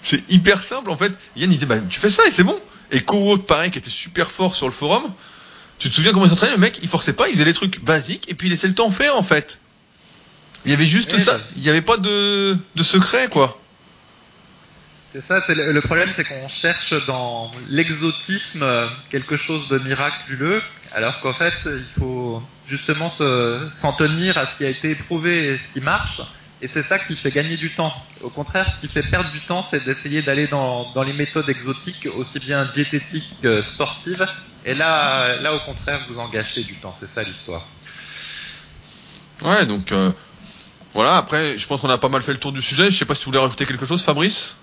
C'est 0.02 0.22
hyper 0.30 0.62
simple, 0.62 0.90
en 0.90 0.96
fait. 0.96 1.12
Yann, 1.36 1.50
il 1.50 1.54
disait, 1.54 1.66
bah, 1.66 1.80
tu 1.88 1.98
fais 1.98 2.10
ça 2.10 2.26
et 2.26 2.30
c'est 2.30 2.44
bon. 2.44 2.58
Et 2.92 3.00
Kowo, 3.00 3.38
pareil, 3.38 3.70
qui 3.70 3.78
était 3.78 3.90
super 3.90 4.30
fort 4.30 4.54
sur 4.54 4.66
le 4.66 4.72
forum, 4.72 5.02
tu 5.78 5.90
te 5.90 5.94
souviens 5.94 6.12
comment 6.12 6.26
il 6.26 6.30
s'entraînait 6.30 6.52
Le 6.52 6.58
mec, 6.58 6.78
il 6.82 6.88
forçait 6.88 7.12
pas, 7.12 7.28
il 7.28 7.32
faisait 7.32 7.44
des 7.44 7.54
trucs 7.54 7.82
basiques, 7.82 8.26
et 8.28 8.34
puis 8.34 8.46
il 8.46 8.50
laissait 8.50 8.68
le 8.68 8.74
temps 8.74 8.90
faire, 8.90 9.16
en 9.16 9.22
fait. 9.22 9.58
Il 10.66 10.70
y 10.72 10.74
avait 10.74 10.84
juste 10.86 11.12
Oui, 11.14 11.20
ça. 11.20 11.34
bah. 11.38 11.44
Il 11.56 11.62
n'y 11.62 11.68
avait 11.70 11.80
pas 11.80 11.96
de, 11.96 12.56
de 12.74 12.82
secret, 12.82 13.28
quoi. 13.28 13.56
C'est 15.12 15.20
ça, 15.22 15.40
c'est 15.46 15.54
le, 15.54 15.72
le 15.72 15.80
problème, 15.80 16.10
c'est 16.14 16.24
qu'on 16.24 16.48
cherche 16.48 16.92
dans 17.06 17.50
l'exotisme 17.70 18.62
euh, 18.62 18.86
quelque 19.10 19.36
chose 19.36 19.68
de 19.68 19.78
miraculeux, 19.78 20.60
alors 20.92 21.20
qu'en 21.20 21.32
fait, 21.32 21.54
il 21.64 21.84
faut 21.98 22.42
justement 22.68 23.08
se- 23.08 23.60
s'en 23.72 23.92
tenir 23.92 24.36
à 24.36 24.44
ce 24.46 24.58
qui 24.58 24.64
a 24.64 24.68
été 24.68 24.90
éprouvé 24.90 25.46
et 25.54 25.58
ce 25.58 25.72
qui 25.72 25.80
marche. 25.80 26.20
Et 26.60 26.66
c'est 26.68 26.82
ça 26.82 26.98
qui 26.98 27.14
fait 27.16 27.30
gagner 27.30 27.56
du 27.56 27.70
temps. 27.70 27.92
Au 28.22 28.30
contraire, 28.30 28.66
ce 28.72 28.80
qui 28.80 28.88
fait 28.88 29.02
perdre 29.02 29.30
du 29.30 29.40
temps, 29.40 29.64
c'est 29.70 29.84
d'essayer 29.84 30.22
d'aller 30.22 30.48
dans, 30.48 30.90
dans 30.94 31.02
les 31.02 31.12
méthodes 31.12 31.48
exotiques, 31.48 32.08
aussi 32.16 32.40
bien 32.40 32.64
diététiques 32.74 33.28
que 33.42 33.62
sportives. 33.62 34.26
Et 34.64 34.74
là, 34.74 35.36
là, 35.40 35.54
au 35.54 35.60
contraire, 35.60 36.00
vous 36.08 36.18
en 36.18 36.28
gâchez 36.28 36.64
du 36.64 36.74
temps. 36.74 36.96
C'est 36.98 37.08
ça 37.08 37.22
l'histoire. 37.22 37.62
Ouais, 39.42 39.66
donc 39.66 39.92
euh, 39.92 40.10
voilà. 40.96 41.18
Après, 41.18 41.58
je 41.58 41.66
pense 41.66 41.82
qu'on 41.82 41.90
a 41.90 41.98
pas 41.98 42.08
mal 42.08 42.22
fait 42.22 42.32
le 42.32 42.38
tour 42.38 42.52
du 42.52 42.62
sujet. 42.62 42.90
Je 42.90 42.96
sais 42.96 43.04
pas 43.04 43.14
si 43.14 43.20
tu 43.20 43.26
voulais 43.26 43.38
rajouter 43.38 43.66
quelque 43.66 43.84
chose, 43.84 44.02
Fabrice? 44.02 44.56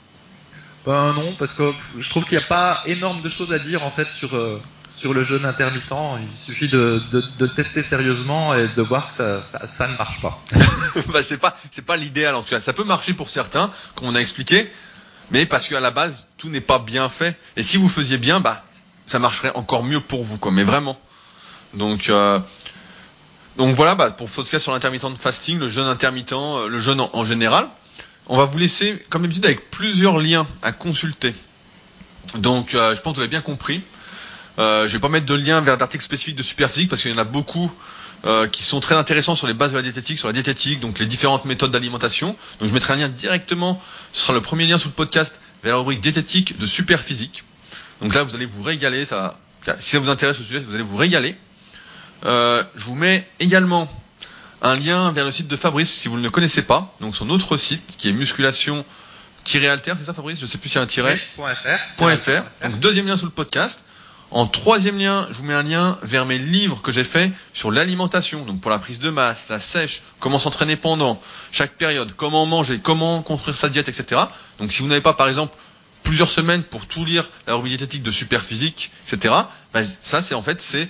Ben 0.84 1.14
non, 1.14 1.36
parce 1.38 1.54
que 1.54 1.72
je 2.00 2.10
trouve 2.10 2.24
qu'il 2.26 2.38
n'y 2.38 2.44
a 2.44 2.48
pas 2.48 2.82
énorme 2.88 3.22
de 3.22 3.30
choses 3.30 3.54
à 3.54 3.60
dire 3.60 3.84
en 3.84 3.92
fait 3.92 4.10
sur 4.10 4.36
euh, 4.36 4.60
sur 4.96 5.14
le 5.14 5.24
jeûne 5.24 5.46
intermittent. 5.46 5.94
Il 5.94 6.38
suffit 6.38 6.68
de, 6.68 7.02
de, 7.12 7.24
de 7.38 7.46
tester 7.46 7.84
sérieusement 7.84 8.56
et 8.56 8.68
de 8.68 8.82
voir 8.82 9.08
que 9.10 9.14
ça, 9.14 9.44
ça, 9.52 9.62
ça 9.68 9.88
ne 9.88 9.96
marche 9.96 10.22
pas. 10.22 10.42
bah, 11.14 11.22
c'est 11.22 11.38
pas, 11.38 11.56
c'est 11.70 11.86
pas 11.86 11.98
l'idéal 11.98 12.34
en 12.34 12.42
tout 12.42 12.50
cas. 12.50 12.62
Ça 12.62 12.74
peut 12.74 12.84
marcher 12.84 13.14
pour 13.14 13.30
certains, 13.30 13.72
comme 13.94 14.08
on 14.08 14.16
a 14.16 14.20
expliqué, 14.20 14.72
mais 15.30 15.46
parce 15.46 15.70
qu'à 15.70 15.80
la 15.80 15.92
base, 15.92 16.26
tout 16.38 16.50
n'est 16.50 16.62
pas 16.62 16.80
bien 16.80 17.10
fait. 17.10 17.38
Et 17.58 17.62
si 17.64 17.78
vous 17.78 17.90
faisiez 17.90 18.18
bien, 18.18 18.40
bah, 18.40 18.64
ça 19.06 19.20
marcherait 19.20 19.52
encore 19.54 19.84
mieux 19.84 20.00
pour 20.00 20.24
vous, 20.24 20.40
quoi. 20.40 20.52
Mais 20.52 20.64
vraiment. 20.64 21.00
Donc, 21.76 22.10
euh, 22.10 22.40
donc 23.58 23.76
voilà, 23.76 23.96
bah, 23.96 24.12
pour 24.12 24.30
podcast 24.30 24.64
sur 24.64 24.72
l'intermittent 24.72 25.12
de 25.12 25.16
fasting, 25.16 25.60
le 25.60 25.70
jeûne 25.70 25.88
intermittent, 25.88 26.34
euh, 26.34 26.68
le 26.68 26.80
jeûne 26.80 27.02
en, 27.02 27.26
général. 27.26 27.70
On 28.28 28.38
va 28.38 28.46
vous 28.46 28.58
laisser, 28.58 29.04
comme 29.10 29.24
d'habitude, 29.24 29.46
avec 29.46 29.70
plusieurs 29.70 30.20
liens 30.20 30.48
à 30.62 30.72
consulter. 30.72 31.34
Donc, 32.36 32.74
euh, 32.74 32.96
je 32.96 33.02
pense 33.02 33.14
que 33.14 33.18
vous 33.18 33.22
avez 33.22 33.30
bien 33.30 33.42
compris. 33.42 33.82
Euh, 34.60 34.88
je 34.88 34.94
vais 34.94 35.00
pas 35.00 35.10
mettre 35.10 35.26
de 35.26 35.34
lien 35.34 35.62
vers 35.62 35.78
d'articles 35.78 36.04
spécifiques 36.04 36.36
de 36.36 36.44
Superphysique 36.44 36.90
parce 36.90 37.02
qu'il 37.02 37.12
y 37.12 37.14
en 37.14 37.18
a 37.18 37.24
beaucoup 37.24 37.72
euh, 38.26 38.48
qui 38.48 38.64
sont 38.64 38.80
très 38.80 38.96
intéressants 38.96 39.36
sur 39.36 39.48
les 39.48 39.54
bases 39.54 39.72
de 39.72 39.78
la 39.78 39.82
diététique, 39.82 40.18
sur 40.18 40.28
la 40.28 40.34
diététique, 40.34 40.80
donc 40.80 41.00
les 41.00 41.06
différentes 41.06 41.46
méthodes 41.46 41.72
d'alimentation. 41.72 42.36
Donc 42.60 42.70
je 42.70 42.74
mettrai 42.74 42.94
un 42.94 42.98
lien 42.98 43.10
directement, 43.10 43.82
ce 44.14 44.22
sera 44.22 44.34
le 44.34 44.42
premier 44.42 44.66
lien 44.66 44.78
sous 44.78 44.90
le 44.90 44.94
podcast 44.94 45.42
vers 45.64 45.74
la 45.74 45.80
rubrique 45.80 46.02
diététique 46.02 46.58
de 46.58 46.66
Superphysique. 46.66 47.44
Donc 48.02 48.14
là 48.16 48.24
vous 48.24 48.36
allez 48.36 48.46
vous 48.46 48.64
régaler, 48.64 49.06
si 49.06 49.90
ça 49.90 50.00
vous 50.00 50.10
intéresse 50.10 50.38
ce 50.38 50.44
sujet, 50.44 50.60
vous 50.60 50.74
allez 50.76 50.84
vous 50.84 50.98
régaler. 50.98 51.36
Euh, 52.26 52.64
je 52.76 52.84
vous 52.86 52.96
mets 52.96 53.28
également 53.40 53.90
un 54.62 54.76
lien 54.76 55.12
vers 55.12 55.26
le 55.26 55.32
site 55.32 55.48
de 55.48 55.56
Fabrice 55.56 55.92
si 55.92 56.08
vous 56.08 56.18
ne 56.18 56.24
le 56.24 56.30
connaissez 56.30 56.62
pas, 56.62 56.96
donc 57.02 57.16
son 57.16 57.30
autre 57.30 57.58
site 57.58 57.98
qui 57.98 58.10
est 58.10 58.14
musculation-alter, 58.14 59.94
c'est 59.98 60.06
ça 60.06 60.14
Fabrice? 60.14 60.40
Je 60.40 60.46
sais 60.46 60.58
plus 60.58 60.70
s'il 60.70 60.78
y 60.78 60.80
a 60.80 60.84
un 60.84 60.88
tiret. 60.88 61.22
.fr. 61.36 62.18
.fr. 62.18 62.44
Donc 62.64 62.80
deuxième 62.80 63.08
lien 63.08 63.18
sous 63.18 63.26
le 63.26 63.32
podcast. 63.32 63.84
En 64.32 64.48
troisième 64.48 64.98
lien, 64.98 65.28
je 65.30 65.38
vous 65.38 65.44
mets 65.44 65.54
un 65.54 65.62
lien 65.62 66.00
vers 66.02 66.26
mes 66.26 66.40
livres 66.40 66.82
que 66.82 66.92
j'ai 66.92 67.04
fait 67.04 67.32
sur 67.54 67.70
l'alimentation, 67.70 68.46
donc 68.46 68.62
pour 68.62 68.72
la 68.72 68.80
prise 68.80 68.98
de 68.98 69.12
masse, 69.12 69.50
la 69.50 69.60
sèche, 69.60 70.02
comment 70.20 70.40
s'entraîner 70.40 70.76
pendant 70.76 71.22
chaque 71.52 71.74
période, 71.74 72.14
comment 72.16 72.48
manger, 72.48 72.80
comment 72.82 73.22
construire 73.22 73.56
sa 73.56 73.70
diète, 73.70 73.90
etc. 73.90 74.22
Donc 74.58 74.72
si 74.72 74.82
vous 74.82 74.88
n'avez 74.88 75.02
pas 75.02 75.14
par 75.14 75.28
exemple 75.28 75.56
plusieurs 76.02 76.32
semaines 76.32 76.64
pour 76.64 76.88
tout 76.88 77.06
lire 77.06 77.30
la 77.46 77.54
rubrique 77.54 77.78
diététique 77.78 78.02
de 78.02 78.10
Superphysique, 78.10 78.92
etc. 79.08 79.36
ben, 79.72 79.88
ça 80.02 80.22
c'est 80.22 80.34
en 80.34 80.42
fait 80.42 80.62
c'est 80.64 80.90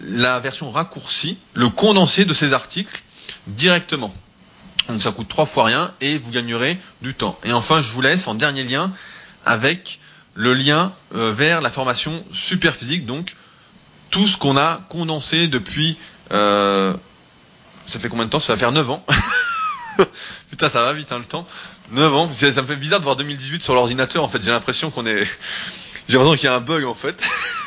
la 0.00 0.40
version 0.40 0.70
raccourcie, 0.70 1.38
le 1.54 1.68
condensé 1.68 2.24
de 2.24 2.32
ces 2.32 2.52
articles 2.52 3.02
directement. 3.46 4.12
Donc 4.88 5.02
ça 5.02 5.12
coûte 5.12 5.28
trois 5.28 5.46
fois 5.46 5.64
rien 5.64 5.92
et 6.00 6.18
vous 6.18 6.30
gagnerez 6.30 6.78
du 7.02 7.14
temps. 7.14 7.38
Et 7.44 7.52
enfin, 7.52 7.82
je 7.82 7.92
vous 7.92 8.00
laisse 8.00 8.26
en 8.26 8.34
dernier 8.34 8.64
lien 8.64 8.92
avec 9.46 10.00
le 10.34 10.54
lien 10.54 10.92
euh, 11.14 11.32
vers 11.32 11.60
la 11.60 11.70
formation 11.70 12.24
super 12.32 12.74
physique, 12.74 13.06
donc 13.06 13.34
tout 14.10 14.26
ce 14.26 14.36
qu'on 14.36 14.56
a 14.56 14.80
condensé 14.88 15.48
depuis. 15.48 15.96
Euh, 16.32 16.94
ça 17.86 17.98
fait 17.98 18.08
combien 18.08 18.24
de 18.24 18.30
temps? 18.30 18.40
Ça 18.40 18.52
va 18.52 18.58
faire 18.58 18.72
9 18.72 18.90
ans. 18.90 19.04
Putain, 20.50 20.68
ça 20.68 20.82
va 20.82 20.92
vite 20.92 21.12
hein, 21.12 21.18
le 21.18 21.24
temps. 21.24 21.46
9 21.92 22.14
ans. 22.14 22.30
Ça 22.34 22.52
ça 22.52 22.62
me 22.62 22.66
fait 22.66 22.76
bizarre 22.76 23.00
de 23.00 23.04
voir 23.04 23.16
2018 23.16 23.62
sur 23.62 23.74
l'ordinateur. 23.74 24.24
En 24.24 24.28
fait, 24.28 24.42
j'ai 24.42 24.50
l'impression 24.50 24.90
qu'on 24.90 25.06
est. 25.06 25.24
J'ai 26.08 26.16
l'impression 26.16 26.34
qu'il 26.36 26.44
y 26.44 26.48
a 26.48 26.54
un 26.54 26.60
bug 26.60 26.84
en 26.84 26.94
fait. 26.94 27.22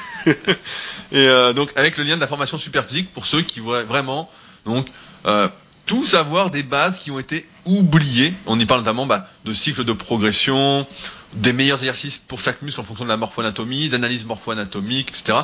Et 1.11 1.27
euh, 1.27 1.53
donc 1.53 1.71
avec 1.75 1.97
le 1.97 2.03
lien 2.03 2.15
de 2.15 2.21
la 2.21 2.27
formation 2.27 2.57
super 2.57 2.85
pour 3.13 3.25
ceux 3.25 3.41
qui 3.41 3.59
voudraient 3.59 3.83
vraiment 3.83 4.29
donc 4.65 4.87
euh, 5.25 5.47
tout 5.85 6.05
savoir 6.05 6.49
des 6.49 6.63
bases 6.63 6.99
qui 6.99 7.11
ont 7.11 7.19
été 7.19 7.47
oubliées. 7.65 8.33
On 8.45 8.59
y 8.59 8.65
parle 8.65 8.81
notamment 8.81 9.05
bah, 9.05 9.27
de 9.45 9.53
cycle 9.53 9.83
de 9.83 9.93
progression, 9.93 10.87
des 11.33 11.53
meilleurs 11.53 11.79
exercices 11.79 12.17
pour 12.17 12.39
chaque 12.39 12.61
muscle 12.61 12.79
en 12.79 12.83
fonction 12.83 13.05
de 13.05 13.09
la 13.09 13.17
morpho-anatomie, 13.17 13.89
d'analyse 13.89 14.25
morpho-anatomique, 14.25 15.09
etc. 15.09 15.39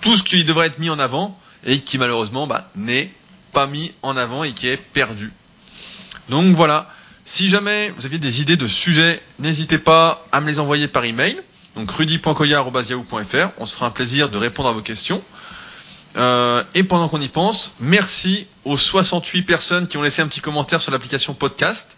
Tout 0.00 0.16
ce 0.16 0.22
qui 0.22 0.44
devrait 0.44 0.68
être 0.68 0.78
mis 0.78 0.90
en 0.90 0.98
avant 0.98 1.38
et 1.64 1.80
qui 1.80 1.98
malheureusement 1.98 2.46
bah, 2.46 2.70
n'est 2.76 3.12
pas 3.52 3.66
mis 3.66 3.92
en 4.02 4.16
avant 4.16 4.44
et 4.44 4.52
qui 4.52 4.68
est 4.68 4.76
perdu. 4.76 5.32
Donc 6.28 6.54
voilà. 6.54 6.88
Si 7.24 7.48
jamais 7.48 7.92
vous 7.96 8.04
aviez 8.04 8.18
des 8.18 8.40
idées 8.40 8.56
de 8.56 8.66
sujets, 8.66 9.22
n'hésitez 9.38 9.78
pas 9.78 10.26
à 10.32 10.40
me 10.40 10.48
les 10.48 10.58
envoyer 10.58 10.88
par 10.88 11.04
email. 11.04 11.40
Donc 11.76 11.90
rudy.koya.yahoo.fr. 11.90 13.48
On 13.58 13.66
se 13.66 13.74
fera 13.74 13.86
un 13.86 13.90
plaisir 13.90 14.28
de 14.28 14.36
répondre 14.36 14.68
à 14.68 14.72
vos 14.72 14.82
questions. 14.82 15.22
Euh, 16.16 16.62
et 16.74 16.82
pendant 16.82 17.08
qu'on 17.08 17.20
y 17.20 17.28
pense, 17.28 17.72
merci 17.80 18.46
aux 18.64 18.76
68 18.76 19.42
personnes 19.42 19.88
qui 19.88 19.96
ont 19.96 20.02
laissé 20.02 20.20
un 20.20 20.26
petit 20.28 20.40
commentaire 20.40 20.80
sur 20.80 20.92
l'application 20.92 21.34
podcast. 21.34 21.96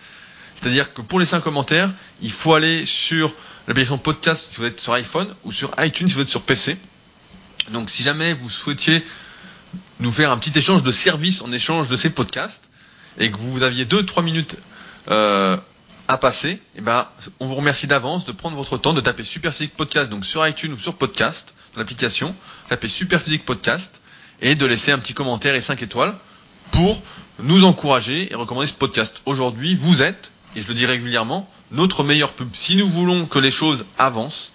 C'est-à-dire 0.55 0.93
que 0.93 1.03
pour 1.03 1.19
laisser 1.19 1.35
un 1.35 1.41
commentaire, 1.41 1.91
il 2.23 2.31
faut 2.31 2.55
aller 2.55 2.87
sur 2.87 3.33
l'application 3.67 3.99
podcast 3.99 4.53
si 4.53 4.61
vous 4.61 4.67
êtes 4.67 4.81
sur 4.81 4.93
iPhone 4.93 5.35
ou 5.45 5.51
sur 5.51 5.73
iTunes 5.79 6.07
si 6.07 6.15
vous 6.15 6.21
êtes 6.21 6.29
sur 6.29 6.43
PC. 6.43 6.77
Donc 7.71 7.91
si 7.91 8.03
jamais 8.03 8.33
vous 8.33 8.49
souhaitiez 8.49 9.05
nous 10.01 10.13
faire 10.13 10.31
un 10.31 10.39
petit 10.39 10.57
échange 10.57 10.83
de 10.83 10.91
services 10.93 11.43
en 11.43 11.51
échange 11.51 11.89
de 11.89 11.97
ces 11.97 12.11
podcasts 12.11 12.71
et 13.19 13.31
que 13.31 13.39
vous 13.39 13.63
aviez 13.63 13.85
2-3 13.85 14.23
minutes 14.23 14.57
euh, 15.11 15.57
à 16.09 16.19
passer, 16.19 16.61
eh 16.77 16.81
ben, 16.81 17.07
on 17.41 17.47
vous 17.47 17.55
remercie 17.55 17.87
d'avance 17.87 18.25
de 18.25 18.33
prendre 18.33 18.57
votre 18.57 18.77
temps 18.77 18.93
de 18.93 19.01
taper 19.01 19.25
Superphysique 19.25 19.75
Podcast 19.75 20.11
donc 20.11 20.27
sur 20.27 20.47
iTunes 20.47 20.73
ou 20.73 20.79
sur 20.79 20.95
Podcast, 20.95 21.55
dans 21.73 21.81
l'application, 21.81 22.35
taper 22.69 22.89
Superphysique 22.89 23.45
Podcast 23.45 24.03
et 24.43 24.55
de 24.55 24.67
laisser 24.67 24.93
un 24.93 24.99
petit 24.99 25.15
commentaire 25.15 25.55
et 25.55 25.61
5 25.61 25.83
étoiles 25.83 26.15
pour 26.73 27.03
nous 27.41 27.65
encourager 27.65 28.31
et 28.31 28.35
recommander 28.35 28.67
ce 28.67 28.75
podcast. 28.75 29.23
Aujourd'hui, 29.27 29.75
vous 29.75 30.03
êtes, 30.03 30.33
et 30.57 30.61
je 30.61 30.69
le 30.69 30.75
dis 30.75 30.87
régulièrement, 30.87 31.49
notre 31.71 32.05
meilleur 32.05 32.33
pub. 32.33 32.49
Si 32.53 32.77
nous 32.77 32.89
voulons 32.89 33.27
que 33.27 33.39
les 33.39 33.51
choses 33.51 33.87
avancent, 33.99 34.53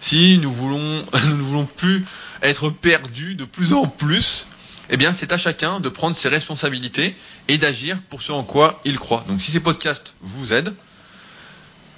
si 0.00 0.38
nous 0.38 0.52
voulons, 0.52 1.04
nous 1.24 1.36
ne 1.36 1.42
voulons 1.42 1.66
plus 1.66 2.04
être 2.42 2.70
perdus 2.70 3.34
de 3.34 3.44
plus 3.44 3.74
en 3.74 3.86
plus, 3.86 4.46
eh 4.90 4.96
bien, 4.96 5.12
c'est 5.12 5.32
à 5.32 5.38
chacun 5.38 5.78
de 5.78 5.88
prendre 5.88 6.16
ses 6.16 6.28
responsabilités 6.28 7.14
et 7.48 7.58
d'agir 7.58 7.96
pour 8.08 8.22
ce 8.22 8.32
en 8.32 8.42
quoi 8.42 8.80
il 8.84 8.98
croit. 8.98 9.24
Donc, 9.28 9.40
si 9.40 9.52
ces 9.52 9.60
podcasts 9.60 10.14
vous 10.20 10.52
aident, 10.52 10.74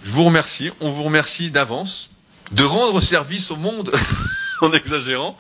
je 0.05 0.11
vous 0.11 0.25
remercie. 0.25 0.71
On 0.81 0.91
vous 0.91 1.03
remercie 1.03 1.51
d'avance 1.51 2.11
de 2.51 2.65
rendre 2.65 3.01
service 3.01 3.51
au 3.51 3.57
monde 3.57 3.91
en 4.61 4.73
exagérant, 4.73 5.39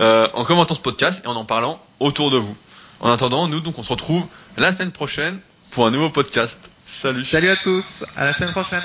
euh, 0.00 0.28
en 0.34 0.44
commentant 0.44 0.74
ce 0.74 0.80
podcast 0.80 1.22
et 1.24 1.28
en 1.28 1.36
en 1.36 1.44
parlant 1.44 1.80
autour 2.00 2.32
de 2.32 2.36
vous. 2.36 2.56
En 3.00 3.12
attendant, 3.12 3.46
nous, 3.46 3.60
donc, 3.60 3.78
on 3.78 3.84
se 3.84 3.90
retrouve 3.90 4.26
la 4.56 4.72
semaine 4.72 4.90
prochaine 4.90 5.38
pour 5.70 5.86
un 5.86 5.92
nouveau 5.92 6.10
podcast. 6.10 6.58
Salut. 6.84 7.24
Salut 7.24 7.50
à 7.50 7.56
tous, 7.56 8.04
à 8.16 8.24
la 8.24 8.34
semaine 8.34 8.50
prochaine. 8.50 8.82